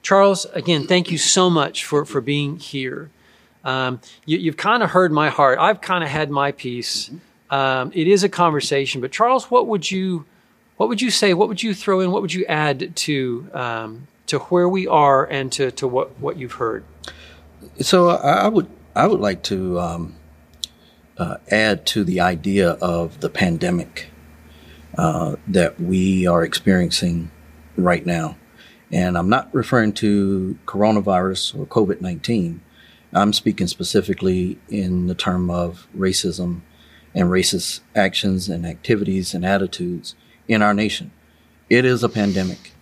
Charles, 0.03 0.45
again, 0.47 0.87
thank 0.87 1.11
you 1.11 1.19
so 1.19 1.51
much 1.51 1.85
for, 1.85 2.05
for 2.05 2.21
being 2.21 2.59
here. 2.59 3.11
Um, 3.65 4.01
you, 4.25 4.51
have 4.51 4.57
kind 4.57 4.83
of 4.83 4.91
heard 4.91 5.13
my 5.13 5.29
heart. 5.29 5.59
I've 5.59 5.81
kind 5.81 6.03
of 6.03 6.11
had 6.11 6.31
my 6.31 6.53
piece. 6.53 7.11
Um, 7.51 7.93
it 7.95 8.07
is 8.09 8.23
a 8.25 8.29
conversation, 8.29 9.01
but 9.01 9.13
Charles, 9.13 9.51
what 9.51 9.67
would 9.67 9.91
you, 9.91 10.25
what 10.79 10.89
would 10.89 11.03
you 11.03 11.11
say? 11.11 11.35
What 11.35 11.49
would 11.49 11.63
you 11.63 11.75
throw 11.75 12.01
in? 12.01 12.11
What 12.11 12.23
would 12.23 12.33
you 12.33 12.47
add 12.47 12.97
to 12.97 13.51
um, 13.53 14.09
to 14.29 14.39
where 14.39 14.69
we 14.69 14.87
are 14.87 15.25
and 15.25 15.51
to, 15.53 15.71
to 15.73 15.89
what, 15.89 16.19
what 16.21 16.37
you've 16.37 16.53
heard? 16.53 16.85
So 17.81 18.11
I, 18.11 18.47
would 18.47 18.69
I 18.95 19.07
would 19.07 19.21
like 19.21 19.43
to 19.45 19.81
um, 19.81 20.17
uh, 21.17 21.39
add 21.51 21.85
to 21.87 22.05
the 22.05 22.21
idea 22.21 22.73
of 22.73 23.21
the 23.21 23.29
pandemic 23.29 24.11
uh, 24.97 25.37
that 25.49 25.81
we 25.81 26.27
are 26.27 26.45
experiencing 26.45 27.31
right 27.77 28.07
now. 28.07 28.37
And 28.93 29.19
I'm 29.19 29.29
not 29.29 29.53
referring 29.53 29.95
to 29.95 30.59
coronavirus 30.67 31.59
or 31.59 31.67
COVID 31.67 32.01
19. 32.01 32.61
I'm 33.15 33.33
speaking 33.33 33.67
specifically 33.67 34.59
in 34.69 35.07
the 35.07 35.15
term 35.15 35.51
of 35.51 35.89
racism 35.97 36.61
and 37.15 37.31
racist 37.31 37.81
actions 37.97 38.49
and 38.51 38.67
activities 38.67 39.35
and 39.35 39.45
attitudes 39.45 40.15
in 40.49 40.63
our 40.63 40.75
nation. 40.75 41.13
It 41.71 41.85
is 41.85 42.03
a 42.03 42.09
pandemic. 42.09 42.73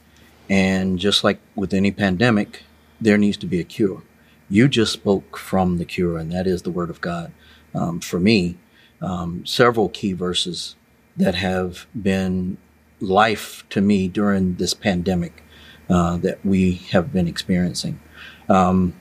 And 0.49 0.99
just 0.99 1.25
like 1.25 1.41
with 1.55 1.75
any 1.75 1.91
pandemic, 1.91 2.63
there 3.01 3.19
needs 3.19 3.37
to 3.39 3.47
be 3.47 3.61
a 3.61 3.65
cure. 3.65 4.03
You 4.49 4.69
just 4.69 4.93
spoke 4.93 5.37
from 5.37 5.79
the 5.79 5.85
cure, 5.85 6.19
and 6.19 6.31
that 6.31 6.47
is 6.47 6.63
the 6.63 6.71
Word 6.71 6.89
of 6.89 7.01
God. 7.01 7.33
Um, 7.75 8.01
for 8.01 8.21
me, 8.21 8.57
um, 9.03 9.45
several 9.45 9.89
key 9.89 10.13
verses 10.13 10.77
that 11.17 11.35
have 11.35 11.87
been 12.01 12.59
life 13.01 13.65
to 13.71 13.81
me 13.81 14.09
during 14.09 14.55
this 14.55 14.73
pandemic 14.73 15.43
uh, 15.91 16.17
that 16.19 16.45
we 16.45 16.75
have 16.93 17.13
been 17.13 17.29
experiencing. 17.29 18.01
Um, 18.49 18.95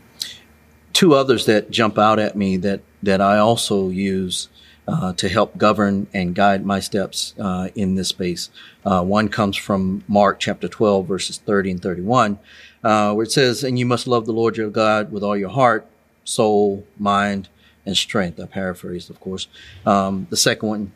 two 0.93 1.13
others 1.13 1.45
that 1.45 1.69
jump 1.69 1.97
out 1.97 2.19
at 2.19 2.35
me 2.35 2.57
that 2.57 2.81
that 3.03 3.21
I 3.21 3.37
also 3.37 3.89
use 3.89 4.49
uh, 4.87 5.13
to 5.13 5.29
help 5.29 5.57
govern 5.57 6.07
and 6.13 6.35
guide 6.35 6.65
my 6.65 6.79
steps 6.79 7.33
uh, 7.39 7.69
in 7.75 7.95
this 7.95 8.09
space. 8.09 8.49
Uh, 8.85 9.03
one 9.03 9.29
comes 9.29 9.57
from 9.57 10.03
Mark 10.07 10.39
chapter 10.39 10.67
12, 10.67 11.07
verses 11.07 11.37
30 11.37 11.71
and 11.71 11.81
31, 11.81 12.39
uh, 12.83 13.13
where 13.13 13.23
it 13.23 13.31
says, 13.31 13.63
And 13.63 13.79
you 13.79 13.85
must 13.85 14.07
love 14.07 14.25
the 14.25 14.33
Lord 14.33 14.57
your 14.57 14.69
God 14.69 15.11
with 15.11 15.23
all 15.23 15.37
your 15.37 15.49
heart, 15.49 15.87
soul, 16.23 16.85
mind, 16.99 17.49
and 17.85 17.97
strength. 17.97 18.39
I 18.39 18.45
paraphrased, 18.45 19.09
of 19.09 19.19
course. 19.19 19.47
Um, 19.85 20.27
the 20.29 20.37
second 20.37 20.69
one, 20.69 20.91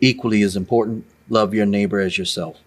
equally 0.00 0.42
as 0.42 0.56
important 0.56 1.04
love 1.28 1.54
your 1.54 1.66
neighbor 1.66 2.00
as 2.00 2.18
yourself. 2.18 2.58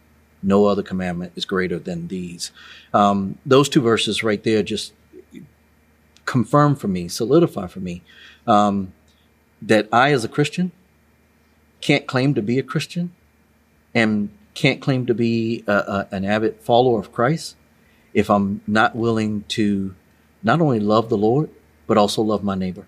No 0.42 0.66
other 0.66 0.84
commandment 0.84 1.34
is 1.36 1.46
greater 1.46 1.80
than 1.80 2.08
these. 2.08 2.52
Um, 2.94 3.38
those 3.46 3.70
two 3.70 3.82
verses 3.82 4.24
right 4.24 4.44
there 4.44 4.64
just 4.64 4.94
confirm 6.26 6.76
for 6.76 6.88
me, 6.88 7.08
solidify 7.08 7.68
for 7.68 7.80
me 7.80 8.02
um, 8.48 8.94
that 9.68 9.88
I, 9.92 10.12
as 10.12 10.24
a 10.24 10.30
Christian, 10.30 10.72
can't 11.82 12.08
claim 12.08 12.34
to 12.34 12.42
be 12.42 12.60
a 12.60 12.64
Christian 12.64 13.14
and 13.94 14.30
can't 14.54 14.82
claim 14.82 15.06
to 15.06 15.14
be 15.14 15.64
a, 15.68 15.74
a, 15.74 16.08
an 16.12 16.26
avid 16.26 16.60
follower 16.62 17.00
of 17.00 17.12
Christ 17.12 17.56
if 18.14 18.30
I'm 18.30 18.62
not 18.68 18.96
willing 18.96 19.44
to 19.50 19.96
not 20.44 20.62
only 20.62 20.80
love 20.80 21.10
the 21.10 21.18
Lord, 21.18 21.50
but 21.88 21.98
also 21.98 22.22
love 22.22 22.44
my 22.44 22.56
neighbor. 22.56 22.86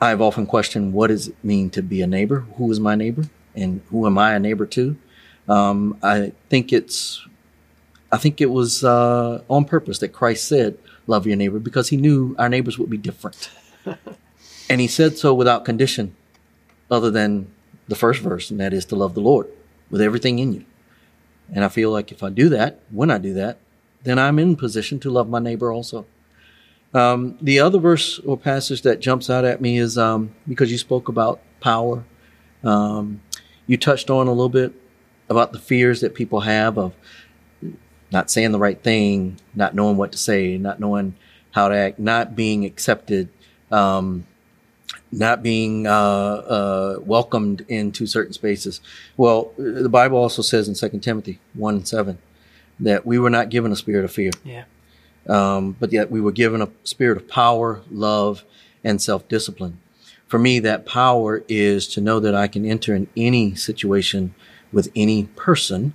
I've 0.00 0.20
often 0.20 0.46
questioned 0.46 0.92
what 0.92 1.08
does 1.08 1.28
it 1.28 1.36
mean 1.42 1.70
to 1.70 1.82
be 1.82 2.02
a 2.02 2.06
neighbor? 2.06 2.40
Who 2.56 2.70
is 2.70 2.80
my 2.80 2.94
neighbor? 2.94 3.24
And 3.54 3.80
who 3.90 4.06
am 4.06 4.18
I 4.18 4.34
a 4.34 4.38
neighbor 4.38 4.66
to? 4.66 4.96
Um, 5.48 5.98
I 6.02 6.32
think 6.48 6.72
it's, 6.72 7.24
I 8.10 8.18
think 8.18 8.40
it 8.40 8.50
was 8.50 8.84
uh, 8.84 9.42
on 9.48 9.64
purpose 9.64 9.98
that 9.98 10.08
Christ 10.08 10.48
said, 10.48 10.78
"Love 11.06 11.26
your 11.26 11.36
neighbor," 11.36 11.58
because 11.58 11.88
He 11.88 11.96
knew 11.96 12.34
our 12.38 12.48
neighbors 12.48 12.78
would 12.78 12.90
be 12.90 12.96
different, 12.96 13.50
and 14.68 14.80
He 14.80 14.86
said 14.86 15.18
so 15.18 15.34
without 15.34 15.64
condition, 15.64 16.14
other 16.90 17.10
than 17.10 17.50
the 17.88 17.96
first 17.96 18.20
verse, 18.20 18.50
and 18.50 18.60
that 18.60 18.72
is 18.72 18.84
to 18.86 18.96
love 18.96 19.14
the 19.14 19.20
Lord 19.20 19.48
with 19.90 20.00
everything 20.00 20.38
in 20.38 20.52
you. 20.52 20.64
And 21.52 21.64
I 21.64 21.68
feel 21.68 21.90
like 21.90 22.10
if 22.10 22.22
I 22.22 22.30
do 22.30 22.48
that, 22.50 22.80
when 22.90 23.10
I 23.10 23.18
do 23.18 23.34
that, 23.34 23.58
then 24.02 24.18
I'm 24.18 24.38
in 24.38 24.56
position 24.56 24.98
to 25.00 25.10
love 25.10 25.28
my 25.28 25.38
neighbor 25.38 25.72
also. 25.72 26.06
Um, 26.94 27.36
the 27.42 27.58
other 27.60 27.78
verse 27.78 28.20
or 28.20 28.38
passage 28.38 28.82
that 28.82 29.00
jumps 29.00 29.28
out 29.28 29.44
at 29.44 29.60
me 29.60 29.78
is 29.78 29.98
um, 29.98 30.34
because 30.48 30.70
you 30.70 30.78
spoke 30.78 31.08
about 31.08 31.40
power. 31.60 32.04
Um, 32.62 33.20
you 33.66 33.76
touched 33.76 34.10
on 34.10 34.28
a 34.28 34.30
little 34.30 34.48
bit 34.48 34.72
about 35.28 35.52
the 35.52 35.58
fears 35.58 36.00
that 36.02 36.14
people 36.14 36.40
have 36.40 36.78
of 36.78 36.94
not 38.12 38.30
saying 38.30 38.52
the 38.52 38.58
right 38.58 38.80
thing, 38.80 39.40
not 39.54 39.74
knowing 39.74 39.96
what 39.96 40.12
to 40.12 40.18
say, 40.18 40.56
not 40.56 40.78
knowing 40.78 41.16
how 41.50 41.68
to 41.68 41.74
act, 41.74 41.98
not 41.98 42.36
being 42.36 42.64
accepted, 42.64 43.28
um, 43.72 44.26
not 45.18 45.42
being 45.42 45.86
uh, 45.86 45.90
uh, 45.90 46.96
welcomed 47.00 47.64
into 47.68 48.06
certain 48.06 48.32
spaces. 48.32 48.80
Well, 49.16 49.52
the 49.56 49.88
Bible 49.88 50.18
also 50.18 50.42
says 50.42 50.68
in 50.68 50.74
Second 50.74 51.00
Timothy 51.00 51.40
one 51.54 51.76
and 51.76 51.88
seven 51.88 52.18
that 52.80 53.06
we 53.06 53.18
were 53.18 53.30
not 53.30 53.50
given 53.50 53.70
a 53.70 53.76
spirit 53.76 54.04
of 54.04 54.12
fear. 54.12 54.32
Yeah. 54.42 54.64
Um, 55.28 55.76
but 55.78 55.92
yet 55.92 56.10
we 56.10 56.20
were 56.20 56.32
given 56.32 56.60
a 56.60 56.68
spirit 56.82 57.16
of 57.16 57.28
power, 57.28 57.82
love, 57.90 58.44
and 58.82 59.00
self 59.00 59.28
discipline. 59.28 59.80
For 60.26 60.38
me, 60.38 60.58
that 60.60 60.84
power 60.84 61.44
is 61.48 61.86
to 61.88 62.00
know 62.00 62.18
that 62.20 62.34
I 62.34 62.48
can 62.48 62.64
enter 62.64 62.94
in 62.94 63.08
any 63.16 63.54
situation 63.54 64.34
with 64.72 64.90
any 64.96 65.24
person, 65.36 65.94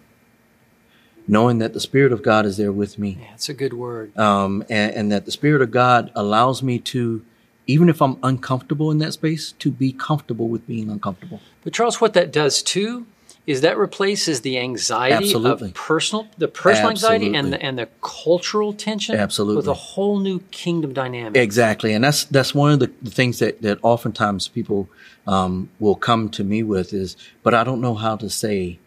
knowing 1.28 1.58
that 1.60 1.74
the 1.74 1.80
Spirit 1.80 2.14
of 2.14 2.24
God 2.24 2.46
is 2.46 2.56
there 2.56 2.72
with 2.72 2.98
me. 2.98 3.18
Yeah, 3.20 3.34
it's 3.34 3.50
a 3.50 3.54
good 3.54 3.74
word. 3.74 4.18
Um, 4.18 4.64
and, 4.70 4.94
and 4.94 5.12
that 5.12 5.26
the 5.26 5.32
Spirit 5.32 5.62
of 5.62 5.72
God 5.72 6.12
allows 6.16 6.64
me 6.64 6.80
to, 6.80 7.26
even 7.70 7.88
if 7.88 8.02
I'm 8.02 8.18
uncomfortable 8.24 8.90
in 8.90 8.98
that 8.98 9.14
space, 9.14 9.52
to 9.60 9.70
be 9.70 9.92
comfortable 9.92 10.48
with 10.48 10.66
being 10.66 10.90
uncomfortable. 10.90 11.40
But 11.64 11.72
Charles, 11.72 12.02
what 12.02 12.14
that 12.14 12.32
does 12.32 12.64
too 12.64 13.06
is 13.46 13.62
that 13.62 13.78
replaces 13.78 14.42
the 14.42 14.58
anxiety 14.58 15.16
Absolutely. 15.16 15.70
of 15.70 15.74
personal 15.76 16.28
the 16.40 16.48
personal 16.48 16.92
Absolutely. 16.92 17.28
anxiety 17.28 17.38
and 17.38 17.54
the 17.54 17.62
and 17.62 17.78
the 17.78 17.88
cultural 18.02 18.74
tension 18.74 19.16
Absolutely. 19.16 19.58
with 19.58 19.68
a 19.68 19.76
whole 19.76 20.18
new 20.18 20.40
kingdom 20.50 20.94
dynamic. 20.94 21.40
Exactly, 21.40 21.94
and 21.94 22.04
that's 22.04 22.24
that's 22.26 22.56
one 22.56 22.72
of 22.72 22.80
the, 22.80 22.92
the 23.04 23.12
things 23.12 23.38
that 23.38 23.62
that 23.62 23.78
oftentimes 23.84 24.48
people 24.48 24.90
um, 25.28 25.70
will 25.80 25.96
come 25.96 26.30
to 26.30 26.44
me 26.44 26.64
with 26.64 26.92
is, 26.92 27.16
but 27.44 27.54
I 27.54 27.64
don't 27.64 27.82
know 27.82 27.94
how 27.94 28.16
to 28.16 28.32
say 28.32 28.80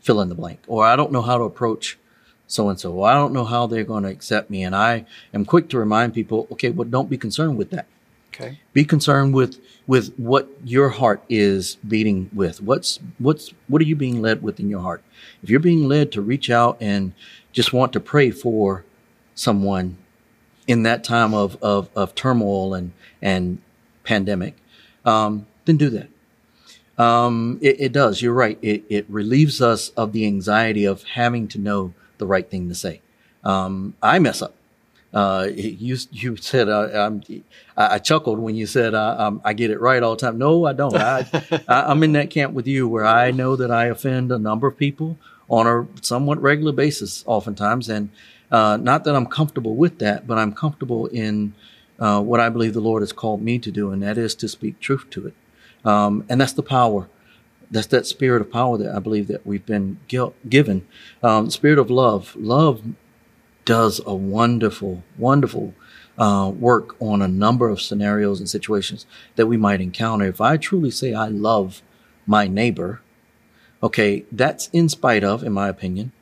fill 0.00 0.20
in 0.20 0.28
the 0.28 0.34
blank, 0.34 0.58
or 0.66 0.84
I 0.84 0.96
don't 0.96 1.12
know 1.12 1.22
how 1.22 1.38
to 1.38 1.44
approach 1.44 1.98
so 2.54 2.68
and 2.68 2.78
so, 2.78 3.02
I 3.02 3.14
don't 3.14 3.32
know 3.32 3.44
how 3.44 3.66
they're 3.66 3.82
going 3.82 4.04
to 4.04 4.08
accept 4.08 4.48
me, 4.48 4.62
and 4.62 4.76
I 4.76 5.06
am 5.32 5.44
quick 5.44 5.68
to 5.70 5.78
remind 5.78 6.14
people, 6.14 6.46
okay, 6.52 6.70
well, 6.70 6.88
don't 6.88 7.10
be 7.10 7.18
concerned 7.18 7.58
with 7.58 7.70
that. 7.70 7.86
Okay. 8.32 8.60
Be 8.72 8.84
concerned 8.84 9.34
with 9.34 9.60
with 9.86 10.14
what 10.16 10.48
your 10.64 10.88
heart 10.88 11.22
is 11.28 11.76
beating 11.86 12.30
with. 12.32 12.60
What's 12.60 12.98
what's 13.18 13.52
what 13.68 13.80
are 13.80 13.84
you 13.84 13.94
being 13.96 14.20
led 14.20 14.42
with 14.42 14.58
in 14.58 14.68
your 14.68 14.80
heart? 14.80 15.02
If 15.42 15.50
you're 15.50 15.60
being 15.60 15.86
led 15.86 16.10
to 16.12 16.20
reach 16.20 16.50
out 16.50 16.76
and 16.80 17.12
just 17.52 17.72
want 17.72 17.92
to 17.92 18.00
pray 18.00 18.30
for 18.32 18.84
someone 19.36 19.98
in 20.66 20.82
that 20.82 21.04
time 21.04 21.32
of 21.32 21.60
of, 21.62 21.88
of 21.94 22.14
turmoil 22.16 22.74
and 22.74 22.92
and 23.22 23.58
pandemic, 24.02 24.56
um, 25.04 25.46
then 25.64 25.76
do 25.76 25.90
that. 25.90 26.08
Um, 27.02 27.58
it, 27.62 27.80
it 27.80 27.92
does. 27.92 28.20
You're 28.22 28.32
right. 28.32 28.58
It, 28.62 28.84
it 28.88 29.06
relieves 29.08 29.60
us 29.60 29.90
of 29.90 30.12
the 30.12 30.26
anxiety 30.26 30.84
of 30.84 31.02
having 31.02 31.48
to 31.48 31.58
know 31.58 31.94
the 32.24 32.28
right 32.28 32.48
thing 32.48 32.68
to 32.70 32.74
say. 32.74 33.00
Um, 33.44 33.94
I 34.02 34.18
mess 34.18 34.40
up. 34.40 34.54
Uh, 35.12 35.46
you 35.54 35.96
you 36.10 36.36
said 36.36 36.68
uh, 36.68 37.10
I, 37.76 37.94
I, 37.94 37.98
chuckled 37.98 38.40
when 38.40 38.56
you 38.56 38.66
said 38.66 38.94
uh, 38.94 39.14
um, 39.16 39.40
I 39.44 39.52
get 39.52 39.70
it 39.70 39.80
right 39.80 40.02
all 40.02 40.16
the 40.16 40.20
time. 40.20 40.38
No, 40.38 40.66
I 40.66 40.72
don't. 40.72 40.96
I, 40.96 41.24
I, 41.68 41.92
am 41.92 42.02
in 42.02 42.12
that 42.12 42.30
camp 42.30 42.52
with 42.52 42.66
you 42.66 42.88
where 42.88 43.06
I 43.06 43.30
know 43.30 43.54
that 43.54 43.70
I 43.70 43.84
offend 43.84 44.32
a 44.32 44.38
number 44.38 44.66
of 44.66 44.76
people 44.76 45.16
on 45.48 45.68
a 45.68 45.86
somewhat 46.02 46.42
regular 46.42 46.72
basis, 46.72 47.22
oftentimes, 47.28 47.88
and 47.88 48.08
uh, 48.50 48.76
not 48.76 49.04
that 49.04 49.14
I'm 49.14 49.26
comfortable 49.26 49.76
with 49.76 50.00
that, 50.00 50.26
but 50.26 50.36
I'm 50.36 50.52
comfortable 50.52 51.06
in 51.06 51.54
uh, 52.00 52.20
what 52.20 52.40
I 52.40 52.48
believe 52.48 52.74
the 52.74 52.80
Lord 52.80 53.02
has 53.02 53.12
called 53.12 53.40
me 53.40 53.60
to 53.60 53.70
do, 53.70 53.92
and 53.92 54.02
that 54.02 54.18
is 54.18 54.34
to 54.36 54.48
speak 54.48 54.80
truth 54.80 55.06
to 55.10 55.28
it. 55.28 55.34
Um, 55.84 56.24
and 56.28 56.40
that's 56.40 56.54
the 56.54 56.62
power. 56.64 57.08
That's 57.74 57.88
that 57.88 58.06
spirit 58.06 58.40
of 58.40 58.52
power 58.52 58.78
that 58.78 58.94
I 58.94 59.00
believe 59.00 59.26
that 59.26 59.44
we've 59.44 59.66
been 59.66 59.98
given. 60.06 60.86
Um, 61.24 61.50
spirit 61.50 61.76
of 61.76 61.90
love. 61.90 62.36
Love 62.36 62.82
does 63.64 64.00
a 64.06 64.14
wonderful, 64.14 65.02
wonderful 65.18 65.74
uh, 66.16 66.52
work 66.56 66.94
on 67.00 67.20
a 67.20 67.26
number 67.26 67.68
of 67.68 67.80
scenarios 67.80 68.38
and 68.38 68.48
situations 68.48 69.06
that 69.34 69.48
we 69.48 69.56
might 69.56 69.80
encounter. 69.80 70.24
If 70.26 70.40
I 70.40 70.56
truly 70.56 70.92
say 70.92 71.14
I 71.14 71.26
love 71.26 71.82
my 72.26 72.46
neighbor, 72.46 73.00
okay, 73.82 74.24
that's 74.30 74.68
in 74.68 74.88
spite 74.88 75.24
of, 75.24 75.42
in 75.42 75.52
my 75.52 75.68
opinion, 75.68 76.12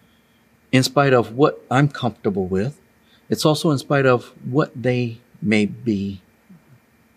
in 0.73 0.83
spite 0.83 1.12
of 1.12 1.35
what 1.35 1.62
I'm 1.71 1.88
comfortable 1.88 2.47
with. 2.47 2.81
It's 3.29 3.45
also 3.45 3.71
in 3.71 3.79
spite 3.79 4.07
of 4.07 4.33
what 4.43 4.73
they 4.75 5.19
may 5.43 5.67
be 5.67 6.23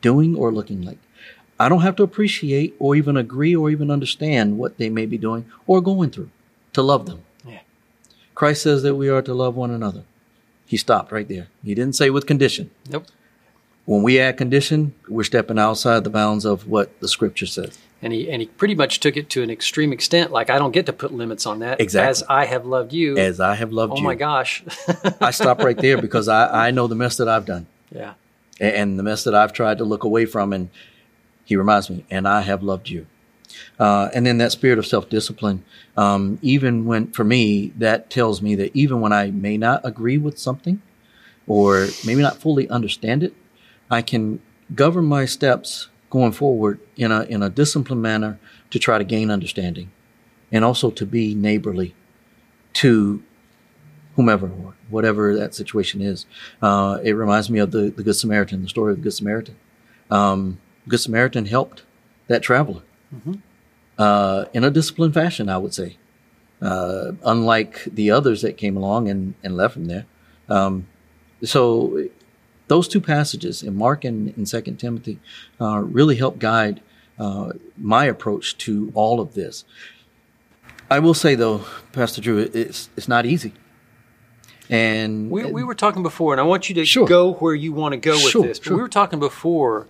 doing 0.02 0.36
or 0.36 0.52
looking 0.52 0.82
like. 0.82 0.98
I 1.60 1.70
don't 1.70 1.82
have 1.82 1.96
to 1.98 2.04
appreciate 2.04 2.76
or 2.80 2.96
even 2.96 3.15
agree 3.15 3.56
or 3.56 3.70
even 3.70 3.89
understand 3.89 4.58
what 4.58 4.78
they 4.78 4.89
may 4.89 5.06
be 5.06 5.18
doing 5.18 5.46
or 5.68 5.82
going 5.82 6.12
through 6.12 6.30
to 6.74 6.82
love 6.82 7.06
them. 7.06 7.24
Yeah. 7.46 7.60
Christ 8.34 8.63
says 8.63 8.84
that 8.84 8.96
we 8.96 9.10
are 9.10 9.22
to 9.22 9.34
love 9.34 9.56
one 9.56 9.72
another. 9.72 10.04
He 10.65 10.78
stopped 10.78 11.12
right 11.12 11.28
there. 11.28 11.48
He 11.63 11.76
didn't 11.76 11.96
say 11.96 12.10
with 12.10 12.26
condition. 12.26 12.72
Nope. 12.89 13.06
When 13.86 14.02
we 14.02 14.20
add 14.20 14.38
condition, 14.38 14.96
we're 15.08 15.24
stepping 15.24 15.60
outside 15.60 16.04
the 16.04 16.10
bounds 16.10 16.44
of 16.44 16.68
what 16.68 17.00
the 17.02 17.08
scripture 17.08 17.46
says. 17.46 17.78
And 18.02 18.12
he 18.12 18.30
and 18.30 18.41
he 18.41 18.48
pretty 18.48 18.76
much 18.76 19.00
took 19.00 19.15
it 19.15 19.30
to 19.32 19.44
an 19.44 19.50
extreme 19.50 19.94
extent. 19.94 20.32
Like 20.32 20.50
I 20.50 20.58
don't 20.58 20.72
get 20.72 20.88
to 20.88 20.94
put 20.94 21.13
limits 21.13 21.46
on 21.46 21.60
that. 21.60 21.80
Exactly. 21.80 22.10
As 22.10 22.24
I 22.28 22.46
have 22.46 22.65
loved 22.65 22.94
you. 22.94 23.15
As 23.18 23.39
I 23.39 23.56
have 23.56 23.72
loved 23.72 23.94
oh 23.94 23.98
you. 23.98 24.02
Oh 24.02 24.06
my 24.06 24.15
gosh. 24.15 24.63
I 25.22 25.32
stop 25.32 25.60
right 25.60 25.78
there 25.78 26.02
because 26.02 26.28
I, 26.28 26.68
I 26.68 26.72
know 26.72 26.88
the 26.88 26.96
mess 26.96 27.18
that 27.18 27.30
I've 27.30 27.46
done. 27.46 27.68
Yeah. 27.91 28.15
And 28.60 28.98
the 28.98 29.04
mess 29.04 29.24
that 29.26 29.36
I've 29.36 29.54
tried 29.54 29.78
to 29.78 29.86
look 29.86 30.04
away 30.04 30.26
from. 30.26 30.52
And 30.52 30.70
he 31.45 31.55
reminds 31.55 31.89
me, 31.89 32.05
and 32.10 32.27
I 32.27 32.41
have 32.41 32.63
loved 32.63 32.89
you. 32.89 33.08
Uh, 33.79 34.10
and 34.13 34.25
then 34.25 34.38
that 34.39 34.51
spirit 34.51 34.79
of 34.79 34.86
self 34.86 35.10
discipline, 35.10 35.63
um, 35.95 36.39
even 36.41 36.86
when, 36.86 37.12
for 37.12 37.23
me, 37.23 37.71
that 37.77 38.10
tells 38.10 38.41
me 38.41 38.55
that 38.55 38.75
even 38.75 38.99
when 38.99 39.13
I 39.13 39.31
may 39.31 39.58
not 39.58 39.81
agree 39.86 40.17
with 40.17 40.38
something 40.38 40.81
or 41.47 41.88
maybe 42.05 42.21
not 42.21 42.38
fully 42.38 42.67
understand 42.69 43.23
it, 43.23 43.34
I 43.89 44.01
can 44.01 44.41
govern 44.73 45.05
my 45.05 45.25
steps 45.25 45.89
going 46.10 46.31
forward 46.31 46.79
in 46.97 47.12
a, 47.12 47.23
in 47.23 47.43
a 47.43 47.49
disciplined 47.49 48.01
manner 48.01 48.39
to 48.71 48.79
try 48.79 48.97
to 48.97 49.03
gain 49.03 49.29
understanding 49.29 49.91
and 50.51 50.65
also 50.65 50.89
to 50.91 51.05
be 51.05 51.36
neighborly 51.36 51.93
to 52.73 53.21
whomever 54.15 54.47
or 54.47 54.73
whatever 54.89 55.36
that 55.36 55.53
situation 55.53 56.01
is. 56.01 56.25
Uh, 56.62 56.99
it 57.03 57.12
reminds 57.12 57.49
me 57.49 57.60
of 57.60 57.71
the, 57.71 57.91
the 57.91 58.03
Good 58.03 58.15
Samaritan, 58.15 58.63
the 58.63 58.69
story 58.69 58.93
of 58.93 58.97
the 58.97 59.03
Good 59.03 59.13
Samaritan. 59.13 59.58
Um, 60.10 60.60
Good 60.88 61.00
Samaritan 61.00 61.45
helped 61.45 61.84
that 62.28 62.41
traveler 62.41 62.82
mm-hmm. 63.13 63.36
uh, 63.98 64.45
in 64.54 64.63
a 64.63 64.69
disciplined 64.69 65.13
fashion, 65.13 65.50
I 65.50 65.58
would 65.58 65.74
say. 65.74 65.98
Uh, 66.62 67.12
unlike 67.24 67.84
the 67.84 68.10
others 68.10 68.41
that 68.41 68.56
came 68.56 68.78
along 68.78 69.10
and, 69.10 69.36
and 69.43 69.58
left 69.58 69.76
him 69.76 69.86
there. 69.86 70.06
Um, 70.48 70.88
so 71.43 72.08
those 72.67 72.88
two 72.88 73.02
passages 73.02 73.62
in 73.62 73.76
Mark 73.76 74.06
and 74.06 74.30
in 74.38 74.45
Second 74.45 74.78
Timothy 74.78 75.19
uh, 75.60 75.80
really 75.80 76.15
help 76.15 76.39
guide 76.39 76.82
uh, 77.19 77.52
my 77.78 78.06
approach 78.06 78.58
to 78.60 78.91
all 78.95 79.19
of 79.19 79.34
this. 79.34 79.65
I 80.89 81.00
will 81.00 81.13
say 81.13 81.36
though, 81.36 81.65
Pastor 81.91 82.21
Drew, 82.21 82.38
it's 82.38 82.89
it's 82.95 83.08
not 83.08 83.26
easy. 83.26 83.54
And 84.69 85.30
we, 85.30 85.45
we 85.45 85.63
were 85.63 85.76
talking 85.76 86.02
before, 86.02 86.34
and 86.34 86.39
I 86.39 86.43
want 86.43 86.69
you 86.69 86.76
to 86.76 86.86
sure. 86.86 87.08
go 87.08 87.34
where 87.34 87.54
you 87.54 87.71
want 87.71 87.93
to 87.93 87.98
go 87.98 88.13
with 88.13 88.32
sure, 88.32 88.41
this. 88.43 88.60
But 88.60 88.67
sure. 88.67 88.78
we 88.78 88.82
were 88.82 88.89
talking 88.89 89.19
before 89.19 89.88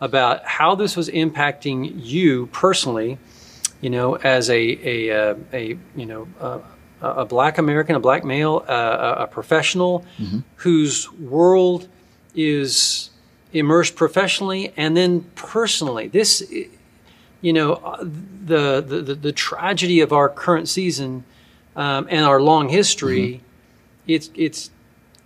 about 0.00 0.44
how 0.44 0.74
this 0.74 0.96
was 0.96 1.08
impacting 1.08 1.92
you 1.96 2.46
personally, 2.46 3.18
you 3.80 3.90
know, 3.90 4.14
as 4.16 4.48
a 4.48 4.54
a, 4.54 5.08
a, 5.08 5.30
uh, 5.30 5.34
a 5.52 5.78
you 5.94 6.06
know 6.06 6.28
a, 6.40 6.60
a, 7.02 7.24
black 7.24 7.58
American, 7.58 7.96
a 7.96 8.00
black 8.00 8.24
male, 8.24 8.64
uh, 8.68 9.16
a, 9.18 9.26
professional 9.26 10.04
mm-hmm. 10.18 10.40
whose 10.56 11.10
world 11.12 11.88
is 12.34 13.10
immersed 13.52 13.96
professionally 13.96 14.72
and 14.76 14.96
then 14.96 15.22
personally. 15.34 16.08
This, 16.08 16.50
you 17.40 17.52
know, 17.52 17.74
uh, 17.74 17.98
the 18.00 18.80
the, 18.80 19.14
the 19.14 19.32
tragedy 19.32 20.00
of 20.00 20.12
our 20.12 20.28
current 20.28 20.68
season 20.68 21.24
um, 21.76 22.06
and 22.10 22.24
our 22.24 22.40
long 22.40 22.68
history. 22.68 23.20
Mm-hmm. 23.28 23.44
It's 24.06 24.30
it's 24.34 24.70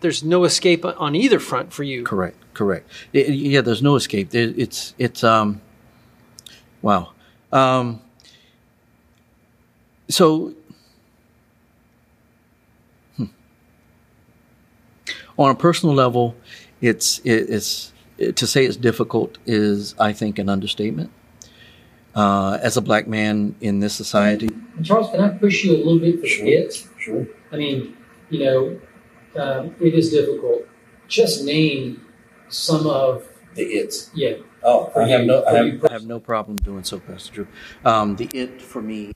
there's 0.00 0.22
no 0.22 0.44
escape 0.44 0.84
on 0.84 1.14
either 1.14 1.38
front 1.38 1.72
for 1.72 1.82
you. 1.82 2.04
Correct. 2.04 2.36
Correct. 2.54 2.88
It, 3.12 3.28
yeah, 3.30 3.60
there's 3.60 3.82
no 3.82 3.96
escape. 3.96 4.28
it's 4.32 4.94
it's 4.98 5.24
um, 5.24 5.60
wow. 6.82 7.12
Um, 7.52 8.00
so 10.08 10.54
hmm. 13.16 13.24
on 15.36 15.50
a 15.50 15.54
personal 15.54 15.94
level, 15.94 16.36
it's 16.80 17.18
it, 17.20 17.50
it's 17.50 17.92
it, 18.18 18.36
to 18.36 18.46
say 18.46 18.64
it's 18.64 18.76
difficult 18.76 19.38
is 19.46 19.94
I 19.98 20.12
think 20.12 20.38
an 20.38 20.48
understatement. 20.48 21.10
Uh, 22.14 22.60
as 22.62 22.76
a 22.76 22.80
black 22.80 23.08
man 23.08 23.56
in 23.60 23.80
this 23.80 23.92
society, 23.92 24.48
Charles, 24.84 25.10
can 25.10 25.20
I 25.20 25.30
push 25.30 25.64
you 25.64 25.74
a 25.74 25.78
little 25.78 25.98
bit 25.98 26.20
for 26.20 26.26
sure. 26.28 26.46
it? 26.46 26.86
Sure. 26.96 27.26
I 27.50 27.56
mean, 27.56 27.96
you 28.30 28.44
know, 28.44 28.80
um, 29.34 29.74
it 29.80 29.94
is 29.94 30.10
difficult. 30.10 30.62
Just 31.08 31.44
name 31.44 32.04
some 32.48 32.86
of 32.86 33.26
the 33.54 33.62
it's. 33.62 34.10
Yeah. 34.14 34.34
Oh, 34.62 34.90
I 34.96 35.06
have 35.08 35.26
no, 35.26 35.44
I 35.44 35.56
have, 35.56 35.84
I 35.84 35.92
have, 35.92 36.06
no 36.06 36.18
problem 36.18 36.56
doing 36.56 36.84
so, 36.84 36.98
Pastor 36.98 37.32
Drew. 37.32 37.46
Um, 37.84 38.16
the 38.16 38.26
it 38.32 38.62
for 38.62 38.80
me, 38.80 39.12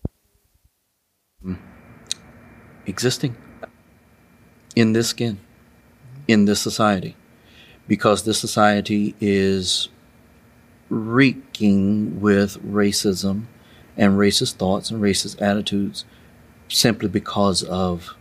hmm, 1.42 1.54
existing 2.86 3.36
in 4.76 4.92
this 4.92 5.08
skin, 5.08 5.38
in 6.26 6.44
this 6.44 6.60
society, 6.60 7.16
because 7.86 8.24
this 8.24 8.38
society 8.38 9.14
is 9.20 9.88
reeking 10.90 12.20
with 12.20 12.62
racism 12.62 13.44
and 13.96 14.14
racist 14.14 14.54
thoughts 14.54 14.90
and 14.90 15.02
racist 15.02 15.40
attitudes 15.42 16.04
simply 16.68 17.08
because 17.08 17.62
of 17.64 18.14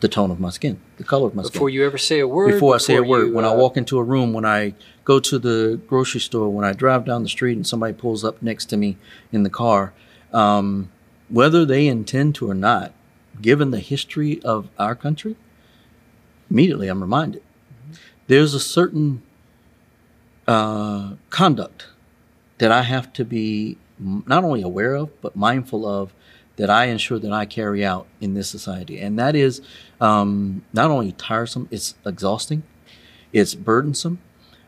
the 0.00 0.08
tone 0.08 0.30
of 0.30 0.38
my 0.38 0.50
skin, 0.50 0.80
the 0.96 1.04
color 1.04 1.26
of 1.26 1.34
my 1.34 1.42
before 1.42 1.48
skin. 1.48 1.58
Before 1.58 1.70
you 1.70 1.86
ever 1.86 1.98
say 1.98 2.20
a 2.20 2.28
word. 2.28 2.46
Before, 2.46 2.56
before 2.56 2.74
I 2.74 2.78
say 2.78 2.96
a 2.96 3.02
word. 3.02 3.28
You, 3.28 3.34
when 3.34 3.44
uh, 3.44 3.52
I 3.52 3.56
walk 3.56 3.76
into 3.76 3.98
a 3.98 4.02
room, 4.02 4.32
when 4.32 4.44
I 4.44 4.74
go 5.04 5.18
to 5.20 5.38
the 5.38 5.80
grocery 5.86 6.20
store, 6.20 6.48
when 6.48 6.64
I 6.64 6.72
drive 6.72 7.04
down 7.04 7.22
the 7.22 7.28
street 7.28 7.56
and 7.56 7.66
somebody 7.66 7.92
pulls 7.92 8.24
up 8.24 8.40
next 8.42 8.66
to 8.66 8.76
me 8.76 8.96
in 9.32 9.42
the 9.42 9.50
car, 9.50 9.92
um, 10.32 10.90
whether 11.28 11.64
they 11.64 11.86
intend 11.86 12.34
to 12.36 12.50
or 12.50 12.54
not, 12.54 12.92
given 13.40 13.70
the 13.70 13.80
history 13.80 14.40
of 14.42 14.68
our 14.78 14.94
country, 14.94 15.36
immediately 16.50 16.88
I'm 16.88 17.00
reminded. 17.00 17.42
Mm-hmm. 17.42 17.94
There's 18.28 18.54
a 18.54 18.60
certain 18.60 19.22
uh, 20.46 21.14
conduct 21.30 21.88
that 22.58 22.72
I 22.72 22.82
have 22.82 23.12
to 23.14 23.24
be 23.24 23.78
not 23.98 24.44
only 24.44 24.62
aware 24.62 24.94
of, 24.94 25.20
but 25.20 25.34
mindful 25.34 25.86
of 25.86 26.12
that 26.58 26.68
I 26.68 26.86
ensure 26.86 27.18
that 27.20 27.32
I 27.32 27.46
carry 27.46 27.84
out 27.84 28.06
in 28.20 28.34
this 28.34 28.50
society. 28.50 29.00
And 29.00 29.18
that 29.18 29.34
is 29.34 29.62
um, 30.00 30.64
not 30.72 30.90
only 30.90 31.12
tiresome, 31.12 31.68
it's 31.70 31.94
exhausting, 32.04 32.64
it's 33.32 33.54
burdensome. 33.54 34.18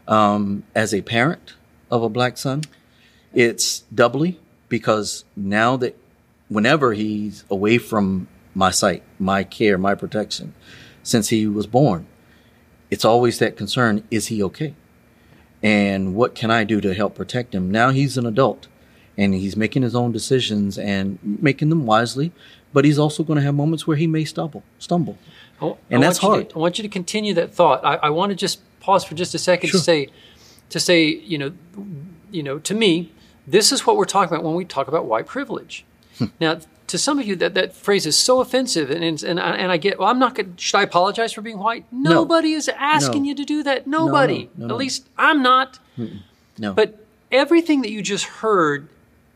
Um, 0.09 0.65
as 0.75 0.95
a 0.95 1.03
parent 1.03 1.55
of 1.91 2.03
a 2.03 2.09
black 2.09 2.39
son, 2.39 2.63
it's 3.35 3.81
doubly 3.95 4.41
because 4.69 5.25
now 5.37 5.77
that 5.77 5.97
whenever 6.49 6.95
he's 6.95 7.45
away 7.51 7.79
from 7.79 8.29
my 8.55 8.71
sight, 8.71 9.03
my 9.19 9.45
care, 9.45 9.77
my 9.77 9.95
protection, 9.95 10.55
since 11.03 11.29
he 11.29 11.47
was 11.47 11.67
born, 11.67 12.07
it's 12.91 13.05
always 13.05 13.39
that 13.39 13.57
concern 13.57 14.05
is 14.11 14.29
he 14.29 14.43
okay? 14.45 14.75
And 15.63 16.15
what 16.15 16.35
can 16.35 16.51
I 16.51 16.65
do 16.65 16.81
to 16.81 16.95
help 16.95 17.15
protect 17.15 17.55
him? 17.55 17.71
Now 17.71 17.91
he's 17.91 18.17
an 18.17 18.27
adult 18.27 18.69
and 19.21 19.35
he's 19.35 19.57
making 19.57 19.83
his 19.83 19.95
own 19.95 20.13
decisions 20.13 20.79
and 20.79 21.19
making 21.23 21.69
them 21.69 21.85
wisely. 21.87 22.33
But 22.73 22.85
he's 22.85 22.99
also 22.99 23.23
going 23.25 23.37
to 23.37 23.43
have 23.43 23.55
moments 23.55 23.87
where 23.87 23.97
he 23.97 24.07
may 24.07 24.25
stumble, 24.25 24.63
stumble, 24.79 25.19
and 25.61 25.77
I 25.91 25.99
that's 25.99 26.19
hard. 26.19 26.51
To, 26.51 26.57
I 26.57 26.59
want 26.59 26.79
you 26.79 26.83
to 26.83 26.89
continue 26.89 27.35
that 27.35 27.53
thought. 27.53 27.85
I, 27.85 27.97
I 27.97 28.11
want 28.11 28.31
to 28.31 28.37
just 28.37 28.61
pause 28.81 29.05
for 29.05 29.15
just 29.15 29.35
a 29.35 29.39
second 29.39 29.71
sure. 29.71 29.79
to 29.79 29.85
say, 29.85 30.09
to 30.71 30.81
say, 30.81 31.05
you 31.05 31.37
know, 31.37 31.53
you 32.31 32.43
know, 32.43 32.59
to 32.61 32.75
me, 32.75 33.13
this 33.47 33.73
is 33.73 33.87
what 33.87 33.97
we're 33.97 34.05
talking 34.05 34.33
about 34.33 34.45
when 34.45 34.55
we 34.55 34.65
talk 34.65 34.87
about 34.87 35.07
white 35.07 35.27
privilege. 35.27 35.85
Hmm. 36.19 36.27
now, 36.41 36.61
to 36.87 36.99
some 36.99 37.19
of 37.19 37.27
you 37.27 37.37
that 37.37 37.55
that 37.55 37.75
phrase 37.75 38.07
is 38.07 38.17
so 38.17 38.41
offensive, 38.41 38.91
and 38.91 39.03
and 39.05 39.23
and 39.23 39.41
I, 39.41 39.57
and 39.57 39.73
I 39.73 39.77
get. 39.77 39.99
Well, 39.99 40.09
I'm 40.09 40.19
not 40.19 40.35
going. 40.37 40.55
Should 40.57 40.77
I 40.77 40.83
apologize 40.83 41.33
for 41.33 41.41
being 41.41 41.59
white? 41.59 41.85
Nobody 41.93 42.53
is 42.53 42.69
asking 42.69 43.23
No. 43.23 43.29
you 43.29 43.35
to 43.37 43.45
do 43.45 43.63
that. 43.65 43.87
Nobody. 43.87 44.49
no. 44.57 44.67
At 44.75 44.77
least 44.77 45.09
I'm 45.19 45.43
not. 45.43 45.79
No. 46.59 46.73
But 46.73 47.05
everything 47.33 47.83
that 47.83 47.91
you 47.91 48.03
just 48.03 48.25
heard, 48.25 48.89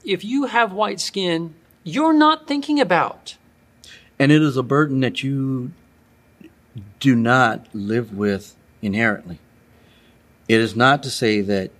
if 0.04 0.24
you 0.24 0.44
have 0.44 0.72
white 0.72 1.00
skin, 1.00 1.54
you're 1.82 2.12
not 2.12 2.46
thinking 2.46 2.80
about. 2.80 3.36
And 4.18 4.30
it 4.30 4.42
is 4.42 4.56
a 4.56 4.62
burden 4.62 5.00
that 5.00 5.22
you 5.22 5.72
do 7.00 7.14
not 7.14 7.66
live 7.74 8.12
with 8.12 8.54
inherently. 8.82 9.38
It 10.48 10.60
is 10.60 10.76
not 10.76 11.02
to 11.04 11.10
say 11.10 11.40
that 11.40 11.70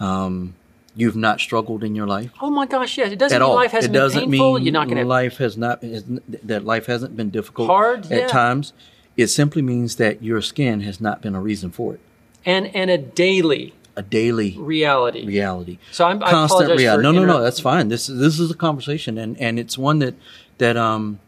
um, 0.00 0.54
you've 0.94 1.16
not 1.16 1.40
struggled 1.40 1.82
in 1.84 1.94
your 1.94 2.06
life 2.06 2.30
Oh 2.40 2.50
my 2.50 2.66
gosh, 2.66 2.98
yes. 2.98 3.12
It 3.12 3.18
doesn't 3.18 3.38
mean 3.38 3.42
all. 3.42 3.54
life 3.54 3.72
hasn't 3.72 3.94
it 3.94 3.98
doesn't 3.98 4.20
been 4.22 4.30
painful. 4.32 4.54
mean 4.54 4.64
You're 4.64 4.72
not 4.72 4.86
going 4.88 4.98
to. 4.98 5.04
life 5.04 5.36
has 5.38 5.56
not 5.56 5.80
that 5.82 6.64
life 6.64 6.86
hasn't 6.86 7.16
been 7.16 7.30
difficult 7.30 7.68
Hard, 7.68 8.06
at 8.06 8.22
yeah. 8.22 8.26
times. 8.26 8.72
It 9.16 9.28
simply 9.28 9.62
means 9.62 9.96
that 9.96 10.22
your 10.22 10.40
skin 10.40 10.80
has 10.82 11.00
not 11.00 11.20
been 11.22 11.34
a 11.34 11.40
reason 11.40 11.70
for 11.70 11.94
it. 11.94 12.00
And 12.44 12.74
and 12.74 12.90
a 12.90 12.98
daily 12.98 13.74
A 13.98 14.02
daily 14.02 14.54
reality. 14.56 15.26
reality. 15.26 15.78
So 15.90 16.06
I'm 16.06 16.22
I 16.22 16.30
constant 16.30 16.70
reality. 16.78 16.98
for 16.98 17.02
No, 17.02 17.10
no, 17.10 17.24
no. 17.24 17.42
That's 17.42 17.58
fine. 17.58 17.88
This 17.88 18.08
is 18.08 18.20
this 18.20 18.38
is 18.38 18.48
a 18.48 18.54
conversation, 18.54 19.18
and 19.18 19.36
and 19.40 19.58
it's 19.58 19.76
one 19.76 19.98
that 19.98 20.14
that 20.58 20.76
um, 20.76 21.18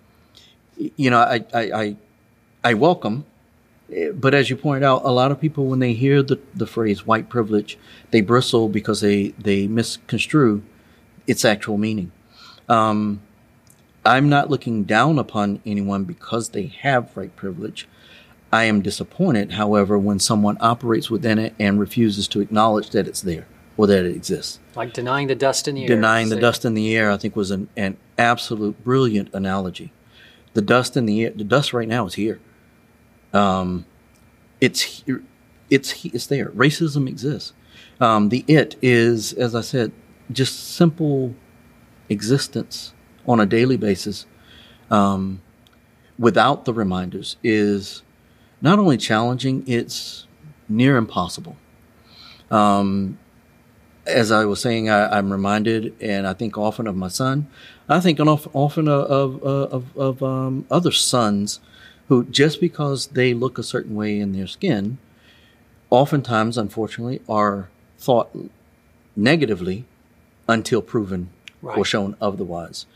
you 0.76 1.10
know, 1.10 1.18
I 1.18 1.44
I 1.52 1.62
I, 1.82 1.96
I 2.62 2.74
welcome. 2.74 3.26
But 4.14 4.34
as 4.34 4.50
you 4.50 4.56
point 4.56 4.84
out, 4.84 5.02
a 5.04 5.10
lot 5.10 5.32
of 5.32 5.40
people 5.40 5.66
when 5.66 5.80
they 5.80 5.94
hear 5.94 6.22
the 6.22 6.38
the 6.54 6.66
phrase 6.66 7.04
"white 7.04 7.28
privilege," 7.28 7.76
they 8.12 8.20
bristle 8.20 8.68
because 8.68 9.00
they 9.00 9.28
they 9.30 9.66
misconstrue 9.66 10.62
its 11.26 11.44
actual 11.44 11.76
meaning. 11.76 12.12
Um, 12.68 13.20
I'm 14.04 14.28
not 14.28 14.48
looking 14.48 14.84
down 14.84 15.18
upon 15.18 15.60
anyone 15.66 16.04
because 16.04 16.50
they 16.50 16.66
have 16.66 17.16
white 17.16 17.34
privilege. 17.34 17.88
I 18.52 18.64
am 18.64 18.82
disappointed, 18.82 19.52
however, 19.52 19.98
when 19.98 20.18
someone 20.18 20.56
operates 20.60 21.10
within 21.10 21.38
it 21.38 21.54
and 21.58 21.78
refuses 21.78 22.26
to 22.28 22.40
acknowledge 22.40 22.90
that 22.90 23.06
it's 23.06 23.20
there 23.20 23.46
or 23.76 23.86
that 23.86 24.04
it 24.04 24.14
exists. 24.14 24.58
Like 24.74 24.92
denying 24.92 25.28
the 25.28 25.34
dust 25.34 25.68
in 25.68 25.76
the 25.76 25.82
air. 25.82 25.88
Denying 25.88 26.28
the 26.28 26.40
dust 26.40 26.64
in 26.64 26.74
the 26.74 26.96
air, 26.96 27.10
I 27.10 27.16
think, 27.16 27.36
was 27.36 27.50
an, 27.50 27.68
an 27.76 27.96
absolute 28.18 28.82
brilliant 28.82 29.32
analogy. 29.32 29.92
The 30.54 30.62
dust 30.62 30.96
in 30.96 31.06
the 31.06 31.24
air, 31.24 31.30
the 31.30 31.44
dust 31.44 31.72
right 31.72 31.88
now 31.88 32.06
is 32.06 32.14
here. 32.14 32.40
Um, 33.32 33.86
it's 34.60 34.80
here, 34.80 35.22
it's 35.70 36.04
it's 36.04 36.26
there. 36.26 36.50
Racism 36.50 37.08
exists. 37.08 37.52
Um, 38.00 38.30
the 38.30 38.44
it 38.48 38.76
is, 38.82 39.32
as 39.32 39.54
I 39.54 39.60
said, 39.60 39.92
just 40.32 40.74
simple 40.74 41.34
existence 42.08 42.92
on 43.26 43.38
a 43.38 43.46
daily 43.46 43.76
basis, 43.76 44.26
um, 44.90 45.40
without 46.18 46.64
the 46.64 46.74
reminders, 46.74 47.36
is 47.44 48.02
not 48.60 48.78
only 48.78 48.96
challenging; 48.96 49.64
it's 49.66 50.26
near 50.68 50.96
impossible. 50.96 51.56
Um, 52.50 53.18
as 54.06 54.32
I 54.32 54.44
was 54.44 54.60
saying, 54.60 54.88
I, 54.88 55.18
I'm 55.18 55.30
reminded, 55.30 55.94
and 56.00 56.26
I 56.26 56.32
think 56.32 56.58
often 56.58 56.86
of 56.86 56.96
my 56.96 57.08
son. 57.08 57.48
I 57.88 58.00
think 58.00 58.18
of, 58.20 58.48
often 58.52 58.88
of 58.88 59.42
of, 59.42 59.72
of, 59.72 59.96
of 59.96 60.22
um, 60.22 60.66
other 60.70 60.92
sons 60.92 61.60
who, 62.08 62.24
just 62.24 62.60
because 62.60 63.08
they 63.08 63.34
look 63.34 63.58
a 63.58 63.62
certain 63.62 63.94
way 63.94 64.18
in 64.18 64.32
their 64.32 64.46
skin, 64.46 64.98
oftentimes, 65.90 66.58
unfortunately, 66.58 67.20
are 67.28 67.68
thought 67.98 68.30
negatively 69.14 69.84
until 70.48 70.82
proven 70.82 71.30
or 71.62 71.84
shown 71.84 72.16
otherwise. 72.20 72.86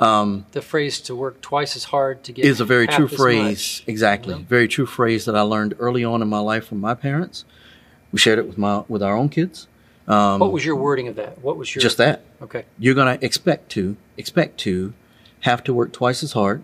Um, 0.00 0.46
The 0.52 0.62
phrase 0.62 0.98
to 1.02 1.14
work 1.14 1.40
twice 1.42 1.76
as 1.76 1.84
hard 1.84 2.24
to 2.24 2.32
get 2.32 2.44
is 2.44 2.60
a 2.60 2.64
very 2.64 2.86
true 2.86 3.06
phrase. 3.06 3.80
much. 3.80 3.84
Exactly, 3.86 4.34
very 4.48 4.66
true 4.66 4.86
phrase 4.86 5.26
that 5.26 5.36
I 5.36 5.42
learned 5.42 5.74
early 5.78 6.02
on 6.04 6.22
in 6.22 6.28
my 6.28 6.40
life 6.40 6.66
from 6.66 6.80
my 6.80 6.94
parents. 6.94 7.44
We 8.10 8.18
shared 8.18 8.38
it 8.38 8.46
with 8.48 8.56
my 8.58 8.82
with 8.88 9.02
our 9.02 9.14
own 9.14 9.28
kids. 9.28 9.68
Um, 10.08 10.40
What 10.40 10.52
was 10.52 10.64
your 10.64 10.74
wording 10.76 11.06
of 11.08 11.16
that? 11.16 11.40
What 11.42 11.56
was 11.56 11.74
your 11.74 11.82
just 11.82 11.98
that? 11.98 12.24
Okay. 12.42 12.64
you're 12.78 12.94
going 12.94 13.18
to 13.18 13.24
expect 13.24 13.68
to 13.72 13.96
expect 14.16 14.58
to 14.60 14.94
have 15.40 15.62
to 15.64 15.74
work 15.74 15.92
twice 15.92 16.22
as 16.22 16.32
hard 16.32 16.62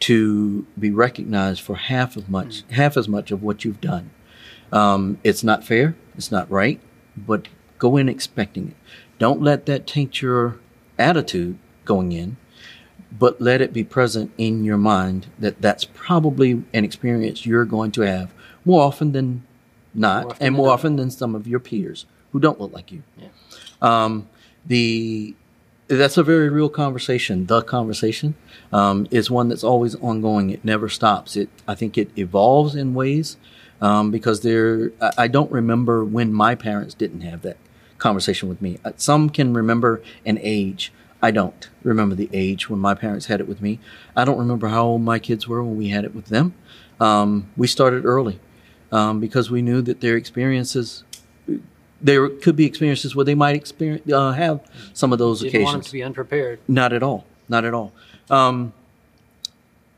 to 0.00 0.66
be 0.78 0.90
recognized 0.90 1.60
for 1.62 1.74
half 1.76 2.16
as 2.16 2.28
much 2.28 2.62
half 2.70 2.96
as 2.96 3.08
much 3.08 3.30
of 3.30 3.42
what 3.42 3.64
you've 3.64 3.80
done. 3.80 4.10
Um, 4.70 5.18
it's 5.24 5.42
not 5.42 5.64
fair. 5.64 5.96
It's 6.16 6.30
not 6.30 6.48
right. 6.50 6.78
But 7.16 7.48
go 7.78 7.96
in 7.96 8.08
expecting 8.08 8.68
it. 8.68 8.76
Don't 9.18 9.40
let 9.42 9.66
that 9.66 9.86
taint 9.86 10.20
your 10.22 10.58
attitude 10.98 11.58
going 11.84 12.12
in. 12.12 12.36
But 13.12 13.40
let 13.40 13.60
it 13.60 13.72
be 13.72 13.82
present 13.84 14.30
in 14.38 14.64
your 14.64 14.76
mind 14.78 15.26
that 15.38 15.60
that's 15.60 15.84
probably 15.84 16.62
an 16.72 16.84
experience 16.84 17.44
you're 17.44 17.64
going 17.64 17.90
to 17.92 18.02
have 18.02 18.32
more 18.64 18.82
often 18.82 19.12
than 19.12 19.42
not, 19.94 20.22
More 20.22 20.30
often 20.32 20.46
and 20.46 20.54
more 20.54 20.66
not. 20.68 20.72
often 20.74 20.96
than 20.96 21.10
some 21.10 21.34
of 21.34 21.46
your 21.46 21.58
peers 21.60 22.06
who 22.32 22.38
don't 22.38 22.60
look 22.60 22.72
like 22.72 22.92
you. 22.92 23.02
Yeah. 23.18 23.28
Um, 23.82 24.28
the 24.66 25.34
that's 25.88 26.16
a 26.16 26.22
very 26.22 26.48
real 26.48 26.68
conversation. 26.68 27.46
The 27.46 27.62
conversation 27.62 28.36
um, 28.72 29.08
is 29.10 29.28
one 29.28 29.48
that's 29.48 29.64
always 29.64 29.96
ongoing. 29.96 30.50
It 30.50 30.64
never 30.64 30.88
stops. 30.88 31.34
It 31.36 31.48
I 31.66 31.74
think 31.74 31.98
it 31.98 32.10
evolves 32.16 32.76
in 32.76 32.94
ways 32.94 33.36
um, 33.80 34.12
because 34.12 34.42
there. 34.42 34.92
I, 35.00 35.10
I 35.24 35.28
don't 35.28 35.50
remember 35.50 36.04
when 36.04 36.32
my 36.32 36.54
parents 36.54 36.94
didn't 36.94 37.22
have 37.22 37.42
that 37.42 37.56
conversation 37.98 38.48
with 38.48 38.62
me. 38.62 38.78
Uh, 38.84 38.92
Some 38.96 39.30
can 39.30 39.52
remember 39.52 40.00
an 40.24 40.38
age. 40.40 40.92
I 41.22 41.30
don't 41.30 41.68
remember 41.82 42.14
the 42.14 42.30
age 42.32 42.70
when 42.70 42.80
my 42.80 42.94
parents 42.94 43.26
had 43.26 43.40
it 43.40 43.48
with 43.48 43.60
me. 43.60 43.78
I 44.16 44.24
don't 44.24 44.38
remember 44.38 44.68
how 44.68 44.84
old 44.84 45.02
my 45.02 45.18
kids 45.18 45.46
were 45.46 45.62
when 45.62 45.76
we 45.76 45.88
had 45.88 46.04
it 46.04 46.14
with 46.14 46.26
them. 46.26 46.54
Um, 46.98 47.50
we 47.56 47.66
started 47.66 48.04
early 48.04 48.40
um, 48.90 49.20
because 49.20 49.50
we 49.50 49.62
knew 49.62 49.82
that 49.82 50.00
their 50.00 50.16
experiences 50.16 51.04
there 52.02 52.28
could 52.28 52.56
be 52.56 52.64
experiences 52.64 53.14
where 53.14 53.24
they 53.24 53.34
might 53.34 53.54
experience 53.54 54.10
uh, 54.10 54.32
have 54.32 54.60
some 54.94 55.12
of 55.12 55.18
those 55.18 55.40
Didn't 55.40 55.62
want 55.62 55.72
them 55.72 55.80
occasions. 55.80 55.86
to 55.86 55.92
be 55.92 56.02
unprepared. 56.02 56.60
Not 56.66 56.92
at 56.92 57.02
all. 57.02 57.26
Not 57.48 57.64
at 57.64 57.74
all. 57.74 57.92
Um, 58.30 58.72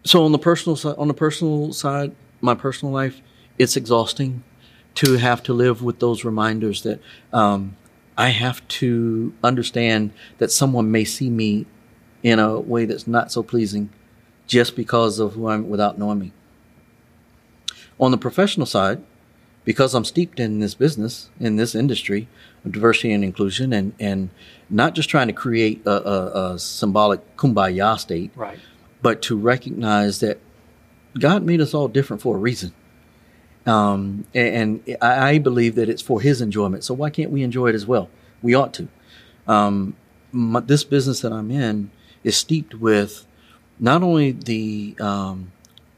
so 0.04 0.24
on 0.24 0.32
the 0.32 0.38
personal 0.38 0.74
side, 0.74 0.96
on 0.98 1.06
the 1.06 1.14
personal 1.14 1.72
side, 1.72 2.14
my 2.40 2.54
personal 2.54 2.92
life, 2.92 3.20
it's 3.58 3.76
exhausting 3.76 4.42
to 4.96 5.16
have 5.16 5.42
to 5.44 5.52
live 5.52 5.82
with 5.82 6.00
those 6.00 6.24
reminders 6.24 6.82
that 6.82 7.00
um, 7.32 7.76
I 8.16 8.28
have 8.28 8.66
to 8.68 9.32
understand 9.42 10.12
that 10.38 10.50
someone 10.52 10.90
may 10.90 11.04
see 11.04 11.30
me 11.30 11.66
in 12.22 12.38
a 12.38 12.60
way 12.60 12.84
that's 12.84 13.06
not 13.06 13.32
so 13.32 13.42
pleasing 13.42 13.90
just 14.46 14.76
because 14.76 15.18
of 15.18 15.32
who 15.34 15.48
I'm 15.48 15.68
without 15.68 15.98
knowing 15.98 16.18
me. 16.18 16.32
On 17.98 18.10
the 18.10 18.18
professional 18.18 18.66
side, 18.66 19.02
because 19.64 19.94
I'm 19.94 20.04
steeped 20.04 20.40
in 20.40 20.58
this 20.58 20.74
business, 20.74 21.30
in 21.38 21.56
this 21.56 21.74
industry 21.74 22.28
of 22.64 22.72
diversity 22.72 23.12
and 23.12 23.22
inclusion, 23.24 23.72
and, 23.72 23.94
and 24.00 24.30
not 24.68 24.94
just 24.94 25.08
trying 25.08 25.28
to 25.28 25.32
create 25.32 25.82
a, 25.86 25.90
a, 26.08 26.52
a 26.54 26.58
symbolic 26.58 27.36
kumbaya 27.36 27.98
state, 27.98 28.32
Right. 28.34 28.58
but 29.00 29.22
to 29.22 29.36
recognize 29.36 30.20
that 30.20 30.38
God 31.18 31.44
made 31.44 31.60
us 31.60 31.74
all 31.74 31.88
different 31.88 32.22
for 32.22 32.36
a 32.36 32.38
reason. 32.40 32.72
Um, 33.66 34.26
and, 34.34 34.82
I, 35.00 35.30
I 35.30 35.38
believe 35.38 35.74
that 35.76 35.88
it's 35.88 36.02
for 36.02 36.20
His 36.20 36.40
enjoyment. 36.40 36.84
So 36.84 36.94
why 36.94 37.10
can't 37.10 37.30
we 37.30 37.42
enjoy 37.42 37.68
it 37.68 37.74
as 37.74 37.86
well? 37.86 38.08
We 38.42 38.54
ought 38.54 38.74
to. 38.74 38.88
Um, 39.46 39.96
my, 40.32 40.60
this 40.60 40.84
business 40.84 41.20
that 41.20 41.32
I'm 41.32 41.50
in 41.50 41.90
is 42.24 42.36
steeped 42.36 42.74
with 42.74 43.26
not 43.78 44.02
only 44.02 44.32
the 44.32 44.96
um, 45.00 45.52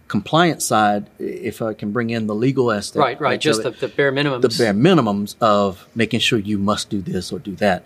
compliance 0.08 0.64
side, 0.64 1.08
if 1.18 1.62
I 1.62 1.74
can 1.74 1.92
bring 1.92 2.10
in 2.10 2.26
the 2.26 2.34
legal 2.34 2.70
aspect, 2.72 3.00
Right, 3.00 3.20
right. 3.20 3.40
Just 3.40 3.62
the, 3.62 3.70
the 3.70 3.88
bare 3.88 4.12
minimums. 4.12 4.42
the 4.42 4.48
bare 4.48 4.74
minimums 4.74 5.36
of 5.40 5.86
making 5.94 6.20
sure 6.20 6.38
you 6.38 6.58
must 6.58 6.90
do 6.90 7.00
this 7.00 7.32
or 7.32 7.38
do 7.38 7.54
that, 7.56 7.84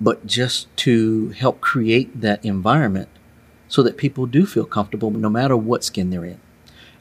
but 0.00 0.26
just 0.26 0.74
to 0.78 1.30
help 1.30 1.60
create 1.60 2.20
that 2.20 2.44
environment 2.44 3.08
so 3.68 3.82
that 3.82 3.96
people 3.96 4.26
do 4.26 4.46
feel 4.46 4.64
comfortable 4.64 5.10
no 5.10 5.28
matter 5.28 5.56
what 5.56 5.84
skin 5.84 6.10
they're 6.10 6.24
in. 6.24 6.40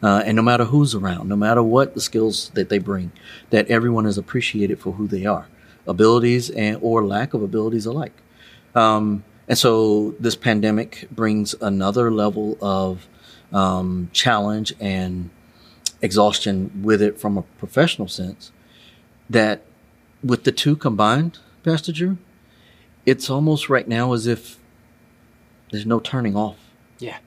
Uh, 0.01 0.21
and 0.25 0.35
no 0.35 0.41
matter 0.41 0.65
who's 0.65 0.93
around, 0.93 1.27
no 1.27 1.35
matter 1.35 1.63
what 1.63 1.93
the 1.93 2.01
skills 2.01 2.51
that 2.53 2.69
they 2.69 2.77
bring, 2.77 3.11
that 3.49 3.67
everyone 3.67 4.05
is 4.05 4.17
appreciated 4.17 4.79
for 4.79 4.93
who 4.93 5.07
they 5.07 5.25
are, 5.25 5.47
abilities 5.87 6.49
and 6.51 6.77
or 6.81 7.05
lack 7.05 7.33
of 7.33 7.41
abilities 7.41 7.85
alike. 7.85 8.13
Um, 8.75 9.23
and 9.47 9.57
so 9.57 10.11
this 10.19 10.35
pandemic 10.35 11.07
brings 11.09 11.55
another 11.61 12.11
level 12.11 12.57
of 12.61 13.07
um, 13.51 14.09
challenge 14.13 14.73
and 14.79 15.29
exhaustion 16.01 16.83
with 16.83 17.01
it 17.01 17.19
from 17.19 17.37
a 17.37 17.41
professional 17.41 18.07
sense 18.07 18.51
that 19.29 19.61
with 20.23 20.43
the 20.43 20.51
two 20.51 20.75
combined, 20.75 21.39
Pastor 21.63 21.91
Drew, 21.91 22.17
it's 23.05 23.29
almost 23.29 23.69
right 23.69 23.87
now 23.87 24.13
as 24.13 24.27
if 24.27 24.57
there's 25.71 25.85
no 25.85 25.99
turning 25.99 26.35
off. 26.35 26.57
yeah. 26.99 27.17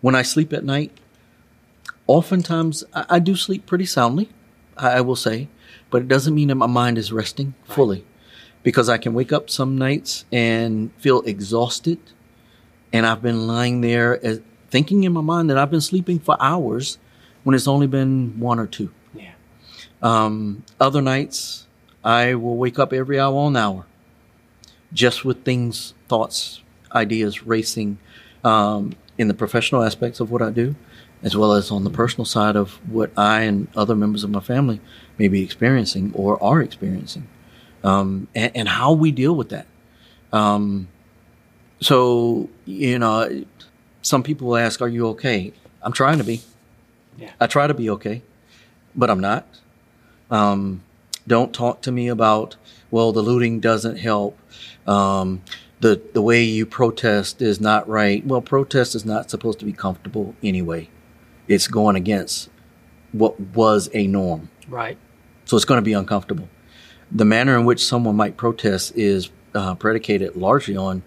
When 0.00 0.14
I 0.14 0.22
sleep 0.22 0.52
at 0.52 0.64
night, 0.64 0.92
oftentimes 2.06 2.84
I, 2.94 3.06
I 3.10 3.18
do 3.18 3.36
sleep 3.36 3.66
pretty 3.66 3.86
soundly, 3.86 4.30
I, 4.76 4.98
I 4.98 5.00
will 5.00 5.16
say, 5.16 5.48
but 5.90 6.02
it 6.02 6.08
doesn't 6.08 6.34
mean 6.34 6.48
that 6.48 6.56
my 6.56 6.66
mind 6.66 6.98
is 6.98 7.12
resting 7.12 7.54
fully 7.64 8.04
because 8.62 8.88
I 8.88 8.98
can 8.98 9.14
wake 9.14 9.32
up 9.32 9.50
some 9.50 9.76
nights 9.76 10.24
and 10.32 10.92
feel 10.98 11.20
exhausted 11.22 11.98
and 12.92 13.06
I've 13.06 13.22
been 13.22 13.46
lying 13.46 13.80
there 13.80 14.24
as, 14.24 14.40
thinking 14.70 15.04
in 15.04 15.12
my 15.12 15.20
mind 15.20 15.50
that 15.50 15.58
I've 15.58 15.70
been 15.70 15.80
sleeping 15.80 16.18
for 16.18 16.36
hours 16.40 16.98
when 17.42 17.54
it's 17.54 17.68
only 17.68 17.86
been 17.86 18.38
one 18.40 18.58
or 18.58 18.66
two. 18.66 18.90
Yeah. 19.14 19.32
Um, 20.02 20.64
other 20.80 21.02
nights, 21.02 21.66
I 22.02 22.34
will 22.34 22.56
wake 22.56 22.78
up 22.78 22.92
every 22.92 23.18
hour 23.18 23.36
on 23.36 23.56
hour, 23.56 23.86
just 24.92 25.24
with 25.24 25.44
things, 25.44 25.94
thoughts, 26.08 26.62
ideas 26.94 27.44
racing 27.44 27.98
um, 28.44 28.94
in 29.18 29.28
the 29.28 29.34
professional 29.34 29.82
aspects 29.82 30.20
of 30.20 30.30
what 30.30 30.42
I 30.42 30.50
do, 30.50 30.74
as 31.24 31.34
well 31.36 31.54
as 31.54 31.70
on 31.70 31.82
the 31.82 31.90
personal 31.90 32.26
side 32.26 32.54
of 32.54 32.72
what 32.88 33.10
I 33.16 33.40
and 33.40 33.66
other 33.74 33.96
members 33.96 34.22
of 34.22 34.30
my 34.30 34.40
family 34.40 34.80
may 35.18 35.26
be 35.26 35.42
experiencing 35.42 36.12
or 36.14 36.40
are 36.42 36.60
experiencing, 36.60 37.26
um, 37.82 38.28
and, 38.34 38.52
and, 38.54 38.68
how 38.68 38.92
we 38.92 39.10
deal 39.10 39.34
with 39.34 39.48
that. 39.48 39.66
Um, 40.32 40.88
so, 41.80 42.50
you 42.66 42.98
know, 42.98 43.44
some 44.02 44.22
people 44.22 44.48
will 44.48 44.56
ask, 44.58 44.80
Are 44.80 44.88
you 44.88 45.08
okay? 45.08 45.52
I'm 45.82 45.92
trying 45.92 46.18
to 46.18 46.24
be. 46.24 46.42
Yeah. 47.18 47.30
I 47.40 47.46
try 47.46 47.66
to 47.66 47.74
be 47.74 47.90
okay, 47.90 48.22
but 48.94 49.10
I'm 49.10 49.20
not. 49.20 49.46
Um, 50.30 50.82
don't 51.26 51.54
talk 51.54 51.80
to 51.82 51.92
me 51.92 52.08
about, 52.08 52.56
well, 52.90 53.12
the 53.12 53.22
looting 53.22 53.60
doesn't 53.60 53.96
help. 53.96 54.38
Um, 54.86 55.42
the, 55.80 56.00
the 56.12 56.22
way 56.22 56.42
you 56.42 56.66
protest 56.66 57.40
is 57.40 57.60
not 57.60 57.88
right. 57.88 58.24
Well, 58.26 58.40
protest 58.40 58.94
is 58.94 59.04
not 59.04 59.30
supposed 59.30 59.58
to 59.60 59.64
be 59.64 59.72
comfortable 59.72 60.34
anyway. 60.42 60.88
It's 61.48 61.68
going 61.68 61.96
against 61.96 62.50
what 63.12 63.38
was 63.38 63.88
a 63.92 64.06
norm. 64.06 64.50
Right. 64.68 64.98
So 65.44 65.56
it's 65.56 65.64
going 65.64 65.78
to 65.78 65.82
be 65.82 65.92
uncomfortable. 65.92 66.48
The 67.12 67.24
manner 67.24 67.56
in 67.58 67.64
which 67.64 67.84
someone 67.84 68.16
might 68.16 68.36
protest 68.36 68.96
is 68.96 69.30
uh, 69.54 69.74
predicated 69.74 70.36
largely 70.36 70.76
on 70.76 71.02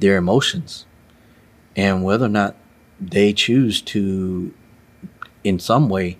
their 0.00 0.16
emotions 0.16 0.86
and 1.76 2.04
whether 2.04 2.26
or 2.26 2.30
not 2.30 2.56
they 3.00 3.32
choose 3.32 3.80
to, 3.82 4.52
in 5.44 5.58
some 5.58 5.88
way, 5.88 6.18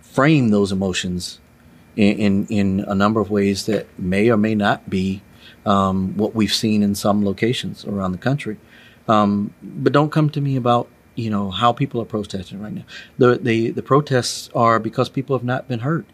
frame 0.00 0.50
those 0.50 0.70
emotions 0.70 1.40
in, 1.96 2.18
in, 2.18 2.46
in 2.46 2.84
a 2.86 2.94
number 2.94 3.20
of 3.20 3.30
ways 3.30 3.66
that 3.66 3.86
may 3.98 4.30
or 4.30 4.36
may 4.36 4.54
not 4.54 4.88
be 4.88 5.22
um, 5.66 6.16
what 6.16 6.34
we've 6.34 6.52
seen 6.52 6.82
in 6.82 6.94
some 6.94 7.24
locations 7.24 7.84
around 7.84 8.12
the 8.12 8.18
country. 8.18 8.58
Um, 9.08 9.52
but 9.62 9.92
don't 9.92 10.10
come 10.10 10.30
to 10.30 10.40
me 10.40 10.56
about 10.56 10.88
you 11.14 11.30
know 11.30 11.50
how 11.50 11.72
people 11.72 12.00
are 12.00 12.06
protesting 12.06 12.60
right 12.60 12.72
now. 12.72 12.84
The 13.18 13.36
the, 13.36 13.70
the 13.70 13.82
protests 13.82 14.50
are 14.54 14.78
because 14.78 15.08
people 15.08 15.36
have 15.36 15.44
not 15.44 15.68
been 15.68 15.80
heard. 15.80 16.06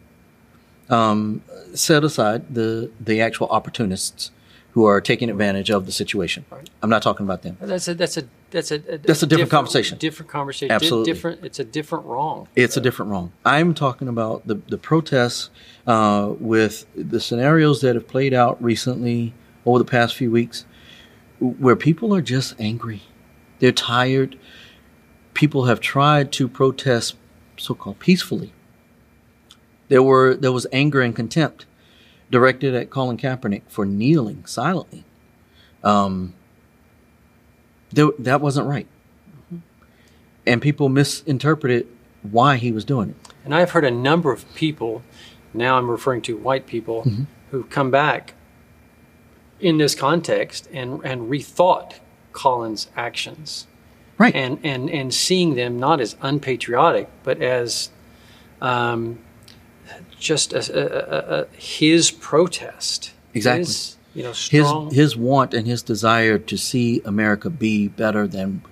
Um, 0.89 1.43
set 1.75 2.05
aside 2.05 2.55
the 2.55 2.91
the 3.01 3.21
actual 3.21 3.49
opportunists 3.49 4.31
who 4.73 4.85
are 4.85 5.01
taking 5.01 5.29
advantage 5.29 5.71
of 5.71 5.87
the 5.87 5.93
situation. 5.93 6.45
I'm 6.83 6.91
not 6.91 7.03
talking 7.03 7.27
about 7.27 7.43
them. 7.43 7.57
That's 7.61 7.89
a 7.89 7.95
that's 7.95 8.17
a 8.17 8.25
that's 8.51 8.71
a, 8.71 8.77
a 8.77 8.79
that's 8.79 8.93
a 8.95 8.99
different, 8.99 9.31
different, 9.31 9.51
conversation. 9.51 9.99
Different 9.99 10.31
conversation. 10.31 10.73
Absolutely 10.73 11.13
different. 11.13 11.45
It's 11.45 11.59
a 11.59 11.65
different 11.65 12.07
wrong. 12.07 12.49
It's 12.55 12.77
a 12.77 12.81
different 12.81 13.11
wrong. 13.11 13.33
I'm 13.45 13.75
talking 13.75 14.09
about 14.09 14.47
the 14.47 14.57
the 14.69 14.79
protests 14.79 15.51
uh, 15.87 16.35
with 16.39 16.87
the 16.95 17.21
scenarios 17.21 17.81
that 17.81 17.95
have 17.97 18.07
played 18.07 18.33
out 18.33 18.63
recently 18.63 19.35
over 19.67 19.79
the 19.79 19.85
past 19.85 20.15
few 20.15 20.31
weeks, 20.31 20.65
where 21.41 21.77
people 21.77 22.15
are 22.15 22.23
just 22.23 22.55
angry. 22.61 23.03
They're 23.59 23.73
tired. 23.73 24.39
People 25.35 25.65
have 25.65 25.81
tried 25.81 26.33
to 26.33 26.49
protest 26.49 27.17
so-called 27.57 27.99
peacefully. 27.99 28.53
There 29.89 30.03
were 30.03 30.35
there 30.35 30.53
was 30.53 30.67
anger 30.73 31.01
and 31.01 31.15
contempt 31.15 31.67
directed 32.31 32.75
at 32.75 32.91
Colin 32.91 33.17
Kaepernick 33.17 33.63
for 33.69 33.85
kneeling 33.85 34.47
silently. 34.47 35.05
Um, 35.83 36.35
there, 37.91 38.09
that 38.19 38.41
wasn't 38.41 38.69
right. 38.69 38.87
Mm-hmm. 39.47 39.57
And 40.47 40.63
people 40.63 40.89
misinterpreted 40.89 41.89
why 42.23 42.57
he 42.57 42.71
was 42.71 42.85
doing 42.85 43.11
it. 43.11 43.17
And 43.45 43.55
I've 43.55 43.71
heard 43.71 43.85
a 43.85 43.91
number 43.91 44.33
of 44.33 44.53
people, 44.55 45.03
now 45.53 45.77
I'm 45.77 45.91
referring 45.91 46.23
to 46.23 46.37
white 46.37 46.67
people, 46.67 47.03
mm-hmm. 47.03 47.25
who've 47.51 47.69
come 47.69 47.91
back 47.91 48.35
in 49.59 49.79
this 49.79 49.95
context 49.95 50.69
and, 50.73 51.05
and 51.05 51.31
rethought 51.31 51.95
Colin's 52.33 52.91
actions. 52.97 53.67
Right. 54.21 54.35
And, 54.35 54.61
and, 54.63 54.91
and 54.91 55.15
seeing 55.15 55.55
them 55.55 55.81
not 55.81 55.99
as 55.99 56.15
unpatriotic, 56.21 57.09
but 57.23 57.41
as 57.41 57.89
um, 58.61 59.19
just 60.19 60.53
a, 60.53 60.59
a, 60.59 61.41
a, 61.41 61.47
his 61.57 62.11
protest. 62.11 63.15
Exactly. 63.33 63.61
His, 63.61 63.97
you 64.13 64.23
know, 64.23 64.33
strong. 64.33 64.91
His, 64.91 64.97
his 64.97 65.17
want 65.17 65.55
and 65.55 65.67
his 65.67 65.83
desire 65.83 66.37
to 66.37 66.57
see 66.59 67.01
America 67.07 67.49
be 67.49 67.89
better 67.89 68.27
than 68.27 68.63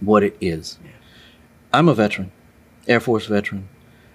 what 0.00 0.22
it 0.22 0.34
is. 0.40 0.78
Yeah. 0.82 0.92
I'm 1.74 1.86
a 1.86 1.94
veteran, 1.94 2.32
Air 2.88 3.00
Force 3.00 3.26
veteran. 3.26 3.68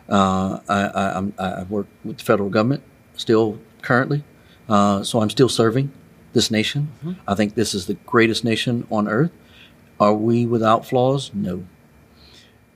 Uh, 0.09 0.61
I, 0.67 1.31
I, 1.37 1.59
I, 1.59 1.63
work 1.63 1.85
with 2.03 2.17
the 2.17 2.23
federal 2.23 2.49
government 2.49 2.81
still 3.17 3.59
currently. 3.83 4.23
Uh, 4.67 5.03
so 5.03 5.21
I'm 5.21 5.29
still 5.29 5.49
serving 5.49 5.91
this 6.33 6.49
nation. 6.49 6.91
Mm-hmm. 6.99 7.13
I 7.27 7.35
think 7.35 7.53
this 7.53 7.75
is 7.75 7.85
the 7.85 7.93
greatest 7.93 8.43
nation 8.43 8.87
on 8.89 9.07
earth. 9.07 9.31
Are 9.99 10.13
we 10.13 10.45
without 10.45 10.85
flaws? 10.85 11.31
No. 11.33 11.65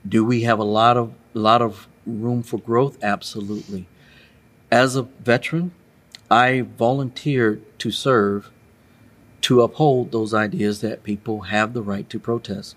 Do 0.08 0.24
we 0.24 0.42
have 0.42 0.58
a 0.58 0.64
lot 0.64 0.96
of 0.96 1.12
a 1.34 1.38
lot 1.38 1.62
of 1.62 1.88
room 2.06 2.42
for 2.42 2.58
growth? 2.58 2.98
Absolutely. 3.02 3.86
As 4.70 4.96
a 4.96 5.02
veteran, 5.02 5.72
I 6.30 6.62
volunteered 6.62 7.62
to 7.80 7.90
serve 7.90 8.50
to 9.42 9.62
uphold 9.62 10.12
those 10.12 10.34
ideas 10.34 10.80
that 10.80 11.02
people 11.02 11.42
have 11.42 11.72
the 11.72 11.82
right 11.82 12.08
to 12.10 12.18
protest. 12.18 12.76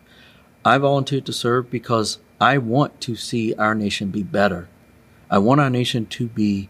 I 0.65 0.77
volunteered 0.77 1.25
to 1.25 1.33
serve 1.33 1.69
because 1.69 2.19
I 2.39 2.57
want 2.57 3.01
to 3.01 3.15
see 3.15 3.53
our 3.55 3.75
nation 3.75 4.09
be 4.09 4.23
better. 4.23 4.69
I 5.29 5.37
want 5.39 5.61
our 5.61 5.69
nation 5.69 6.05
to 6.07 6.27
be 6.27 6.69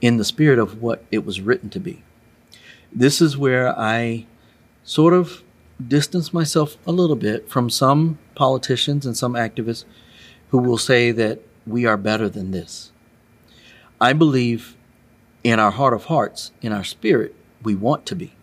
in 0.00 0.16
the 0.16 0.24
spirit 0.24 0.58
of 0.58 0.80
what 0.82 1.04
it 1.10 1.24
was 1.24 1.40
written 1.40 1.70
to 1.70 1.80
be. 1.80 2.02
This 2.92 3.20
is 3.20 3.36
where 3.36 3.78
I 3.78 4.26
sort 4.84 5.14
of 5.14 5.42
distance 5.88 6.32
myself 6.32 6.76
a 6.86 6.92
little 6.92 7.16
bit 7.16 7.48
from 7.48 7.70
some 7.70 8.18
politicians 8.34 9.06
and 9.06 9.16
some 9.16 9.34
activists 9.34 9.84
who 10.50 10.58
will 10.58 10.78
say 10.78 11.10
that 11.12 11.40
we 11.66 11.86
are 11.86 11.96
better 11.96 12.28
than 12.28 12.50
this. 12.50 12.92
I 14.00 14.12
believe 14.12 14.76
in 15.44 15.58
our 15.58 15.70
heart 15.70 15.94
of 15.94 16.04
hearts, 16.04 16.52
in 16.60 16.72
our 16.72 16.84
spirit, 16.84 17.34
we 17.62 17.74
want 17.74 18.06
to 18.06 18.16
be. 18.16 18.34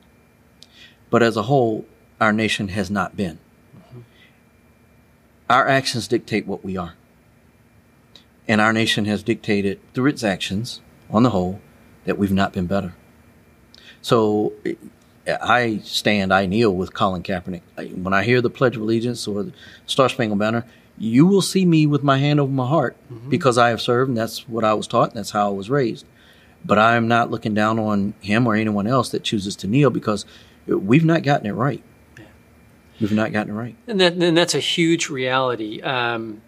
But 1.09 1.23
as 1.23 1.37
a 1.37 1.43
whole, 1.43 1.85
our 2.19 2.33
nation 2.33 2.69
has 2.69 2.89
not 2.89 3.15
been. 3.17 3.39
Mm-hmm. 3.77 3.99
Our 5.49 5.67
actions 5.67 6.07
dictate 6.07 6.45
what 6.45 6.63
we 6.63 6.77
are. 6.77 6.93
And 8.47 8.61
our 8.61 8.73
nation 8.73 9.05
has 9.05 9.23
dictated 9.23 9.79
through 9.93 10.07
its 10.07 10.23
actions 10.23 10.81
on 11.09 11.23
the 11.23 11.29
whole, 11.31 11.61
that 12.05 12.17
we've 12.17 12.31
not 12.31 12.53
been 12.53 12.65
better. 12.65 12.95
So 14.01 14.53
I 15.41 15.79
stand, 15.79 16.33
I 16.33 16.45
kneel 16.45 16.75
with 16.75 16.93
Colin 16.93 17.23
Kaepernick. 17.23 17.61
When 17.95 18.13
I 18.13 18.23
hear 18.23 18.41
the 18.41 18.49
Pledge 18.49 18.75
of 18.75 18.81
Allegiance 18.81 19.27
or 19.27 19.43
the 19.43 19.53
Star 19.85 20.09
Spangled 20.09 20.39
Banner, 20.39 20.65
you 20.97 21.25
will 21.25 21.41
see 21.41 21.65
me 21.65 21.87
with 21.87 22.03
my 22.03 22.17
hand 22.17 22.39
over 22.39 22.51
my 22.51 22.67
heart 22.67 22.97
mm-hmm. 23.11 23.29
because 23.29 23.57
I 23.57 23.69
have 23.69 23.81
served, 23.81 24.09
and 24.09 24.17
that's 24.17 24.47
what 24.47 24.63
I 24.63 24.73
was 24.73 24.87
taught, 24.87 25.09
and 25.09 25.17
that's 25.17 25.31
how 25.31 25.47
I 25.47 25.51
was 25.51 25.69
raised. 25.69 26.05
But 26.65 26.77
I 26.77 26.97
am 26.97 27.07
not 27.07 27.31
looking 27.31 27.53
down 27.53 27.79
on 27.79 28.13
him 28.19 28.45
or 28.45 28.55
anyone 28.55 28.85
else 28.85 29.09
that 29.09 29.23
chooses 29.23 29.55
to 29.57 29.67
kneel 29.67 29.89
because 29.89 30.25
we've 30.67 31.05
not 31.05 31.23
gotten 31.23 31.47
it 31.47 31.53
right. 31.53 31.81
We've 32.99 33.13
not 33.13 33.31
gotten 33.31 33.53
it 33.53 33.57
right. 33.57 33.75
And, 33.87 34.01
that, 34.01 34.13
and 34.13 34.37
that's 34.37 34.55
a 34.55 34.59
huge 34.59 35.09
reality. 35.09 35.81
Um, 35.81 36.41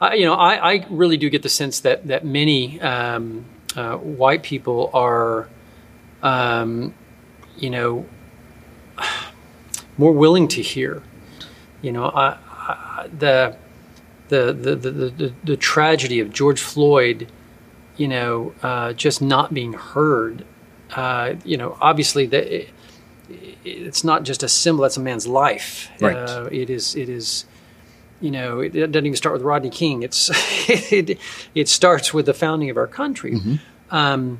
I, 0.00 0.14
you 0.14 0.24
know, 0.24 0.34
I, 0.34 0.72
I, 0.72 0.86
really 0.88 1.16
do 1.16 1.30
get 1.30 1.42
the 1.42 1.48
sense 1.48 1.80
that 1.80 2.08
that 2.08 2.24
many 2.24 2.80
um, 2.80 3.44
uh, 3.76 3.96
white 3.96 4.42
people 4.42 4.90
are, 4.92 5.48
um, 6.22 6.94
you 7.56 7.70
know, 7.70 8.06
more 9.98 10.12
willing 10.12 10.48
to 10.48 10.62
hear. 10.62 11.02
You 11.80 11.92
know, 11.92 12.04
I, 12.06 12.38
I, 12.48 13.08
the, 13.18 13.56
the, 14.28 14.52
the, 14.52 14.76
the, 14.76 14.90
the, 14.90 15.34
the 15.44 15.56
tragedy 15.56 16.20
of 16.20 16.32
George 16.32 16.60
Floyd, 16.60 17.30
you 17.96 18.08
know, 18.08 18.54
uh, 18.62 18.92
just 18.92 19.20
not 19.20 19.52
being 19.52 19.72
heard. 19.72 20.44
Uh, 20.94 21.34
you 21.44 21.56
know, 21.56 21.76
obviously 21.80 22.26
that 22.26 22.54
it, 22.54 22.70
it's 23.64 24.04
not 24.04 24.24
just 24.24 24.42
a 24.42 24.48
symbol; 24.48 24.82
that's 24.82 24.96
a 24.96 25.00
man's 25.00 25.26
life. 25.26 25.90
Right. 26.00 26.16
Uh, 26.16 26.48
it 26.52 26.68
is. 26.68 26.94
It 26.94 27.08
is 27.08 27.46
you 28.22 28.30
know, 28.30 28.60
it, 28.60 28.74
it, 28.74 28.92
doesn't 28.92 29.04
even 29.04 29.16
start 29.16 29.34
with 29.34 29.42
Rodney 29.42 29.68
King. 29.68 30.02
It's 30.02 30.30
it, 30.92 31.18
it 31.54 31.68
starts 31.68 32.14
with 32.14 32.26
the 32.26 32.34
founding 32.34 32.70
of 32.70 32.76
our 32.76 32.86
country. 32.86 33.32
Mm-hmm. 33.32 33.54
Um, 33.90 34.38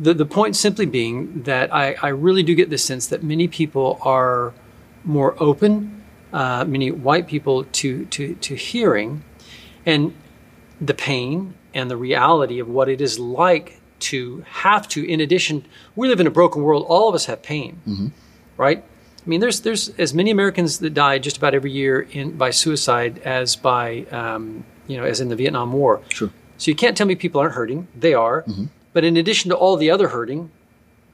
the 0.00 0.14
the 0.14 0.26
point 0.26 0.56
simply 0.56 0.86
being 0.86 1.42
that 1.42 1.74
I, 1.74 1.94
I 2.02 2.08
really 2.08 2.42
do 2.42 2.54
get 2.54 2.70
the 2.70 2.78
sense 2.78 3.06
that 3.08 3.22
many 3.22 3.48
people 3.48 3.98
are 4.02 4.54
more 5.04 5.34
open, 5.42 6.04
uh, 6.32 6.64
many 6.64 6.90
white 6.90 7.26
people 7.26 7.64
to 7.64 8.04
to 8.06 8.34
to 8.36 8.54
hearing, 8.54 9.24
and 9.84 10.14
the 10.80 10.94
pain 10.94 11.54
and 11.74 11.90
the 11.90 11.96
reality 11.96 12.58
of 12.60 12.68
what 12.68 12.88
it 12.88 13.00
is 13.00 13.18
like 13.18 13.80
to 13.98 14.44
have 14.48 14.88
to. 14.88 15.04
In 15.04 15.20
addition, 15.20 15.64
we 15.96 16.08
live 16.08 16.20
in 16.20 16.26
a 16.26 16.30
broken 16.30 16.62
world. 16.62 16.86
All 16.88 17.08
of 17.08 17.14
us 17.14 17.26
have 17.26 17.42
pain, 17.42 17.80
mm-hmm. 17.86 18.08
right? 18.56 18.84
I 18.84 19.28
mean, 19.28 19.40
there's 19.40 19.60
there's 19.60 19.88
as 19.98 20.14
many 20.14 20.30
Americans 20.30 20.78
that 20.78 20.94
die 20.94 21.18
just 21.18 21.36
about 21.36 21.54
every 21.54 21.72
year 21.72 22.02
in 22.12 22.36
by 22.36 22.50
suicide 22.50 23.18
as 23.24 23.56
by 23.56 24.06
um, 24.10 24.64
you 24.86 24.96
know 24.96 25.04
as 25.04 25.20
in 25.20 25.28
the 25.28 25.36
Vietnam 25.36 25.72
War. 25.72 26.00
Sure. 26.08 26.30
So 26.56 26.70
you 26.70 26.74
can't 26.74 26.96
tell 26.96 27.06
me 27.06 27.14
people 27.14 27.40
aren't 27.40 27.54
hurting. 27.54 27.88
They 27.94 28.14
are. 28.14 28.44
But 28.98 29.04
in 29.04 29.16
addition 29.16 29.50
to 29.50 29.56
all 29.56 29.76
the 29.76 29.92
other 29.92 30.08
hurting, 30.08 30.50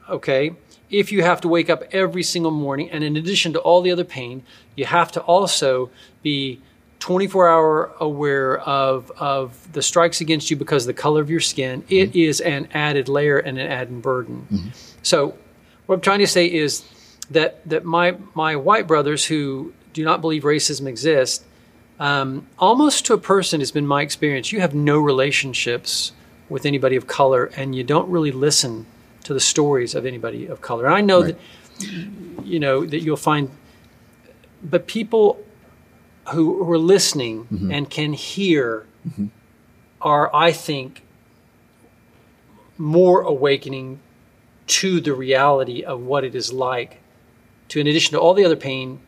okay, 0.08 0.52
if 0.88 1.12
you 1.12 1.22
have 1.22 1.42
to 1.42 1.48
wake 1.48 1.68
up 1.68 1.82
every 1.92 2.22
single 2.22 2.50
morning, 2.50 2.90
and 2.90 3.04
in 3.04 3.14
addition 3.14 3.52
to 3.52 3.58
all 3.58 3.82
the 3.82 3.90
other 3.90 4.04
pain, 4.04 4.42
you 4.74 4.86
have 4.86 5.12
to 5.12 5.20
also 5.20 5.90
be 6.22 6.62
24 7.00 7.46
hour 7.46 7.92
aware 8.00 8.60
of, 8.60 9.10
of 9.18 9.70
the 9.74 9.82
strikes 9.82 10.22
against 10.22 10.50
you 10.50 10.56
because 10.56 10.84
of 10.84 10.96
the 10.96 10.98
color 10.98 11.20
of 11.20 11.28
your 11.28 11.40
skin, 11.40 11.84
It 11.90 12.16
is 12.16 12.40
an 12.40 12.68
added 12.72 13.10
layer 13.10 13.36
and 13.36 13.58
an 13.58 13.70
added 13.70 14.00
burden. 14.00 14.72
So, 15.02 15.36
what 15.84 15.96
I'm 15.96 16.00
trying 16.00 16.20
to 16.20 16.26
say 16.26 16.46
is 16.46 16.84
that, 17.32 17.68
that 17.68 17.84
my, 17.84 18.16
my 18.32 18.56
white 18.56 18.86
brothers 18.86 19.26
who 19.26 19.74
do 19.92 20.02
not 20.04 20.22
believe 20.22 20.44
racism 20.44 20.86
exists, 20.86 21.44
um, 22.00 22.46
almost 22.58 23.04
to 23.04 23.12
a 23.12 23.18
person 23.18 23.60
has 23.60 23.72
been 23.72 23.86
my 23.86 24.00
experience. 24.00 24.52
You 24.52 24.60
have 24.60 24.74
no 24.74 24.98
relationships 24.98 26.12
with 26.48 26.66
anybody 26.66 26.96
of 26.96 27.06
color, 27.06 27.46
and 27.56 27.74
you 27.74 27.82
don't 27.84 28.08
really 28.08 28.32
listen 28.32 28.86
to 29.24 29.34
the 29.34 29.40
stories 29.40 29.94
of 29.94 30.04
anybody 30.04 30.46
of 30.46 30.60
color. 30.60 30.86
And 30.86 30.94
I 30.94 31.00
know 31.00 31.22
Right. 31.22 31.36
that 31.80 32.46
you 32.46 32.60
know 32.60 32.84
that 32.84 33.00
you'll 33.00 33.16
find, 33.16 33.50
but 34.62 34.86
people 34.86 35.44
who, 36.28 36.64
who 36.64 36.72
are 36.72 36.78
listening 36.78 37.44
mm-hmm. 37.44 37.70
and 37.70 37.90
can 37.90 38.12
hear 38.12 38.86
mm-hmm. 39.06 39.26
are, 40.00 40.34
I 40.34 40.52
think, 40.52 41.02
more 42.78 43.22
awakening 43.22 44.00
to 44.66 45.00
the 45.00 45.14
reality 45.14 45.82
of 45.82 46.00
what 46.00 46.24
it 46.24 46.34
is 46.34 46.52
like 46.52 47.00
to, 47.68 47.80
in 47.80 47.86
addition 47.86 48.12
to 48.12 48.20
all 48.20 48.34
the 48.34 48.44
other 48.44 48.56
pain 48.56 49.00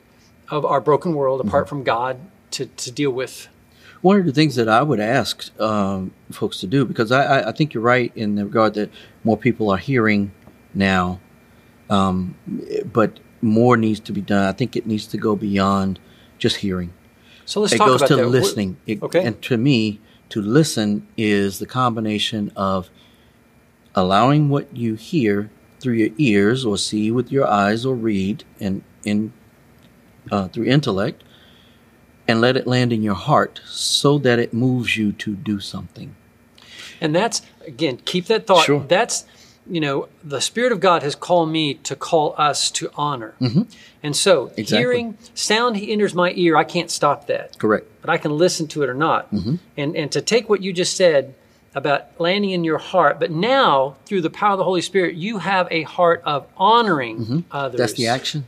of 0.51 0.65
our 0.65 0.81
broken 0.81 1.15
world, 1.15 1.41
apart 1.41 1.65
mm-hmm. 1.65 1.69
from 1.69 1.85
God, 1.85 2.21
to, 2.53 2.67
to 2.67 2.91
deal 2.91 3.11
with. 3.11 3.49
One 4.03 4.19
of 4.21 4.27
the 4.27 4.33
things 4.33 4.55
that 4.57 4.69
I 4.69 4.83
would 4.83 5.01
ask 5.01 5.59
um, 5.61 6.13
folks 6.31 6.61
to 6.61 6.67
do, 6.67 6.85
because 6.85 7.11
I, 7.11 7.41
I, 7.41 7.49
I 7.49 7.53
think 7.53 7.75
you're 7.75 7.83
right 7.83 8.13
in 8.15 8.35
the 8.35 8.45
regard 8.45 8.75
that 8.75 8.91
more 9.25 9.37
people 9.37 9.71
are 9.71 9.79
hearing 9.79 10.33
now, 10.75 11.21
um, 11.91 12.37
but 12.93 13.19
more 13.43 13.77
needs 13.77 14.01
to 14.01 14.13
be 14.13 14.21
done. 14.21 14.45
I 14.47 14.53
think 14.53 14.77
it 14.77 14.87
needs 14.87 15.07
to 15.09 15.17
go 15.17 15.35
beyond 15.37 15.99
just 16.39 16.57
hearing. 16.57 16.93
So 17.45 17.61
let's 17.61 17.73
it 17.73 17.79
talk 17.79 17.87
goes 17.89 18.03
about 18.03 18.09
to 18.09 18.17
that. 18.17 18.29
listening. 18.29 18.77
It- 18.87 19.03
okay. 19.03 19.25
And 19.25 19.41
to 19.43 19.57
me, 19.57 20.01
to 20.31 20.43
listen 20.43 21.07
is 21.17 21.59
the 21.59 21.67
combination 21.67 22.53
of 22.57 22.91
allowing 23.95 24.49
what 24.49 24.77
you 24.77 24.95
hear 24.95 25.51
through 25.81 25.95
your 25.95 26.11
ears 26.19 26.65
or 26.65 26.77
see 26.77 27.11
with 27.11 27.31
your 27.31 27.47
eyes 27.47 27.87
or 27.87 27.95
read 27.95 28.45
and 28.61 28.83
in 29.05 29.33
uh, 30.31 30.49
through 30.49 30.65
intellect 30.65 31.23
and 32.29 32.41
let 32.41 32.57
it 32.57 32.67
land 32.67 32.93
in 32.93 33.03
your 33.03 33.15
heart 33.15 33.61
so 33.67 34.19
that 34.19 34.39
it 34.39 34.53
moves 34.53 34.97
you 34.97 35.13
to 35.13 35.35
do 35.35 35.61
something. 35.61 36.15
And 37.01 37.15
that's 37.15 37.43
again, 37.67 37.99
keep 38.05 38.27
that 38.27 38.47
thought. 38.47 38.65
Sure. 38.65 38.81
That's 38.81 39.25
you 39.69 39.81
know, 39.81 40.09
the 40.23 40.41
Spirit 40.41 40.71
of 40.71 40.79
God 40.79 41.03
has 41.03 41.17
called 41.17 41.49
me 41.51 41.75
to 41.75 41.97
call 41.97 42.37
us 42.39 42.71
to 42.71 42.89
honor. 42.95 43.35
And 44.01 44.15
so, 44.15 44.47
Mm-hmm. 44.47 44.61
Exactly. 44.61 44.79
hearing 44.79 45.19
sound 45.35 45.77
he 45.77 45.93
enters 45.93 46.15
my 46.15 46.33
ear. 46.37 46.57
I 46.57 46.63
can't 46.63 46.89
stop 46.91 47.27
that, 47.27 47.59
Correct. 47.59 47.85
but 48.01 48.09
I 48.09 48.17
can 48.17 48.31
listen 48.39 48.69
to 48.69 48.83
it 48.85 48.89
or 48.89 48.95
not. 48.95 49.33
Mm-hmm. 49.33 49.57
And 49.77 49.97
and 49.97 50.13
to 50.13 50.21
take 50.23 50.49
what 50.49 50.63
you 50.63 50.73
just 50.73 50.97
said 50.97 51.35
about 51.75 52.19
landing 52.21 52.51
in 52.53 52.63
your 52.65 52.79
heart, 52.79 53.19
but 53.19 53.31
now 53.33 53.97
through 54.07 54.21
the 54.23 54.31
power 54.31 54.53
of 54.53 54.59
the 54.59 54.65
Holy 54.65 54.81
Spirit, 54.83 55.17
you 55.17 55.39
have 55.39 55.67
a 55.71 55.83
heart 55.83 56.23
of 56.25 56.47
honoring 56.57 57.45
others. 57.51 57.73
Mm-hmm. 57.73 57.77
That's 57.77 57.93
the 57.95 58.07
action. 58.07 58.45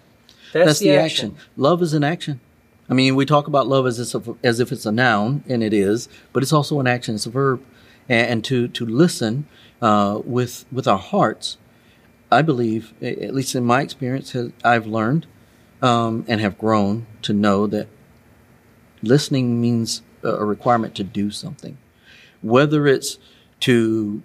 That's, 0.52 0.66
That's, 0.66 0.78
the, 0.78 0.90
the, 0.90 0.96
action. 0.96 1.30
action. 1.32 1.46
Love 1.56 1.82
is 1.82 1.92
an 1.94 2.04
action. 2.04 2.40
I 2.88 2.94
mean, 2.94 3.14
we 3.14 3.26
talk 3.26 3.46
about 3.46 3.66
love 3.66 3.86
as 3.86 4.14
if, 4.14 4.28
as 4.42 4.60
if 4.60 4.72
it's 4.72 4.86
a 4.86 4.92
noun, 4.92 5.44
and 5.48 5.62
it 5.62 5.74
is, 5.74 6.08
but 6.32 6.42
it's 6.42 6.52
also 6.52 6.80
an 6.80 6.86
action. 6.86 7.14
It's 7.14 7.26
a 7.26 7.30
verb, 7.30 7.62
and, 8.08 8.30
and 8.30 8.44
to 8.46 8.68
to 8.68 8.86
listen 8.86 9.46
uh, 9.82 10.20
with 10.24 10.64
with 10.72 10.88
our 10.88 10.98
hearts, 10.98 11.58
I 12.32 12.42
believe, 12.42 12.94
at 13.02 13.34
least 13.34 13.54
in 13.54 13.64
my 13.64 13.82
experience, 13.82 14.32
has, 14.32 14.52
I've 14.64 14.86
learned 14.86 15.26
um, 15.82 16.24
and 16.28 16.40
have 16.40 16.58
grown 16.58 17.06
to 17.22 17.32
know 17.32 17.66
that 17.66 17.88
listening 19.02 19.60
means 19.60 20.02
a 20.22 20.44
requirement 20.44 20.94
to 20.96 21.04
do 21.04 21.30
something, 21.30 21.78
whether 22.42 22.86
it's 22.86 23.18
to 23.60 24.22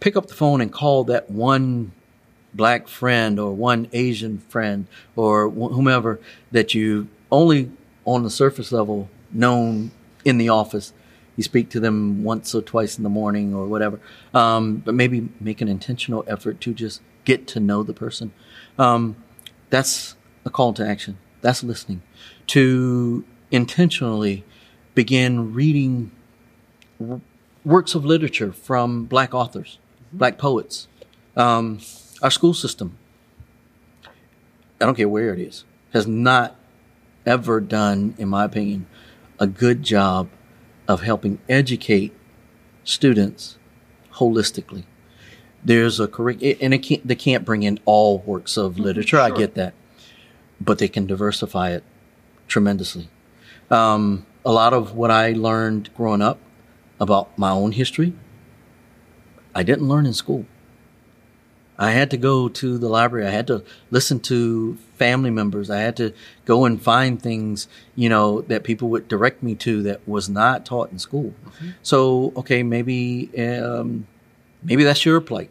pick 0.00 0.16
up 0.16 0.26
the 0.26 0.34
phone 0.34 0.60
and 0.60 0.72
call 0.72 1.04
that 1.04 1.30
one 1.30 1.92
black 2.54 2.88
friend 2.88 3.38
or 3.38 3.52
one 3.52 3.88
Asian 3.92 4.38
friend 4.38 4.86
or 5.14 5.48
wh- 5.48 5.74
whomever 5.74 6.18
that 6.52 6.74
you 6.74 7.08
only 7.30 7.70
on 8.04 8.22
the 8.22 8.30
surface 8.30 8.72
level 8.72 9.08
known 9.32 9.90
in 10.24 10.38
the 10.38 10.48
office. 10.48 10.92
You 11.36 11.42
speak 11.42 11.68
to 11.70 11.80
them 11.80 12.24
once 12.24 12.54
or 12.54 12.62
twice 12.62 12.96
in 12.96 13.04
the 13.04 13.10
morning 13.10 13.54
or 13.54 13.66
whatever, 13.66 14.00
um, 14.32 14.76
but 14.78 14.94
maybe 14.94 15.28
make 15.38 15.60
an 15.60 15.68
intentional 15.68 16.24
effort 16.26 16.60
to 16.62 16.72
just 16.72 17.02
get 17.24 17.46
to 17.48 17.60
know 17.60 17.82
the 17.82 17.92
person. 17.92 18.32
Um, 18.78 19.16
that's 19.68 20.16
a 20.44 20.50
call 20.50 20.72
to 20.74 20.86
action. 20.86 21.18
That's 21.42 21.62
listening. 21.62 22.02
To 22.48 23.24
intentionally 23.50 24.44
begin 24.94 25.52
reading 25.52 26.10
works 27.64 27.94
of 27.94 28.04
literature 28.04 28.52
from 28.52 29.04
black 29.04 29.34
authors, 29.34 29.78
black 30.12 30.38
poets. 30.38 30.88
Um, 31.36 31.80
our 32.22 32.30
school 32.30 32.54
system, 32.54 32.96
I 34.80 34.86
don't 34.86 34.94
care 34.94 35.08
where 35.08 35.34
it 35.34 35.40
is, 35.40 35.64
has 35.92 36.06
not 36.06 36.56
ever 37.26 37.60
done, 37.60 38.14
in 38.16 38.28
my 38.28 38.44
opinion, 38.44 38.86
a 39.38 39.46
good 39.46 39.82
job 39.82 40.28
of 40.88 41.02
helping 41.02 41.38
educate 41.48 42.14
students 42.84 43.58
holistically. 44.14 44.84
There's 45.64 45.98
a 45.98 46.06
correct, 46.06 46.42
and 46.42 46.72
it 46.72 46.78
can't, 46.78 47.06
they 47.06 47.16
can't 47.16 47.44
bring 47.44 47.64
in 47.64 47.80
all 47.84 48.18
works 48.20 48.56
of 48.56 48.78
literature. 48.78 49.18
I 49.18 49.30
get 49.30 49.54
that, 49.56 49.74
but 50.60 50.78
they 50.78 50.88
can 50.88 51.06
diversify 51.06 51.72
it 51.72 51.82
tremendously. 52.46 53.08
Um, 53.70 54.26
a 54.44 54.52
lot 54.52 54.72
of 54.72 54.94
what 54.94 55.10
I 55.10 55.32
learned 55.32 55.92
growing 55.94 56.22
up 56.22 56.38
about 57.00 57.36
my 57.36 57.50
own 57.50 57.72
history, 57.72 58.12
I 59.54 59.64
didn't 59.64 59.88
learn 59.88 60.06
in 60.06 60.12
school. 60.12 60.46
I 61.78 61.90
had 61.90 62.10
to 62.12 62.16
go 62.16 62.48
to 62.48 62.78
the 62.78 62.88
library. 62.88 63.26
I 63.26 63.30
had 63.30 63.48
to 63.48 63.64
listen 63.90 64.20
to 64.20 64.78
family 64.96 65.30
members. 65.30 65.70
I 65.70 65.80
had 65.80 65.96
to 65.96 66.12
go 66.44 66.64
and 66.64 66.80
find 66.80 67.20
things, 67.20 67.68
you 67.94 68.08
know, 68.08 68.42
that 68.42 68.64
people 68.64 68.88
would 68.90 69.08
direct 69.08 69.42
me 69.42 69.54
to 69.56 69.82
that 69.84 70.06
was 70.08 70.28
not 70.28 70.64
taught 70.66 70.90
in 70.90 70.98
school. 70.98 71.34
So, 71.82 72.32
okay, 72.36 72.62
maybe, 72.62 73.30
um, 73.38 74.06
maybe 74.62 74.84
that's 74.84 75.04
your 75.04 75.20
plight. 75.20 75.50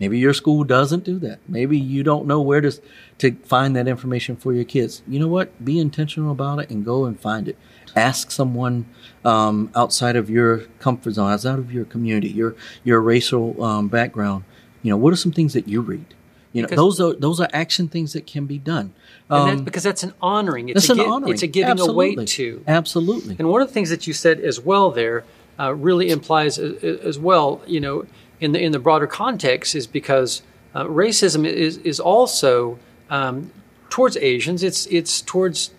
Maybe 0.00 0.18
your 0.18 0.32
school 0.32 0.64
doesn't 0.64 1.04
do 1.04 1.18
that. 1.18 1.40
Maybe 1.46 1.78
you 1.78 2.02
don't 2.02 2.26
know 2.26 2.40
where 2.40 2.62
to 2.62 2.72
to 3.18 3.32
find 3.44 3.76
that 3.76 3.86
information 3.86 4.34
for 4.34 4.54
your 4.54 4.64
kids. 4.64 5.02
You 5.06 5.20
know 5.20 5.28
what? 5.28 5.62
Be 5.62 5.78
intentional 5.78 6.32
about 6.32 6.58
it 6.58 6.70
and 6.70 6.82
go 6.82 7.04
and 7.04 7.20
find 7.20 7.46
it. 7.48 7.58
Ask 7.94 8.30
someone 8.30 8.86
um, 9.26 9.70
outside 9.76 10.16
of 10.16 10.30
your 10.30 10.60
comfort 10.78 11.12
zone, 11.12 11.30
outside 11.30 11.58
of 11.58 11.70
your 11.70 11.84
community, 11.84 12.30
your 12.30 12.56
your 12.82 13.02
racial 13.02 13.62
um, 13.62 13.88
background. 13.88 14.44
You 14.82 14.90
know, 14.90 14.96
what 14.96 15.12
are 15.12 15.16
some 15.16 15.32
things 15.32 15.52
that 15.52 15.68
you 15.68 15.82
read? 15.82 16.14
You 16.52 16.62
know, 16.62 16.68
Because- 16.68 16.76
those 16.96 17.00
are 17.00 17.12
those 17.14 17.40
are 17.40 17.48
action 17.52 17.88
things 17.88 18.12
that 18.14 18.26
can 18.26 18.46
be 18.46 18.58
done. 18.58 18.92
Um, 19.28 19.62
because 19.64 19.84
that's 19.84 20.02
an 20.02 20.12
honoring. 20.20 20.68
It's 20.68 20.80
it's 20.84 20.88
a, 20.90 20.92
an 20.94 20.98
gi- 20.98 21.04
honoring. 21.04 21.32
It's 21.34 21.42
a 21.42 21.46
giving 21.46 21.70
Absolutely. 21.70 22.16
weight 22.16 22.28
to. 22.28 22.64
Absolutely. 22.66 23.36
And 23.38 23.48
one 23.48 23.62
of 23.62 23.68
the 23.68 23.74
things 23.74 23.90
that 23.90 24.06
you 24.08 24.12
said 24.12 24.40
as 24.40 24.60
well 24.60 24.90
there 24.90 25.24
uh, 25.60 25.72
really 25.74 26.10
implies 26.10 26.58
as 26.58 27.18
well, 27.18 27.60
you 27.66 27.78
know, 27.80 28.04
in 28.40 28.50
the 28.52 28.60
in 28.60 28.72
the 28.72 28.78
broader 28.80 29.06
context, 29.06 29.74
is 29.76 29.86
because 29.86 30.42
uh, 30.74 30.84
racism 30.84 31.46
is 31.46 31.76
is 31.78 32.00
also 32.00 32.78
um, 33.10 33.52
towards 33.88 34.16
Asians. 34.16 34.62
It's 34.64 34.86
it's 34.86 35.20
towards 35.20 35.70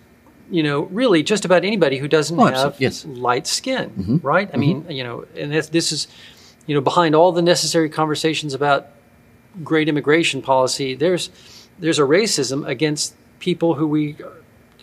you 0.50 0.62
know 0.62 0.82
really 0.84 1.22
just 1.22 1.44
about 1.44 1.64
anybody 1.64 1.98
who 1.98 2.08
doesn't 2.08 2.38
Oh, 2.40 2.46
have. 2.46 2.76
Yes. 2.80 3.04
light 3.04 3.46
skin, 3.46 4.20
right? 4.22 4.48
I 4.54 4.56
mean, 4.56 4.86
you 4.88 5.04
know, 5.04 5.26
and 5.36 5.52
this, 5.52 5.68
this 5.68 5.92
is 5.92 6.08
you 6.66 6.74
know 6.74 6.80
behind 6.80 7.14
all 7.14 7.32
the 7.32 7.42
necessary 7.42 7.90
conversations 7.90 8.54
about 8.54 8.86
great 9.62 9.88
immigration 9.88 10.42
policy. 10.42 10.94
There's 10.94 11.30
there's 11.78 11.98
a 11.98 12.02
racism 12.02 12.66
against 12.66 13.14
people 13.38 13.74
who 13.74 13.86
we 13.86 14.16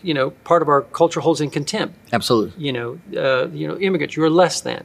you 0.04 0.14
know 0.14 0.30
part 0.44 0.62
of 0.62 0.70
our 0.70 0.82
culture 0.82 1.20
holds 1.20 1.42
in 1.42 1.50
contempt 1.50 1.96
Absolutely. 2.14 2.54
you 2.64 2.72
know, 2.74 3.00
uh, 3.18 3.48
you 3.50 3.68
know, 3.68 3.78
immigrants. 3.78 4.16
You're 4.16 4.30
less 4.30 4.62
than, 4.62 4.84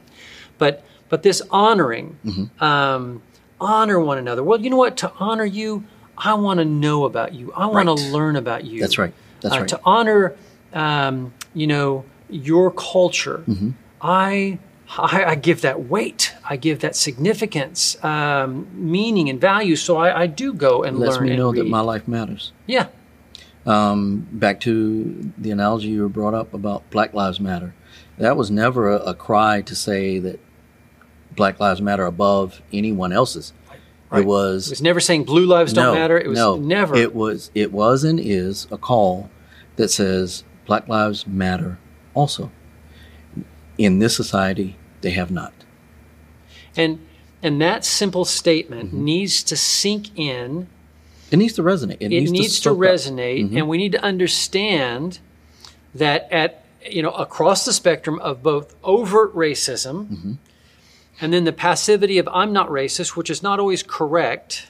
but 0.57 0.83
but 1.09 1.23
this 1.23 1.41
honoring, 1.51 2.17
Mm-hmm. 2.25 2.63
um, 2.63 3.21
honor 3.61 3.99
one 3.99 4.17
another. 4.17 4.43
Well, 4.43 4.59
you 4.59 4.69
know 4.69 4.77
what? 4.77 4.97
To 4.97 5.11
honor 5.19 5.45
you, 5.45 5.83
I 6.17 6.33
want 6.33 6.59
to 6.59 6.65
know 6.65 7.05
about 7.05 7.33
you. 7.33 7.53
I 7.53 7.65
want 7.67 7.87
Right. 7.87 7.97
to 7.97 8.03
learn 8.11 8.35
about 8.35 8.65
you. 8.65 8.79
That's 8.81 8.97
right. 8.97 9.13
That's 9.41 9.55
Uh, 9.55 9.59
right. 9.59 9.67
To 9.69 9.79
honor, 9.85 10.35
um, 10.73 11.33
you 11.53 11.67
know, 11.67 12.03
your 12.29 12.71
culture. 12.71 13.43
Mm-hmm. 13.47 13.69
I, 14.01 14.59
I 14.97 15.23
I 15.25 15.35
give 15.35 15.61
that 15.61 15.85
weight. 15.85 16.33
I 16.49 16.57
give 16.57 16.79
that 16.79 16.95
significance, 16.95 18.01
um, 18.03 18.67
meaning, 18.73 19.29
and 19.29 19.39
value. 19.39 19.75
So 19.75 19.97
I, 19.97 20.21
I 20.21 20.27
do 20.27 20.53
go 20.53 20.83
and 20.83 20.97
Lets 20.97 21.15
learn 21.17 21.25
me 21.25 21.29
and 21.31 21.39
know 21.39 21.53
that 21.53 21.67
my 21.67 21.81
life 21.81 22.07
matters. 22.07 22.51
yeah. 22.67 22.87
Um, 23.65 24.27
back 24.31 24.59
to 24.59 25.31
the 25.39 25.49
analogy 25.49 25.87
you 25.87 26.07
brought 26.07 26.35
up 26.35 26.53
about 26.53 26.87
Black 26.91 27.15
Lives 27.15 27.39
Matter. 27.39 27.73
That 28.19 28.37
was 28.37 28.51
never 28.51 28.91
a, 28.91 28.97
a 28.97 29.13
cry 29.15 29.61
to 29.61 29.75
say 29.75 30.19
that 30.19 30.39
Black 31.35 31.59
Lives 31.59 31.81
Matter 31.81 32.05
above 32.05 32.61
anyone 32.71 33.11
else's. 33.11 33.53
Right. 34.11 34.21
It 34.21 34.27
was 34.27 34.67
It 34.67 34.73
was 34.73 34.81
never 34.83 34.99
saying 34.99 35.23
blue 35.23 35.47
lives 35.47 35.73
don't 35.73 35.95
matter. 35.95 36.15
It 36.15 36.27
was 36.27 36.37
no. 36.37 36.57
never. 36.57 36.95
It 36.95 37.15
was 37.15 37.49
it 37.55 37.71
was 37.71 38.03
and 38.03 38.19
is 38.19 38.67
a 38.69 38.77
call 38.77 39.31
that 39.77 39.89
says 39.89 40.43
Black 40.67 40.87
Lives 40.87 41.25
Matter 41.25 41.79
also. 42.13 42.51
In 43.79 43.97
this 43.97 44.15
society, 44.15 44.77
they 45.05 45.11
have 45.11 45.29
not. 45.31 45.53
and 46.75 46.99
and 47.43 47.61
that 47.61 47.85
simple 47.85 48.25
statement 48.25 48.87
Mm-hmm. 48.89 49.03
needs 49.11 49.43
to 49.43 49.55
sink 49.55 50.05
in. 50.17 50.67
It 51.31 51.37
needs 51.37 51.53
to 51.53 51.61
resonate. 51.63 51.97
It, 51.99 52.11
It 52.11 52.19
needs, 52.21 52.31
needs, 52.31 52.59
to, 52.61 52.71
up. 52.71 52.77
resonate, 52.77 53.49
Mhm. 53.51 53.57
and 53.57 53.67
we 53.69 53.77
need 53.77 53.91
to 53.91 54.01
understand 54.03 55.19
that 55.93 56.27
at 56.31 56.63
you 56.95 57.01
know 57.03 57.11
across 57.11 57.65
the 57.65 57.73
spectrum 57.73 58.17
of 58.19 58.41
both 58.41 58.75
overt 58.83 59.31
racism 59.35 59.95
Mm-hmm. 60.07 60.33
and 61.21 61.27
then 61.33 61.43
the 61.45 61.53
passivity 61.53 62.17
of 62.17 62.27
I'm 62.39 62.51
not 62.51 62.67
racist, 62.69 63.09
which 63.15 63.29
is 63.29 63.41
not 63.43 63.59
always 63.59 63.83
correct. 63.83 64.67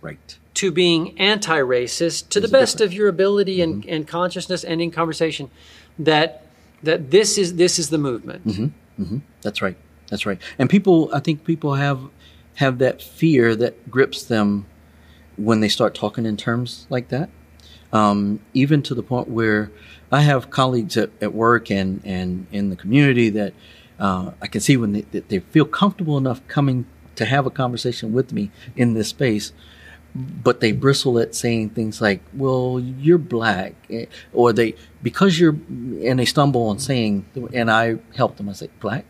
Right. 0.00 0.36
to 0.54 0.70
being 0.72 1.18
anti-racist 1.18 2.28
to 2.30 2.40
the 2.40 2.46
There's 2.48 2.50
a 2.50 2.58
best 2.62 2.80
of 2.80 2.92
your 2.92 3.08
ability 3.08 3.60
and, 3.64 3.72
Mm-hmm. 3.82 3.92
and 3.94 4.00
consciousness 4.08 4.62
and 4.64 4.80
in 4.82 4.90
conversation 4.90 5.50
that 5.98 6.30
that 6.88 7.10
this 7.10 7.38
is 7.38 7.48
this 7.56 7.78
is 7.78 7.86
the 7.90 7.98
movement 7.98 8.42
Mm-hmm. 8.98 9.18
That's 9.42 9.62
right. 9.62 9.76
That's 10.08 10.26
right. 10.26 10.40
And 10.58 10.68
people, 10.68 11.10
I 11.12 11.20
think 11.20 11.44
people 11.44 11.74
have 11.74 12.00
have 12.54 12.78
that 12.78 13.00
fear 13.00 13.54
that 13.54 13.88
grips 13.88 14.24
them 14.24 14.66
when 15.36 15.60
they 15.60 15.68
start 15.68 15.94
talking 15.94 16.26
in 16.26 16.36
terms 16.36 16.88
like 16.90 17.08
that. 17.08 17.30
Um, 17.92 18.40
even 18.52 18.82
to 18.82 18.94
the 18.94 19.02
point 19.02 19.28
where 19.28 19.70
I 20.10 20.22
have 20.22 20.50
colleagues 20.50 20.96
at, 20.96 21.10
at 21.20 21.32
work 21.32 21.70
and, 21.70 22.02
and 22.04 22.48
in 22.50 22.70
the 22.70 22.76
community 22.76 23.30
that 23.30 23.54
uh, 24.00 24.32
I 24.42 24.48
can 24.48 24.60
see 24.60 24.76
when 24.76 24.92
they, 24.92 25.02
they 25.02 25.38
feel 25.38 25.64
comfortable 25.64 26.18
enough 26.18 26.46
coming 26.48 26.86
to 27.14 27.24
have 27.24 27.46
a 27.46 27.50
conversation 27.50 28.12
with 28.12 28.32
me 28.32 28.50
in 28.76 28.94
this 28.94 29.08
space, 29.08 29.52
but 30.14 30.60
they 30.60 30.72
bristle 30.72 31.18
at 31.18 31.34
saying 31.34 31.70
things 31.70 32.00
like, 32.00 32.20
"Well, 32.34 32.80
you're 32.80 33.18
black," 33.18 33.74
eh, 33.90 34.06
or 34.32 34.52
they 34.52 34.74
because 35.02 35.38
you're, 35.38 35.52
and 35.52 36.18
they 36.18 36.24
stumble 36.24 36.66
on 36.68 36.78
saying, 36.78 37.24
and 37.52 37.70
I 37.70 37.98
help 38.16 38.36
them. 38.36 38.48
I 38.48 38.52
say, 38.52 38.68
"Black," 38.80 39.04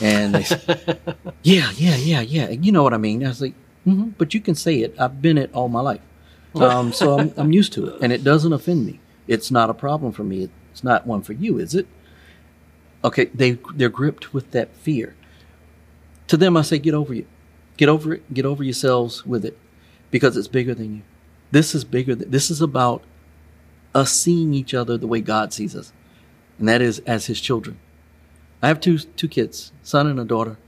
and 0.00 0.34
they 0.34 0.44
say, 0.44 0.60
"Yeah, 1.42 1.70
yeah, 1.76 1.96
yeah, 1.96 2.20
yeah." 2.20 2.50
You 2.50 2.72
know 2.72 2.82
what 2.82 2.94
I 2.94 2.98
mean? 2.98 3.24
I 3.24 3.28
was 3.28 3.40
like, 3.42 3.54
hmm 3.84 4.10
"But 4.18 4.34
you 4.34 4.40
can 4.40 4.54
say 4.54 4.80
it. 4.80 4.94
I've 4.98 5.20
been 5.20 5.36
it 5.36 5.50
all 5.52 5.68
my 5.68 5.80
life, 5.80 6.00
um, 6.54 6.92
so 6.92 7.18
I'm, 7.18 7.34
I'm 7.36 7.52
used 7.52 7.72
to 7.74 7.88
it, 7.88 8.00
and 8.00 8.12
it 8.12 8.24
doesn't 8.24 8.52
offend 8.52 8.86
me. 8.86 9.00
It's 9.26 9.50
not 9.50 9.68
a 9.68 9.74
problem 9.74 10.12
for 10.12 10.24
me. 10.24 10.48
It's 10.70 10.84
not 10.84 11.06
one 11.06 11.22
for 11.22 11.32
you, 11.32 11.58
is 11.58 11.74
it?" 11.74 11.86
Okay, 13.04 13.26
they 13.26 13.58
they're 13.74 13.88
gripped 13.90 14.32
with 14.32 14.52
that 14.52 14.74
fear. 14.76 15.14
To 16.28 16.36
them, 16.36 16.56
I 16.56 16.62
say, 16.62 16.78
"Get 16.78 16.94
over 16.94 17.12
it. 17.14 17.26
Get 17.76 17.88
over 17.88 18.14
it. 18.14 18.32
Get 18.32 18.46
over 18.46 18.64
yourselves 18.64 19.26
with 19.26 19.44
it." 19.44 19.58
Because 20.10 20.36
it's 20.36 20.48
bigger 20.48 20.74
than 20.74 20.96
you. 20.96 21.02
This 21.50 21.74
is 21.74 21.84
bigger. 21.84 22.14
Th- 22.14 22.30
this 22.30 22.50
is 22.50 22.60
about 22.60 23.02
us 23.94 24.12
seeing 24.12 24.54
each 24.54 24.74
other 24.74 24.96
the 24.96 25.06
way 25.06 25.20
God 25.20 25.52
sees 25.52 25.74
us, 25.74 25.92
and 26.58 26.68
that 26.68 26.82
is 26.82 26.98
as 27.00 27.26
His 27.26 27.40
children. 27.40 27.78
I 28.62 28.68
have 28.68 28.80
two 28.80 28.98
two 28.98 29.28
kids, 29.28 29.72
son 29.82 30.06
and 30.06 30.18
a 30.18 30.24
daughter. 30.24 30.58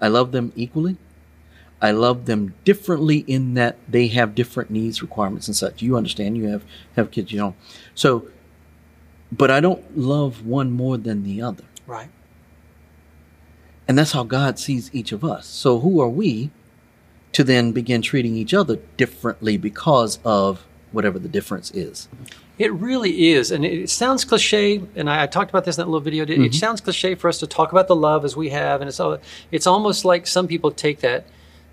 I 0.00 0.08
love 0.08 0.32
them 0.32 0.52
equally. 0.54 0.96
I 1.80 1.92
love 1.92 2.26
them 2.26 2.54
differently 2.64 3.18
in 3.28 3.54
that 3.54 3.78
they 3.88 4.08
have 4.08 4.34
different 4.34 4.70
needs, 4.70 5.00
requirements, 5.00 5.46
and 5.46 5.56
such. 5.56 5.80
You 5.82 5.96
understand? 5.96 6.36
You 6.36 6.48
have 6.48 6.64
have 6.96 7.10
kids, 7.10 7.32
you 7.32 7.38
know. 7.38 7.54
So, 7.94 8.28
but 9.30 9.50
I 9.50 9.60
don't 9.60 9.96
love 9.96 10.44
one 10.44 10.70
more 10.70 10.96
than 10.96 11.22
the 11.22 11.42
other, 11.42 11.64
right 11.86 12.10
and 13.88 13.96
that's 13.96 14.12
how 14.12 14.22
God 14.22 14.58
sees 14.58 14.90
each 14.94 15.12
of 15.12 15.24
us. 15.24 15.46
So, 15.46 15.80
who 15.80 16.00
are 16.00 16.10
we 16.10 16.50
to 17.32 17.44
then 17.44 17.72
begin 17.72 18.02
treating 18.02 18.34
each 18.36 18.54
other 18.54 18.76
differently 18.96 19.56
because 19.56 20.18
of 20.24 20.64
whatever 20.92 21.18
the 21.18 21.28
difference 21.28 21.70
is. 21.72 22.08
It 22.58 22.72
really 22.72 23.28
is. 23.28 23.50
And 23.50 23.64
it 23.64 23.90
sounds 23.90 24.24
cliche. 24.24 24.82
And 24.96 25.08
I, 25.08 25.24
I 25.24 25.26
talked 25.26 25.50
about 25.50 25.64
this 25.64 25.76
in 25.78 25.82
that 25.82 25.86
little 25.88 26.00
video. 26.00 26.24
It, 26.24 26.30
Mm-hmm. 26.30 26.44
it 26.44 26.54
sounds 26.54 26.80
cliche 26.80 27.14
for 27.14 27.28
us 27.28 27.38
to 27.38 27.46
talk 27.46 27.70
about 27.72 27.86
the 27.86 27.94
love 27.94 28.24
as 28.24 28.36
we 28.36 28.48
have. 28.48 28.80
And 28.80 28.88
it's, 28.88 28.98
all, 28.98 29.18
it's 29.52 29.66
almost 29.66 30.04
like 30.04 30.26
some 30.26 30.48
people 30.48 30.70
take 30.70 31.00
that, 31.00 31.26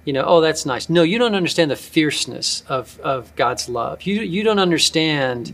you 0.04 0.14
know, 0.14 0.24
oh, 0.26 0.42
that's 0.42 0.66
nice. 0.66 0.90
No, 0.90 1.02
you 1.02 1.18
don't 1.18 1.34
understand 1.34 1.72
the 1.72 1.76
fierceness 1.76 2.64
of, 2.68 3.00
of 3.00 3.36
God's 3.36 3.68
love. 3.68 4.04
You, 4.04 4.22
you 4.22 4.44
don't 4.44 4.60
understand 4.60 5.54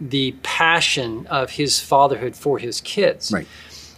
the 0.00 0.32
passion 0.44 1.26
of 1.26 1.50
his 1.50 1.80
fatherhood 1.80 2.36
for 2.36 2.58
his 2.58 2.80
kids. 2.82 3.32
Right. 3.32 3.48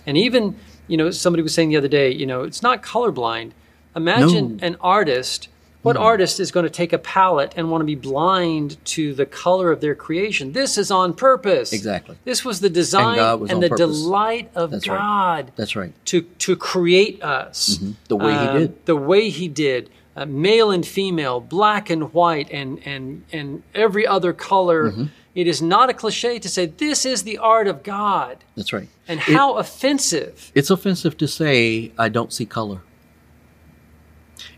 And 0.06 0.16
even, 0.16 0.56
you 0.86 0.96
know, 0.96 1.10
somebody 1.10 1.42
was 1.42 1.52
saying 1.52 1.68
the 1.68 1.76
other 1.76 1.88
day, 1.88 2.10
you 2.10 2.24
know, 2.24 2.44
it's 2.44 2.62
not 2.62 2.82
colorblind. 2.82 3.52
Imagine 3.96 4.48
No. 4.52 4.58
Hmm. 4.58 4.64
an 4.64 4.76
artist. 4.80 5.48
What 5.82 5.96
artist 5.96 6.40
is 6.40 6.50
going 6.52 6.64
to 6.64 6.70
take 6.70 6.92
a 6.92 6.98
palette 6.98 7.54
and 7.56 7.70
want 7.70 7.80
to 7.80 7.86
be 7.86 7.94
blind 7.94 8.76
to 8.84 9.14
the 9.14 9.24
color 9.24 9.72
of 9.72 9.80
their 9.80 9.94
creation? 9.94 10.52
This 10.52 10.76
is 10.76 10.90
on 10.90 11.14
purpose. 11.14 11.72
Exactly. 11.72 12.16
This 12.24 12.44
was 12.44 12.60
the 12.60 12.68
design 12.68 13.18
and, 13.18 13.50
on 13.50 13.60
the 13.60 13.70
purpose. 13.70 13.78
delight 14.02 14.50
of 14.54 14.72
That's 14.72 14.86
right. 14.86 14.98
God 14.98 15.52
That's 15.56 15.74
right. 15.76 15.92
to 16.06 16.20
to 16.20 16.54
create 16.54 17.22
us 17.22 17.78
The 18.08 18.16
way 18.16 18.32
Um, 18.34 18.52
he 18.52 18.58
did. 18.66 18.86
the 18.86 18.96
way 18.96 19.30
he 19.30 19.48
did 19.48 19.88
uh, 20.14 20.26
male 20.26 20.70
and 20.70 20.84
female 20.86 21.40
black 21.40 21.88
and 21.88 22.12
white 22.12 22.50
and 22.52 22.78
and 22.84 23.22
and 23.32 23.62
every 23.74 24.06
other 24.06 24.32
color 24.34 24.90
Mm-hmm. 24.90 25.04
It 25.32 25.46
is 25.46 25.62
not 25.62 25.88
a 25.88 25.94
cliche 25.94 26.40
to 26.40 26.48
say 26.48 26.66
this 26.66 27.06
is 27.06 27.22
the 27.22 27.38
art 27.38 27.66
of 27.68 27.82
god 27.84 28.38
That's 28.56 28.72
right. 28.72 28.88
and 29.08 29.20
It- 29.20 29.32
how 29.36 29.54
offensive 29.56 30.52
it's 30.54 30.68
offensive 30.70 31.16
to 31.18 31.26
say 31.26 31.92
I 31.96 32.10
don't 32.10 32.32
see 32.34 32.44
color. 32.44 32.80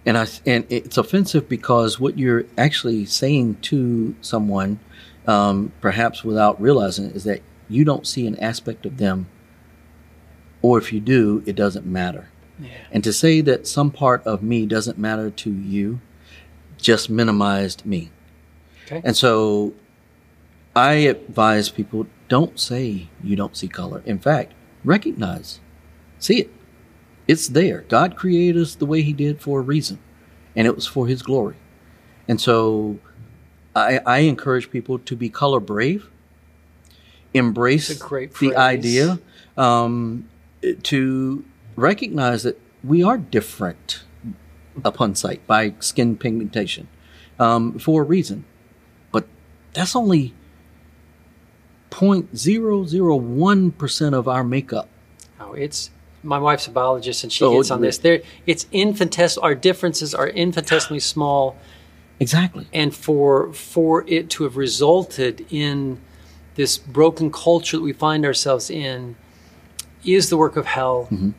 And 0.04 0.18
I 0.18 0.26
and 0.44 0.66
it's 0.68 0.98
offensive 0.98 1.48
because 1.48 2.00
what 2.00 2.18
you're 2.18 2.44
actually 2.58 3.06
saying 3.06 3.58
to 3.62 4.14
someone, 4.20 4.80
um, 5.26 5.72
perhaps 5.80 6.24
without 6.24 6.60
realizing 6.60 7.06
it, 7.06 7.16
is 7.16 7.24
that 7.24 7.42
you 7.68 7.84
don't 7.84 8.06
see 8.06 8.26
an 8.26 8.38
aspect 8.40 8.84
of 8.84 8.98
them, 8.98 9.28
or 10.60 10.78
if 10.78 10.92
you 10.92 11.00
do, 11.00 11.42
it 11.46 11.54
doesn't 11.54 11.86
matter. 11.86 12.28
And 12.90 13.02
to 13.04 13.12
say 13.12 13.40
that 13.40 13.66
some 13.66 13.90
part 13.90 14.24
of 14.26 14.42
me 14.42 14.66
doesn't 14.66 14.98
matter 14.98 15.30
to 15.30 15.50
you, 15.50 16.00
just 16.76 17.10
minimized 17.10 17.84
me. 17.84 18.10
Okay. 18.86 19.00
And 19.04 19.16
so, 19.16 19.72
I 20.74 20.92
advise 20.94 21.70
people 21.70 22.06
don't 22.28 22.58
say 22.58 23.08
you 23.22 23.36
don't 23.36 23.56
see 23.56 23.68
color. 23.68 24.02
In 24.06 24.18
fact, 24.18 24.52
recognize, 24.84 25.60
see 26.18 26.40
it. 26.40 26.50
It's 27.26 27.48
there. 27.48 27.84
God 27.88 28.16
created 28.16 28.60
us 28.60 28.74
the 28.74 28.86
way 28.86 29.02
He 29.02 29.12
did 29.12 29.40
for 29.40 29.60
a 29.60 29.62
reason, 29.62 29.98
and 30.56 30.66
it 30.66 30.74
was 30.74 30.86
for 30.86 31.06
His 31.06 31.22
glory. 31.22 31.56
And 32.28 32.40
so, 32.40 32.98
I, 33.74 34.00
I 34.06 34.18
encourage 34.18 34.70
people 34.70 34.98
to 35.00 35.16
be 35.16 35.28
color 35.28 35.60
brave, 35.60 36.08
embrace 37.34 37.92
great 37.98 38.34
the 38.34 38.56
idea, 38.56 39.18
um, 39.56 40.28
to 40.84 41.44
recognize 41.76 42.42
that 42.42 42.60
we 42.84 43.02
are 43.02 43.18
different 43.18 44.04
upon 44.84 45.14
sight 45.14 45.46
by 45.46 45.74
skin 45.80 46.16
pigmentation 46.16 46.88
um, 47.38 47.78
for 47.78 48.02
a 48.02 48.04
reason. 48.04 48.44
But 49.10 49.26
that's 49.72 49.94
only 49.94 50.34
0.001% 51.90 54.14
of 54.14 54.28
our 54.28 54.42
makeup. 54.42 54.88
oh 55.38 55.52
it's 55.52 55.90
my 56.22 56.38
wife's 56.38 56.66
a 56.66 56.70
biologist 56.70 57.24
and 57.24 57.32
she 57.32 57.44
Oh, 57.44 57.56
gets 57.56 57.70
on 57.70 57.80
this. 57.80 57.98
There 57.98 58.22
it's 58.46 58.66
infinitesimal 58.72 59.44
our 59.44 59.54
differences 59.54 60.14
are 60.14 60.28
infinitesimally 60.28 61.00
small. 61.14 61.56
Exactly. 62.20 62.66
and 62.72 62.94
for 62.94 63.52
for 63.52 64.04
it 64.06 64.30
to 64.30 64.44
have 64.44 64.56
resulted 64.56 65.44
in 65.50 65.98
this 66.54 66.78
broken 66.78 67.32
culture 67.32 67.76
that 67.78 67.82
we 67.82 67.92
find 67.92 68.24
ourselves 68.24 68.70
in 68.70 69.16
is 70.04 70.28
the 70.30 70.36
work 70.36 70.56
of 70.56 70.66
hell. 70.66 71.08
Mm-hmm. 71.10 71.30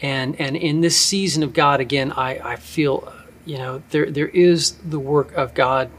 And 0.00 0.40
and 0.40 0.56
in 0.56 0.80
this 0.80 0.96
season 1.00 1.42
of 1.42 1.52
god 1.52 1.80
again 1.80 2.12
i 2.12 2.38
i 2.52 2.56
feel 2.56 3.12
you 3.44 3.58
know 3.58 3.82
there 3.90 4.10
there 4.10 4.28
is 4.28 4.72
the 4.84 4.98
work 4.98 5.32
of 5.34 5.52
god 5.54 5.90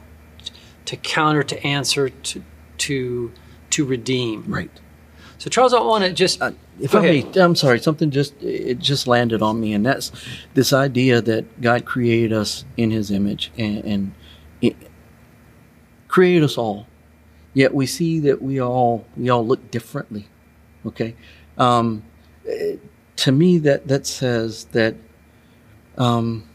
to 0.86 0.96
counter 0.98 1.44
to 1.44 1.64
answer 1.66 2.10
to 2.10 2.44
to 2.80 3.32
to 3.72 3.86
redeem. 3.86 4.46
Right. 4.48 4.72
So 5.38 5.50
charles 5.50 5.74
i 5.74 5.80
want 5.80 6.04
to 6.04 6.14
just 6.14 6.42
Uh, 6.42 6.52
if 6.80 6.94
I 6.94 7.02
may, 7.02 7.26
I'm 7.36 7.56
sorry, 7.56 7.80
something 7.80 8.12
just 8.12 8.42
it 8.42 8.80
just 8.80 9.08
landed 9.08 9.42
on 9.42 9.60
me, 9.60 9.74
and 9.74 9.86
that's 9.86 10.12
this 10.54 10.74
idea 10.74 11.22
that 11.22 11.60
God 11.60 11.86
created 11.86 12.34
us 12.34 12.66
in 12.76 12.92
His 12.92 13.10
image 13.10 13.52
and, 13.58 13.84
and 13.84 14.14
it, 14.62 14.76
created 16.08 16.44
us 16.44 16.58
all. 16.58 16.86
Yet 17.54 17.74
we 17.74 17.88
see 17.88 18.20
that 18.20 18.42
we 18.42 18.62
all 18.62 19.06
we 19.16 19.30
all 19.30 19.46
look 19.46 19.72
differently. 19.72 20.28
Okay, 20.86 21.16
um, 21.58 22.04
eh, 22.48 22.76
to 23.18 23.32
me 23.32 23.58
that 23.60 23.88
that 23.88 24.06
says 24.06 24.66
that 24.66 24.96
um, 25.98 26.48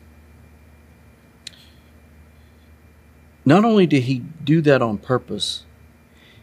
not 3.45 3.65
only 3.65 3.87
did 3.87 4.05
He 4.05 4.21
do 4.45 4.61
that 4.61 4.83
on 4.83 4.99
purpose, 4.99 5.65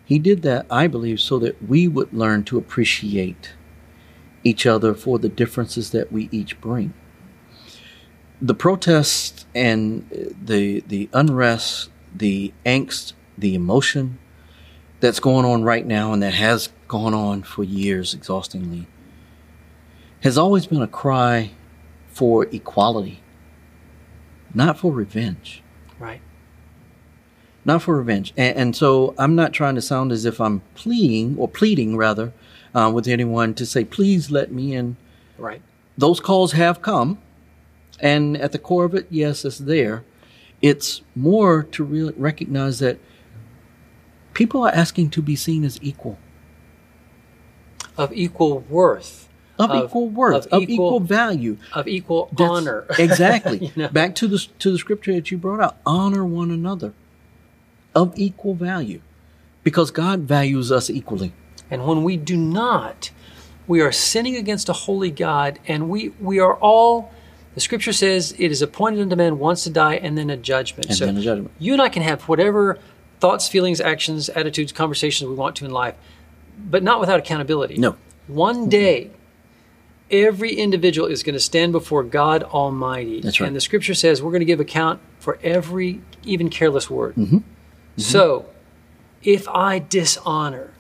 He 0.10 0.18
did 0.18 0.42
that, 0.42 0.66
I 0.72 0.88
believe, 0.88 1.20
so 1.22 1.38
that 1.38 1.62
we 1.70 1.88
would 1.88 2.12
learn 2.12 2.44
to 2.46 2.58
appreciate 2.58 3.54
each 4.44 4.66
other 4.66 4.96
for 4.96 5.20
the 5.20 5.30
differences 5.30 5.92
that 5.92 6.12
we 6.12 6.30
each 6.32 6.60
bring. 6.60 6.96
The 8.42 8.56
protests 8.56 9.46
and 9.54 10.12
uh, 10.12 10.34
the 10.44 10.84
the 10.88 11.10
unrest, 11.14 11.92
the 12.16 12.52
angst, 12.66 13.14
the 13.38 13.54
emotion 13.54 14.18
that's 15.00 15.20
going 15.20 15.46
on 15.46 15.62
right 15.62 15.86
now 15.86 16.12
and 16.12 16.24
that 16.24 16.34
has 16.34 16.70
gone 16.88 17.14
on 17.14 17.44
for 17.44 17.64
years 17.64 18.16
exhaustingly 18.16 18.88
has 20.22 20.40
always 20.40 20.66
been 20.66 20.82
a 20.82 20.88
cry 20.88 21.52
for 22.08 22.46
equality, 22.46 23.22
not 24.56 24.80
for 24.80 24.92
revenge. 24.92 25.62
Not 27.66 27.82
for 27.82 27.98
revenge. 27.98 28.34
And, 28.38 28.58
and 28.58 28.76
so 28.76 29.14
I'm 29.18 29.36
not 29.36 29.54
trying 29.54 29.76
to 29.76 29.82
sound 29.82 30.12
as 30.12 30.26
if 30.26 30.40
I'm 30.40 30.62
pleading 30.76 31.36
or 31.38 31.48
pleading 31.48 31.98
rather 31.98 32.34
uh, 32.74 32.92
with 32.94 33.08
anyone 33.08 33.54
to 33.56 33.66
say, 33.66 33.84
please 33.84 34.32
let 34.32 34.52
me 34.52 34.74
in. 34.74 34.98
Right. 35.38 35.62
Those 35.98 36.20
calls 36.20 36.54
have 36.54 36.82
come. 36.82 37.20
And 38.00 38.38
at 38.38 38.54
the 38.54 38.60
core 38.60 38.86
of 38.86 38.96
it, 38.96 39.08
yes, 39.10 39.44
it's 39.44 39.58
there. 39.58 40.04
It's 40.62 41.02
more 41.16 41.64
to 41.64 41.84
really 41.84 42.14
recognize 42.16 42.80
that 42.80 42.98
people 44.34 44.64
are 44.64 44.74
asking 44.74 45.10
to 45.12 45.22
be 45.22 45.36
seen 45.36 45.64
as 45.64 45.80
equal. 45.82 46.18
Of 47.98 48.14
equal 48.14 48.60
worth. 48.60 49.28
Of, 49.58 49.72
of 49.72 49.86
equal 49.86 50.08
worth, 50.08 50.46
of, 50.48 50.54
of 50.54 50.62
equal, 50.64 50.74
equal, 50.88 51.00
value, 51.02 51.58
of 51.74 51.86
equal 51.86 52.30
That's, 52.32 52.50
honor. 52.50 52.86
exactly. 52.98 53.58
you 53.66 53.72
know? 53.76 53.90
Back 53.90 54.16
to 54.16 54.28
the 54.30 54.38
to 54.60 54.72
the 54.72 54.78
scripture 54.78 55.12
that 55.12 55.32
you 55.32 55.38
brought 55.38 55.60
out: 55.60 55.76
honor 55.86 56.24
one 56.24 56.50
another, 56.50 56.94
of 57.96 58.14
equal 58.18 58.54
value, 58.54 59.02
because 59.64 59.92
God 59.92 60.22
values 60.22 60.72
us 60.72 60.90
equally. 60.90 61.34
And 61.72 61.86
when 61.86 62.04
we 62.04 62.18
do 62.18 62.38
not, 62.38 63.12
we 63.68 63.82
are 63.82 63.92
sinning 63.92 64.36
against 64.36 64.70
a 64.70 64.74
holy 64.74 65.12
God, 65.12 65.60
and 65.68 65.90
we 65.90 66.10
we 66.20 66.40
are 66.40 66.56
all. 66.56 67.12
The 67.56 67.62
scripture 67.62 67.94
says 67.94 68.34
it 68.38 68.52
is 68.52 68.62
appointed 68.62 69.02
unto 69.02 69.16
man 69.16 69.40
once 69.40 69.64
to 69.64 69.70
die 69.70 69.96
and 69.96 70.18
then 70.18 70.30
a 70.30 70.38
judgment. 70.38 70.86
And 70.86 70.98
so 70.98 71.06
then 71.06 71.18
a 71.18 71.22
judgment. 71.22 71.52
You 71.60 71.74
and 71.74 71.82
I 71.82 71.90
can 71.90 72.04
have 72.04 72.24
whatever 72.24 72.80
thoughts, 73.20 73.50
feelings, 73.50 73.82
actions, 73.82 74.30
attitudes, 74.30 74.72
conversations 74.72 75.28
we 75.30 75.36
want 75.36 75.56
to 75.58 75.66
in 75.66 75.72
life, 75.72 75.96
but 76.58 76.84
not 76.84 77.00
without 77.00 77.20
accountability. 77.20 77.78
No. 77.78 77.98
One 78.28 78.70
day, 78.70 79.12
every 80.10 80.54
individual 80.54 81.08
is 81.08 81.24
going 81.24 81.34
to 81.34 81.40
stand 81.40 81.72
before 81.72 82.04
God 82.04 82.44
Almighty. 82.44 83.22
That's 83.22 83.42
right. 83.42 83.48
And 83.48 83.56
the 83.56 83.62
scripture 83.62 83.94
says 83.94 84.22
we're 84.22 84.32
going 84.32 84.42
to 84.42 84.46
give 84.46 84.60
account 84.60 85.02
for 85.20 85.40
every, 85.44 86.02
even 86.24 86.50
careless 86.50 86.90
word. 86.90 87.16
Mm-hmm. 87.16 87.40
Mm-hmm. 88.00 88.12
So, 88.12 88.46
if 89.24 89.48
I 89.50 89.80
dishonor 89.80 90.74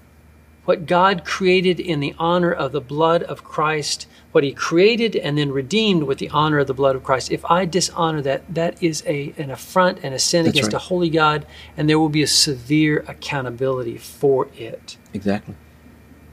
what 0.66 0.86
God 0.86 1.26
created 1.26 1.80
in 1.80 2.00
the 2.00 2.16
honor 2.18 2.52
of 2.52 2.72
the 2.72 2.80
blood 2.80 3.24
of 3.24 3.44
Christ, 3.44 4.08
what 4.32 4.44
He 4.44 4.54
created 4.54 5.16
and 5.16 5.38
then 5.38 5.52
redeemed 5.52 6.04
with 6.04 6.20
the 6.20 6.30
honor 6.30 6.60
of 6.60 6.68
the 6.68 6.74
blood 6.74 6.96
of 6.96 7.04
Christ, 7.04 7.32
if 7.32 7.44
I 7.46 7.66
dishonor 7.66 8.22
that, 8.22 8.54
that 8.54 8.82
is 8.82 9.04
a, 9.06 9.34
an 9.38 9.52
affront 9.52 10.00
and 10.04 10.14
a 10.14 10.20
sin 10.20 10.46
That's 10.46 10.56
against 10.56 10.74
right. 10.74 10.82
a 10.82 10.86
holy 10.86 11.10
God, 11.10 11.46
and 11.76 11.90
there 11.90 12.00
will 12.00 12.10
be 12.10 12.24
a 12.24 12.28
severe 12.28 13.04
accountability 13.08 13.98
for 13.98 14.48
it. 14.56 14.98
Exactly. 15.14 15.56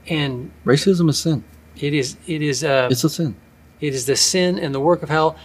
And 0.07 0.53
racism 0.65 1.11
is 1.11 1.19
sin. 1.19 1.43
It 1.77 1.95
is. 1.95 2.17
It 2.27 2.43
is. 2.43 2.63
Uh, 2.63 2.89
it's 2.91 3.03
a 3.03 3.11
sin. 3.11 3.35
It 3.81 3.95
is 3.95 4.07
the 4.07 4.17
sin 4.17 4.59
and 4.59 4.75
the 4.75 4.81
work 4.81 5.03
of 5.03 5.09
hell. 5.09 5.37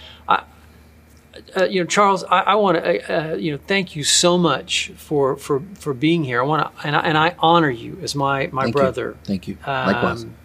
Uh, 1.56 1.64
you 1.64 1.80
know, 1.80 1.86
Charles, 1.86 2.24
I, 2.26 2.42
I 2.42 2.56
want 2.56 2.78
to, 2.78 3.34
uh, 3.34 3.36
you 3.36 3.54
know, 3.54 3.60
thank 3.66 3.96
you 3.96 4.04
so 4.04 4.38
much 4.38 4.92
for 4.98 5.38
for 5.38 5.64
for 5.76 5.94
being 5.94 6.24
here. 6.24 6.42
I 6.42 6.46
want 6.46 6.64
to, 6.64 6.88
and 6.88 6.96
I, 6.96 7.00
and 7.02 7.18
I 7.18 7.36
honor 7.40 7.70
you 7.70 7.98
as 8.02 8.16
my 8.16 8.50
my 8.52 8.64
thank 8.64 8.76
brother. 8.76 9.12
You. 9.12 9.18
Thank 9.24 9.48
you. 9.48 9.58
Likewise. 9.66 10.24
Um, 10.24 10.36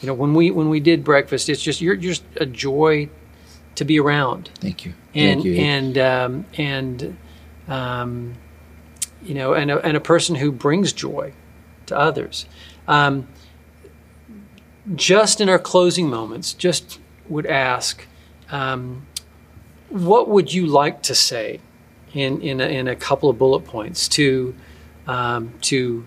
you 0.00 0.06
know, 0.06 0.14
when 0.14 0.34
we 0.34 0.50
when 0.50 0.68
we 0.68 0.78
did 0.80 1.02
breakfast, 1.02 1.48
it's 1.48 1.62
just 1.62 1.80
you're 1.80 1.96
just 1.96 2.22
a 2.36 2.46
joy 2.46 3.08
to 3.74 3.84
be 3.84 3.98
around. 3.98 4.50
Thank 4.60 4.84
you. 4.84 4.94
And 5.14 5.42
thank 5.42 5.44
you. 5.44 5.54
and 5.56 5.98
um, 5.98 6.46
and 6.56 7.16
um, 7.68 8.34
you 9.22 9.34
know, 9.34 9.54
and 9.54 9.70
a, 9.70 9.78
and 9.84 9.96
a 9.96 10.00
person 10.00 10.36
who 10.36 10.52
brings 10.52 10.92
joy 10.92 11.32
to 11.86 11.98
others. 11.98 12.46
Um, 12.86 13.28
just 14.94 15.40
in 15.40 15.48
our 15.48 15.58
closing 15.58 16.08
moments, 16.08 16.52
just 16.52 17.00
would 17.28 17.46
ask, 17.46 18.06
um, 18.50 19.06
what 19.88 20.28
would 20.28 20.52
you 20.52 20.66
like 20.66 21.02
to 21.04 21.14
say 21.14 21.60
in 22.12 22.40
in 22.40 22.60
a, 22.60 22.66
in 22.66 22.88
a 22.88 22.96
couple 22.96 23.28
of 23.28 23.38
bullet 23.38 23.64
points 23.64 24.08
to 24.08 24.54
um, 25.06 25.52
to 25.62 26.04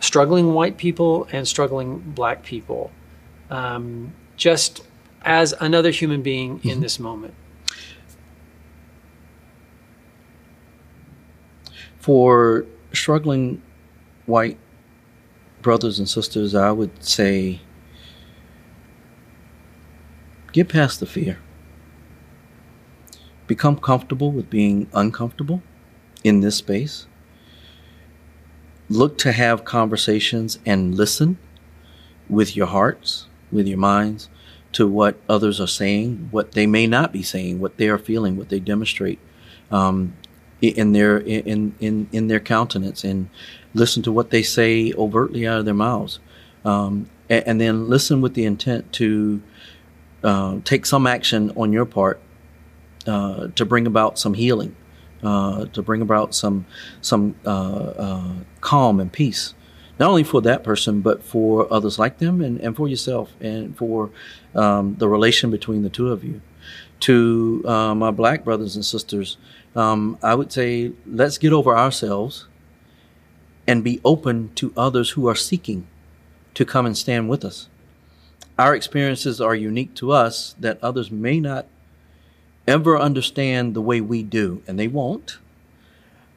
struggling 0.00 0.54
white 0.54 0.76
people 0.76 1.28
and 1.32 1.46
struggling 1.46 1.98
black 1.98 2.42
people, 2.42 2.90
um, 3.50 4.12
just 4.36 4.84
as 5.22 5.54
another 5.60 5.90
human 5.90 6.22
being 6.22 6.58
mm-hmm. 6.58 6.68
in 6.68 6.80
this 6.80 6.98
moment? 6.98 7.34
For 11.98 12.64
struggling 12.92 13.60
white 14.26 14.56
brothers 15.60 15.98
and 15.98 16.08
sisters, 16.08 16.54
I 16.54 16.72
would 16.72 17.04
say 17.04 17.60
Get 20.52 20.68
past 20.68 21.00
the 21.00 21.06
fear. 21.06 21.38
Become 23.48 23.78
comfortable 23.78 24.30
with 24.30 24.50
being 24.50 24.88
uncomfortable 24.92 25.62
in 26.22 26.40
this 26.40 26.56
space. 26.56 27.06
Look 28.90 29.16
to 29.18 29.32
have 29.32 29.64
conversations 29.64 30.58
and 30.64 30.94
listen 30.94 31.38
with 32.28 32.54
your 32.54 32.66
hearts, 32.66 33.26
with 33.50 33.66
your 33.66 33.78
minds, 33.78 34.28
to 34.72 34.86
what 34.86 35.18
others 35.30 35.60
are 35.60 35.66
saying, 35.66 36.28
what 36.30 36.52
they 36.52 36.66
may 36.66 36.86
not 36.86 37.10
be 37.10 37.22
saying, 37.22 37.58
what 37.58 37.78
they 37.78 37.88
are 37.88 37.98
feeling, 37.98 38.36
what 38.36 38.50
they 38.50 38.60
demonstrate 38.60 39.18
um, 39.70 40.14
in 40.60 40.92
their 40.92 41.16
in, 41.18 41.74
in 41.80 42.08
in 42.12 42.28
their 42.28 42.40
countenance, 42.40 43.02
and 43.02 43.30
listen 43.72 44.02
to 44.02 44.12
what 44.12 44.30
they 44.30 44.42
say 44.42 44.92
overtly 44.92 45.46
out 45.46 45.58
of 45.58 45.64
their 45.64 45.72
mouths, 45.72 46.18
um, 46.66 47.08
and, 47.30 47.46
and, 47.46 47.60
then 47.60 47.88
listen 47.88 48.20
with 48.20 48.34
the 48.34 48.44
intent 48.44 48.92
to 48.92 49.40
uh, 50.22 50.58
take 50.64 50.84
some 50.84 51.06
action 51.06 51.50
on 51.56 51.72
your 51.72 51.86
part 51.86 52.20
uh, 53.08 53.48
to 53.54 53.64
bring 53.64 53.86
about 53.86 54.18
some 54.18 54.34
healing, 54.34 54.76
uh, 55.22 55.66
to 55.66 55.82
bring 55.82 56.02
about 56.02 56.34
some 56.34 56.66
some 57.00 57.34
uh, 57.44 57.92
uh, 57.98 58.32
calm 58.60 59.00
and 59.00 59.12
peace, 59.12 59.54
not 59.98 60.08
only 60.08 60.24
for 60.24 60.40
that 60.42 60.62
person 60.62 61.00
but 61.00 61.22
for 61.22 61.72
others 61.72 61.98
like 61.98 62.18
them 62.18 62.40
and, 62.40 62.60
and 62.60 62.76
for 62.76 62.88
yourself 62.88 63.32
and 63.40 63.76
for 63.76 64.10
um, 64.54 64.96
the 64.98 65.08
relation 65.08 65.50
between 65.50 65.82
the 65.82 65.90
two 65.90 66.10
of 66.10 66.22
you. 66.24 66.40
To 67.00 67.62
my 67.96 68.10
black 68.10 68.44
brothers 68.44 68.74
and 68.74 68.84
sisters, 68.84 69.38
um, 69.76 70.18
I 70.22 70.34
would 70.34 70.52
say 70.52 70.92
let's 71.06 71.38
get 71.38 71.52
over 71.52 71.76
ourselves 71.76 72.48
and 73.68 73.84
be 73.84 74.00
open 74.04 74.50
to 74.56 74.72
others 74.76 75.10
who 75.10 75.28
are 75.28 75.36
seeking 75.36 75.86
to 76.54 76.64
come 76.64 76.86
and 76.86 76.98
stand 76.98 77.28
with 77.28 77.44
us 77.44 77.68
our 78.58 78.74
experiences 78.74 79.40
are 79.40 79.54
unique 79.54 79.94
to 79.94 80.10
us 80.10 80.56
that 80.58 80.82
others 80.82 81.10
may 81.10 81.38
not 81.38 81.66
ever 82.68 82.98
understand 82.98 83.74
the 83.74 83.80
way 83.80 84.00
we 84.00 84.22
do, 84.22 84.62
and 84.66 84.78
they 84.78 84.86
won't. 84.86 85.38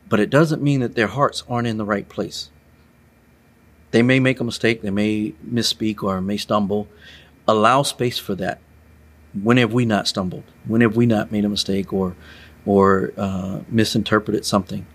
But 0.09 0.19
it 0.19 0.29
doesn't 0.29 0.61
mean 0.61 0.79
that 0.79 0.95
their 0.95 1.07
hearts 1.07 1.43
aren't 1.47 1.67
in 1.67 1.77
the 1.77 1.85
right 1.85 2.07
place. 2.07 2.49
They 3.91 4.01
may 4.01 4.19
make 4.19 4.39
a 4.39 4.43
mistake, 4.43 4.81
they 4.81 4.89
may 4.89 5.33
misspeak 5.45 6.01
or 6.01 6.21
may 6.21 6.37
stumble. 6.37 6.87
Allow 7.47 7.83
space 7.83 8.17
for 8.17 8.35
that. 8.35 8.59
When 9.33 9.57
have 9.57 9.73
we 9.73 9.85
not 9.85 10.07
stumbled? 10.07 10.43
When 10.65 10.81
have 10.81 10.95
we 10.95 11.05
not 11.05 11.31
made 11.31 11.45
a 11.45 11.49
mistake 11.49 11.93
or 11.93 12.15
or 12.65 13.13
uh, 13.17 13.61
misinterpreted 13.67 14.45
something? 14.45 14.85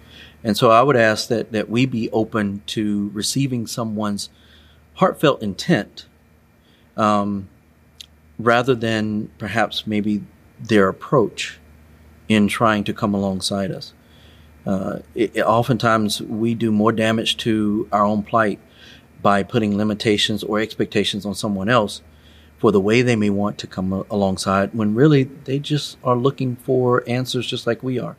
And 0.43 0.57
so 0.57 0.70
I 0.70 0.82
would 0.82 0.97
ask 0.97 1.28
that 1.28 1.53
that 1.53 1.68
we 1.68 1.87
be 1.87 2.11
open 2.11 2.62
to 2.68 3.11
receiving 3.12 3.66
someone's 3.66 4.30
heartfelt 4.95 5.43
intent 5.43 6.07
um, 6.97 7.49
rather 8.39 8.74
than 8.74 9.28
perhaps 9.39 9.87
maybe 9.87 10.22
their 10.61 10.89
approach 10.89 11.59
in 12.29 12.49
trying 12.49 12.85
to 12.85 12.93
come 12.93 13.15
alongside 13.15 13.71
us. 13.71 13.93
Uh, 14.67 14.99
it, 15.15 15.37
it, 15.37 15.43
oftentimes, 15.43 16.21
we 16.21 16.55
do 16.55 16.73
more 16.73 16.93
damage 16.93 17.37
to 17.37 17.89
our 17.93 18.05
own 18.05 18.23
plight 18.23 18.59
by 19.23 19.43
putting 19.43 19.77
limitations 19.77 20.43
or 20.43 20.61
expectations 20.61 21.25
on 21.25 21.35
someone 21.35 21.69
else 21.69 22.03
for 22.59 22.73
the 22.73 22.81
way 22.81 23.03
they 23.03 23.17
may 23.17 23.31
want 23.31 23.59
to 23.59 23.67
come 23.67 23.93
alongside 24.11 24.75
when 24.75 24.95
really 24.95 25.25
they 25.25 25.59
just 25.59 25.99
are 26.03 26.17
looking 26.17 26.57
for 26.57 27.05
answers 27.07 27.47
just 27.47 27.67
like 27.67 27.83
we 27.83 27.99
are. 27.99 28.17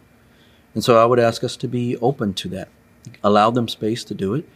And 0.74 0.84
so 0.84 1.02
I 1.02 1.06
would 1.06 1.20
ask 1.20 1.44
us 1.44 1.58
to 1.58 1.68
be 1.68 1.98
open 1.98 2.34
to 2.36 2.50
that, 2.50 2.70
allow 3.24 3.50
them 3.50 3.68
space 3.68 4.04
to 4.06 4.14
do 4.14 4.36
it, 4.36 4.48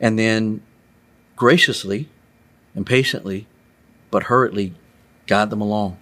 and 0.00 0.18
then 0.18 0.60
graciously 1.36 2.08
and 2.74 2.84
patiently 2.84 3.46
but 4.10 4.24
hurriedly 4.24 4.74
guide 5.26 5.50
them 5.50 5.60
along 5.60 5.96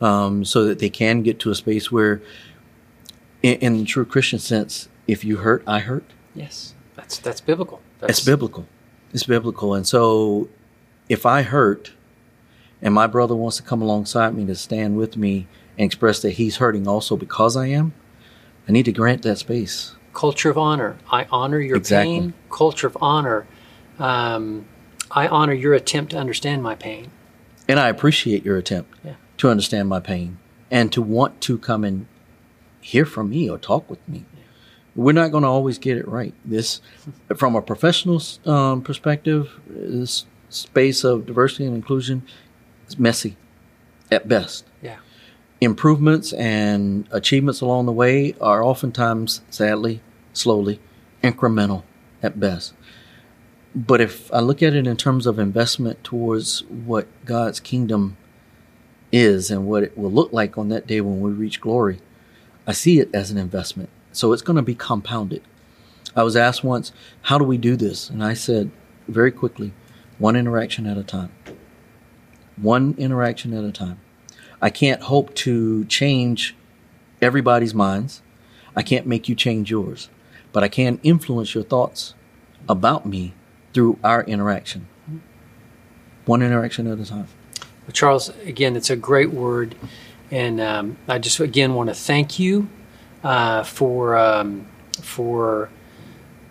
um, 0.00 0.44
so 0.44 0.64
that 0.64 0.78
they 0.78 0.90
can 0.90 1.22
get 1.22 1.38
to 1.40 1.50
a 1.50 1.54
space 1.54 1.90
where, 1.92 2.22
in, 3.42 3.58
in, 3.58 3.78
the 3.78 3.84
true 3.84 4.04
Christian 4.04 4.38
sense, 4.38 4.88
if 5.06 5.24
you 5.24 5.38
hurt, 5.38 5.62
I 5.66 5.80
hurt. 5.80 6.04
Yes, 6.34 6.74
that's 6.94 7.18
that's 7.18 7.40
biblical. 7.40 7.80
That's, 7.98 8.24
biblical. 8.24 8.66
It's 9.12 9.24
biblical. 9.24 9.74
And 9.74 9.86
so 9.86 10.48
if 11.08 11.26
I 11.26 11.42
hurt 11.42 11.92
and 12.80 12.94
my 12.94 13.06
brother 13.06 13.34
wants 13.36 13.56
to 13.58 13.62
come 13.62 13.82
alongside 13.82 14.34
me 14.34 14.46
to 14.46 14.54
stand 14.54 14.96
with 14.96 15.16
me 15.16 15.46
and 15.76 15.84
express 15.84 16.22
that 16.22 16.32
he's 16.32 16.56
hurting 16.56 16.88
also 16.88 17.16
because 17.16 17.56
I 17.56 17.66
am, 17.66 17.92
I 18.68 18.72
need 18.72 18.84
to 18.84 18.92
grant 18.92 19.22
that 19.22 19.38
space. 19.38 19.94
Culture 20.14 20.50
of 20.50 20.58
honor. 20.58 20.96
I 21.10 21.26
honor 21.30 21.58
your 21.60 21.76
Exactly. 21.76 22.20
pain. 22.20 22.34
Culture 22.50 22.86
of 22.86 22.96
honor. 23.00 23.46
Um, 23.98 24.66
I 25.10 25.28
honor 25.28 25.52
your 25.52 25.74
attempt 25.74 26.12
to 26.12 26.18
understand 26.18 26.62
my 26.62 26.74
pain. 26.74 27.10
And 27.68 27.78
I 27.78 27.88
appreciate 27.88 28.44
your 28.44 28.56
attempt 28.56 28.94
Yeah. 29.04 29.14
To 29.40 29.48
understand 29.48 29.88
my 29.88 29.98
pain 29.98 30.38
and 30.70 30.92
to 30.92 31.00
want 31.00 31.40
to 31.40 31.56
come 31.56 31.82
and 31.82 32.06
hear 32.82 33.06
from 33.06 33.30
me 33.30 33.48
or 33.48 33.56
talk 33.56 33.88
with 33.88 34.06
me. 34.06 34.26
We're 34.94 35.12
not 35.12 35.30
going 35.30 35.44
to 35.44 35.48
always 35.48 35.78
get 35.78 35.96
it 35.96 36.06
right. 36.06 36.34
This, 36.44 36.82
from 37.36 37.56
a 37.56 37.62
professional 37.62 38.20
um, 38.44 38.82
perspective, 38.82 39.58
this 39.66 40.26
space 40.50 41.04
of 41.04 41.24
diversity 41.24 41.64
and 41.64 41.74
inclusion 41.74 42.22
is 42.86 42.98
messy 42.98 43.38
at 44.10 44.28
best. 44.28 44.66
Yeah. 44.82 44.98
Improvements 45.62 46.34
and 46.34 47.08
achievements 47.10 47.62
along 47.62 47.86
the 47.86 47.92
way 47.92 48.34
are 48.42 48.62
oftentimes, 48.62 49.40
sadly, 49.48 50.02
slowly, 50.34 50.80
incremental 51.22 51.84
at 52.22 52.38
best. 52.38 52.74
But 53.74 54.02
if 54.02 54.30
I 54.34 54.40
look 54.40 54.62
at 54.62 54.74
it 54.74 54.86
in 54.86 54.96
terms 54.98 55.26
of 55.26 55.38
investment 55.38 56.04
towards 56.04 56.62
what 56.64 57.06
God's 57.24 57.58
kingdom 57.60 58.18
is 59.12 59.50
and 59.50 59.66
what 59.66 59.82
it 59.82 59.96
will 59.96 60.10
look 60.10 60.32
like 60.32 60.56
on 60.56 60.68
that 60.68 60.86
day 60.86 61.00
when 61.00 61.20
we 61.20 61.30
reach 61.30 61.60
glory, 61.60 62.00
I 62.66 62.72
see 62.72 63.00
it 63.00 63.10
as 63.14 63.30
an 63.30 63.38
investment. 63.38 63.90
So 64.12 64.32
it's 64.32 64.42
going 64.42 64.56
to 64.56 64.62
be 64.62 64.74
compounded. 64.74 65.42
I 66.16 66.22
was 66.22 66.36
asked 66.36 66.64
once, 66.64 66.92
How 67.22 67.38
do 67.38 67.44
we 67.44 67.58
do 67.58 67.76
this? 67.76 68.10
And 68.10 68.22
I 68.22 68.34
said 68.34 68.70
very 69.08 69.30
quickly, 69.30 69.72
one 70.18 70.36
interaction 70.36 70.86
at 70.86 70.98
a 70.98 71.02
time. 71.02 71.32
One 72.56 72.94
interaction 72.98 73.54
at 73.54 73.64
a 73.64 73.72
time. 73.72 74.00
I 74.60 74.70
can't 74.70 75.02
hope 75.02 75.34
to 75.36 75.84
change 75.86 76.54
everybody's 77.22 77.74
minds. 77.74 78.22
I 78.76 78.82
can't 78.82 79.06
make 79.06 79.28
you 79.28 79.34
change 79.34 79.70
yours, 79.70 80.10
but 80.52 80.62
I 80.62 80.68
can 80.68 81.00
influence 81.02 81.54
your 81.54 81.64
thoughts 81.64 82.14
about 82.68 83.06
me 83.06 83.34
through 83.72 83.98
our 84.04 84.22
interaction. 84.24 84.88
One 86.26 86.42
interaction 86.42 86.86
at 86.86 86.98
a 86.98 87.06
time. 87.06 87.28
Charles, 87.92 88.28
again, 88.44 88.76
it's 88.76 88.90
a 88.90 88.96
great 88.96 89.30
word. 89.30 89.74
And 90.30 90.60
um, 90.60 90.96
I 91.08 91.18
just, 91.18 91.40
again, 91.40 91.74
want 91.74 91.88
to 91.88 91.94
thank 91.94 92.38
you 92.38 92.68
uh, 93.24 93.64
for, 93.64 94.16
um, 94.16 94.66
for 95.02 95.70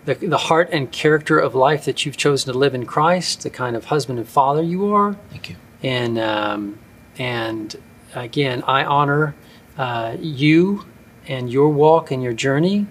the, 0.06 0.16
the 0.16 0.38
heart 0.38 0.70
and 0.72 0.92
character 0.92 1.40
of 1.40 1.56
life 1.56 1.86
that 1.86 2.06
you've 2.06 2.18
chosen 2.18 2.52
to 2.52 2.58
live 2.58 2.74
in 2.74 2.86
Christ, 2.86 3.44
the 3.44 3.50
kind 3.50 3.76
of 3.76 3.86
husband 3.86 4.20
and 4.20 4.28
father 4.28 4.62
you 4.62 4.94
are. 4.94 5.16
Thank 5.30 5.50
you. 5.50 5.56
and 5.84 6.18
um, 6.20 6.80
and 7.18 7.76
again, 8.16 8.64
I 8.64 8.84
honor 8.86 9.36
uh, 9.78 10.18
you 10.20 10.86
and 11.28 11.52
your 11.52 11.70
walk 11.70 12.12
and 12.12 12.24
your 12.24 12.34
journey, 12.34 12.88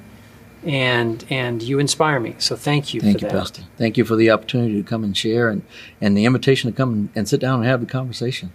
and 0.64 1.24
and 1.30 1.62
you 1.62 1.78
inspire 1.78 2.20
me. 2.20 2.34
So 2.38 2.56
thank 2.56 2.92
you 2.92 3.00
Thank 3.00 3.20
for 3.20 3.26
you, 3.26 3.30
that. 3.30 3.38
Pastor. 3.38 3.62
Thank 3.76 3.96
you 3.96 4.04
for 4.04 4.16
the 4.16 4.30
opportunity 4.30 4.80
to 4.82 4.88
come 4.88 5.04
and 5.04 5.16
share 5.16 5.48
and, 5.48 5.62
and 6.00 6.16
the 6.16 6.24
invitation 6.24 6.70
to 6.70 6.76
come 6.76 7.10
and, 7.14 7.28
sit 7.28 7.40
down 7.40 7.60
and 7.60 7.68
have 7.68 7.80
the 7.80 7.86
conversation. 7.86 8.52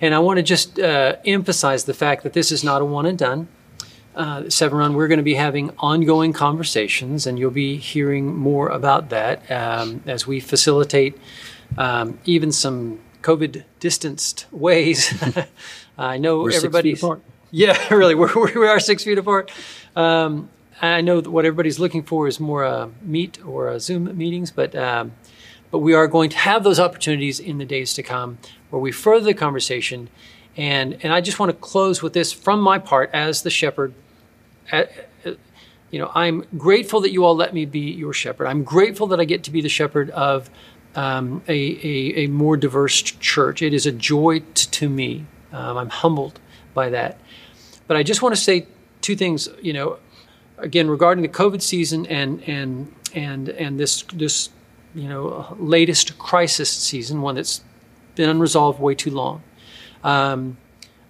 And 0.00 0.14
I 0.14 0.18
want 0.18 0.38
to 0.38 0.42
just 0.42 0.78
uh, 0.78 1.16
emphasize 1.26 1.84
the 1.84 1.94
fact 1.94 2.22
that 2.22 2.32
this 2.32 2.50
is 2.50 2.64
not 2.64 2.80
a 2.80 2.84
one 2.84 3.06
and 3.06 3.18
done. 3.18 3.48
Uh, 4.14 4.48
Severn 4.50 4.78
Run, 4.78 4.94
we're 4.94 5.08
going 5.08 5.18
to 5.18 5.24
be 5.24 5.34
having 5.34 5.70
ongoing 5.78 6.32
conversations, 6.32 7.26
and 7.26 7.38
you'll 7.38 7.50
be 7.50 7.76
hearing 7.76 8.34
more 8.34 8.68
about 8.68 9.10
that 9.10 9.48
um, 9.50 10.02
as 10.06 10.26
we 10.26 10.40
facilitate 10.40 11.16
um, 11.78 12.18
even 12.24 12.50
some 12.50 12.98
COVID 13.22 13.64
distanced 13.78 14.46
ways. 14.52 15.14
I 15.98 16.18
know 16.18 16.40
We're 16.40 16.50
six 16.50 16.62
feet 16.62 16.66
everybody's. 16.68 17.02
apart. 17.02 17.22
Yeah, 17.50 17.94
really, 17.94 18.14
we're, 18.14 18.32
we 18.58 18.66
are 18.66 18.80
six 18.80 19.04
feet 19.04 19.18
apart. 19.18 19.50
Um, 19.94 20.48
I 20.80 21.00
know 21.00 21.20
that 21.20 21.30
what 21.30 21.44
everybody's 21.44 21.78
looking 21.78 22.02
for 22.02 22.26
is 22.26 22.40
more 22.40 22.64
uh, 22.64 22.88
meet 23.02 23.44
or 23.44 23.68
uh, 23.68 23.78
Zoom 23.78 24.16
meetings, 24.16 24.50
but 24.50 24.74
um, 24.74 25.12
but 25.70 25.78
we 25.78 25.94
are 25.94 26.06
going 26.06 26.30
to 26.30 26.38
have 26.38 26.64
those 26.64 26.80
opportunities 26.80 27.38
in 27.38 27.58
the 27.58 27.64
days 27.64 27.94
to 27.94 28.02
come 28.02 28.38
where 28.70 28.80
we 28.80 28.90
further 28.90 29.26
the 29.26 29.34
conversation. 29.34 30.08
And 30.56 30.98
and 31.02 31.12
I 31.12 31.20
just 31.20 31.38
want 31.38 31.50
to 31.50 31.56
close 31.56 32.02
with 32.02 32.12
this 32.12 32.32
from 32.32 32.60
my 32.60 32.78
part 32.78 33.10
as 33.12 33.42
the 33.42 33.50
shepherd. 33.50 33.94
Uh, 34.72 34.84
you 35.90 35.98
know, 35.98 36.10
I'm 36.14 36.44
grateful 36.56 37.00
that 37.00 37.10
you 37.10 37.24
all 37.24 37.34
let 37.34 37.52
me 37.52 37.64
be 37.66 37.90
your 37.90 38.12
shepherd. 38.12 38.46
I'm 38.46 38.62
grateful 38.62 39.08
that 39.08 39.20
I 39.20 39.24
get 39.24 39.44
to 39.44 39.50
be 39.50 39.60
the 39.60 39.68
shepherd 39.68 40.10
of 40.10 40.48
um, 40.94 41.42
a, 41.48 41.52
a, 41.52 42.24
a 42.24 42.26
more 42.28 42.56
diverse 42.56 43.02
church. 43.02 43.60
It 43.60 43.74
is 43.74 43.86
a 43.86 43.92
joy 43.92 44.40
t- 44.54 44.68
to 44.70 44.88
me. 44.88 45.26
Um, 45.52 45.76
I'm 45.76 45.88
humbled 45.88 46.38
by 46.74 46.90
that. 46.90 47.18
But 47.88 47.96
I 47.96 48.04
just 48.04 48.22
want 48.22 48.36
to 48.36 48.40
say 48.40 48.68
two 49.00 49.16
things. 49.16 49.48
You 49.60 49.72
know, 49.72 49.98
again 50.60 50.88
regarding 50.88 51.22
the 51.22 51.28
COVID 51.28 51.62
season 51.62 52.06
and 52.06 52.42
and 52.48 52.94
and 53.14 53.48
and 53.48 53.78
this 53.78 54.02
this 54.12 54.50
you 54.94 55.08
know 55.08 55.56
latest 55.58 56.18
crisis 56.18 56.70
season, 56.70 57.22
one 57.22 57.34
that's 57.34 57.62
been 58.14 58.28
unresolved 58.28 58.80
way 58.80 58.94
too 58.94 59.10
long. 59.10 59.42
Um, 60.02 60.56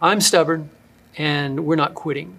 I'm 0.01 0.21
stubborn, 0.21 0.71
and 1.17 1.65
we're 1.65 1.77
not 1.77 1.95
quitting. 1.95 2.39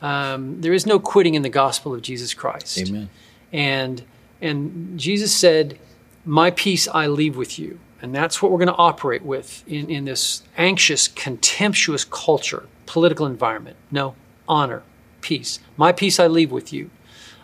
Um, 0.00 0.60
there 0.60 0.72
is 0.72 0.86
no 0.86 0.98
quitting 0.98 1.34
in 1.34 1.42
the 1.42 1.48
gospel 1.48 1.94
of 1.94 2.02
Jesus 2.02 2.34
Christ. 2.34 2.78
Amen. 2.78 3.10
And 3.52 4.02
and 4.40 4.98
Jesus 4.98 5.34
said, 5.34 5.78
"My 6.24 6.50
peace 6.50 6.88
I 6.88 7.06
leave 7.06 7.36
with 7.36 7.58
you." 7.58 7.78
And 8.00 8.14
that's 8.14 8.40
what 8.40 8.52
we're 8.52 8.58
going 8.58 8.68
to 8.68 8.74
operate 8.74 9.22
with 9.22 9.64
in, 9.66 9.90
in 9.90 10.04
this 10.04 10.42
anxious, 10.56 11.08
contemptuous 11.08 12.04
culture, 12.04 12.66
political 12.86 13.26
environment. 13.26 13.76
No, 13.90 14.14
honor, 14.46 14.84
peace. 15.20 15.58
My 15.76 15.92
peace 15.92 16.18
I 16.18 16.26
leave 16.26 16.50
with 16.50 16.72
you. 16.72 16.90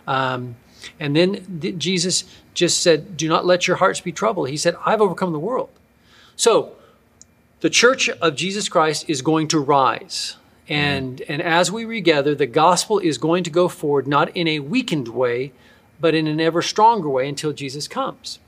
Um, 0.07 0.55
and 0.99 1.15
then 1.15 1.59
th- 1.61 1.77
Jesus 1.77 2.23
just 2.53 2.81
said, 2.81 3.17
Do 3.17 3.27
not 3.27 3.45
let 3.45 3.67
your 3.67 3.77
hearts 3.77 4.01
be 4.01 4.11
troubled. 4.11 4.49
He 4.49 4.57
said, 4.57 4.75
I've 4.85 5.01
overcome 5.01 5.33
the 5.33 5.39
world. 5.39 5.69
So 6.35 6.75
the 7.61 7.69
church 7.69 8.09
of 8.09 8.35
Jesus 8.35 8.69
Christ 8.69 9.05
is 9.07 9.21
going 9.21 9.47
to 9.49 9.59
rise. 9.59 10.37
And, 10.67 11.21
and 11.29 11.41
as 11.41 11.71
we 11.71 11.85
regather, 11.85 12.33
the 12.33 12.47
gospel 12.47 12.97
is 12.97 13.17
going 13.17 13.43
to 13.43 13.49
go 13.49 13.67
forward, 13.67 14.07
not 14.07 14.35
in 14.35 14.47
a 14.47 14.59
weakened 14.59 15.09
way, 15.09 15.51
but 15.99 16.15
in 16.15 16.27
an 16.27 16.41
ever 16.41 16.61
stronger 16.61 17.09
way 17.09 17.29
until 17.29 17.53
Jesus 17.53 17.87
comes. 17.87 18.39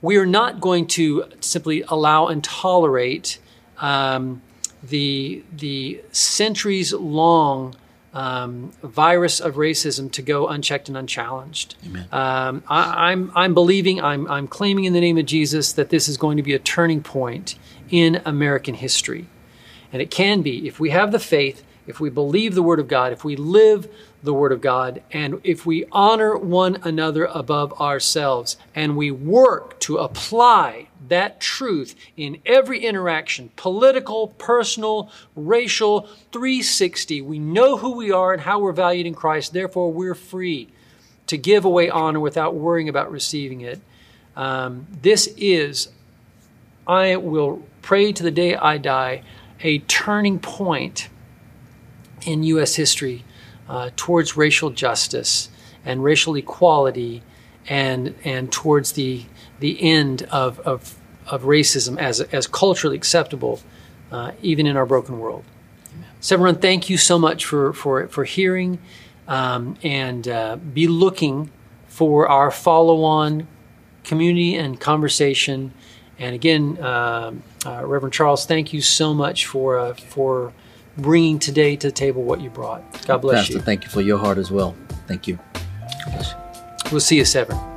We 0.00 0.16
are 0.16 0.26
not 0.26 0.60
going 0.60 0.86
to 0.88 1.24
simply 1.40 1.82
allow 1.88 2.26
and 2.26 2.42
tolerate 2.42 3.38
um, 3.78 4.42
the, 4.82 5.44
the 5.52 6.02
centuries 6.10 6.92
long 6.92 7.76
um, 8.12 8.72
virus 8.82 9.40
of 9.40 9.54
racism 9.54 10.10
to 10.12 10.22
go 10.22 10.46
unchecked 10.48 10.88
and 10.88 10.96
unchallenged. 10.96 11.76
Um, 12.12 12.62
I, 12.68 13.10
I'm, 13.10 13.32
I'm 13.34 13.54
believing, 13.54 14.02
I'm, 14.02 14.30
I'm 14.30 14.46
claiming 14.46 14.84
in 14.84 14.92
the 14.92 15.00
name 15.00 15.18
of 15.18 15.26
Jesus 15.26 15.72
that 15.72 15.88
this 15.88 16.08
is 16.08 16.16
going 16.16 16.36
to 16.36 16.42
be 16.42 16.52
a 16.52 16.58
turning 16.58 17.02
point 17.02 17.56
in 17.90 18.20
American 18.24 18.74
history. 18.74 19.26
And 19.92 20.02
it 20.02 20.10
can 20.10 20.42
be 20.42 20.66
if 20.66 20.78
we 20.78 20.90
have 20.90 21.12
the 21.12 21.18
faith, 21.18 21.64
if 21.86 22.00
we 22.00 22.10
believe 22.10 22.54
the 22.54 22.62
Word 22.62 22.80
of 22.80 22.88
God, 22.88 23.12
if 23.12 23.24
we 23.24 23.36
live 23.36 23.88
the 24.22 24.32
Word 24.32 24.52
of 24.52 24.60
God, 24.60 25.02
and 25.10 25.40
if 25.42 25.66
we 25.66 25.84
honor 25.90 26.36
one 26.36 26.78
another 26.84 27.24
above 27.26 27.78
ourselves, 27.80 28.56
and 28.74 28.96
we 28.96 29.10
work 29.10 29.80
to 29.80 29.98
apply 29.98 30.88
that 31.12 31.40
truth 31.40 31.94
in 32.16 32.38
every 32.46 32.80
interaction 32.80 33.50
political, 33.54 34.28
personal, 34.28 35.10
racial, 35.36 36.08
360. 36.32 37.20
We 37.20 37.38
know 37.38 37.76
who 37.76 37.92
we 37.92 38.10
are 38.10 38.32
and 38.32 38.40
how 38.40 38.60
we're 38.60 38.72
valued 38.72 39.06
in 39.06 39.14
Christ, 39.14 39.52
therefore, 39.52 39.92
we're 39.92 40.14
free 40.14 40.68
to 41.26 41.36
give 41.36 41.66
away 41.66 41.90
honor 41.90 42.18
without 42.18 42.54
worrying 42.54 42.88
about 42.88 43.12
receiving 43.12 43.60
it. 43.60 43.80
Um, 44.36 44.86
this 45.02 45.28
is, 45.36 45.88
I 46.86 47.16
will 47.16 47.62
pray 47.82 48.12
to 48.12 48.22
the 48.22 48.30
day 48.30 48.56
I 48.56 48.78
die, 48.78 49.22
a 49.60 49.80
turning 49.80 50.38
point 50.38 51.10
in 52.24 52.42
U.S. 52.42 52.74
history 52.74 53.22
uh, 53.68 53.90
towards 53.96 54.34
racial 54.34 54.70
justice 54.70 55.50
and 55.84 56.02
racial 56.02 56.36
equality 56.36 57.22
and, 57.68 58.14
and 58.24 58.50
towards 58.50 58.92
the, 58.92 59.24
the 59.60 59.82
end 59.82 60.22
of, 60.30 60.58
of, 60.60 60.98
of 61.26 61.42
racism 61.42 61.98
as, 61.98 62.20
as 62.20 62.46
culturally 62.46 62.96
acceptable, 62.96 63.60
uh, 64.10 64.32
even 64.42 64.66
in 64.66 64.76
our 64.76 64.86
broken 64.86 65.18
world. 65.18 65.44
Severn, 66.20 66.56
thank 66.56 66.88
you 66.88 66.96
so 66.96 67.18
much 67.18 67.44
for, 67.44 67.72
for, 67.72 68.06
for 68.08 68.24
hearing 68.24 68.78
um, 69.28 69.76
and 69.82 70.28
uh, 70.28 70.56
be 70.56 70.86
looking 70.86 71.50
for 71.88 72.28
our 72.28 72.50
follow 72.50 73.02
on 73.02 73.46
community 74.04 74.56
and 74.56 74.80
conversation. 74.80 75.72
And 76.18 76.34
again, 76.34 76.78
uh, 76.78 77.32
uh, 77.66 77.86
Reverend 77.86 78.12
Charles, 78.12 78.46
thank 78.46 78.72
you 78.72 78.80
so 78.80 79.12
much 79.14 79.46
for, 79.46 79.78
uh, 79.78 79.94
for 79.94 80.52
bringing 80.96 81.38
today 81.38 81.76
to 81.76 81.88
the 81.88 81.92
table 81.92 82.22
what 82.22 82.40
you 82.40 82.50
brought. 82.50 82.82
God 83.06 83.18
bless 83.18 83.42
Pastor, 83.42 83.54
you. 83.54 83.60
thank 83.60 83.84
you 83.84 83.90
for 83.90 84.00
your 84.00 84.18
heart 84.18 84.38
as 84.38 84.50
well. 84.50 84.76
Thank 85.08 85.26
you. 85.26 85.38
We'll 86.90 87.00
see 87.00 87.16
you, 87.16 87.24
Severn. 87.24 87.71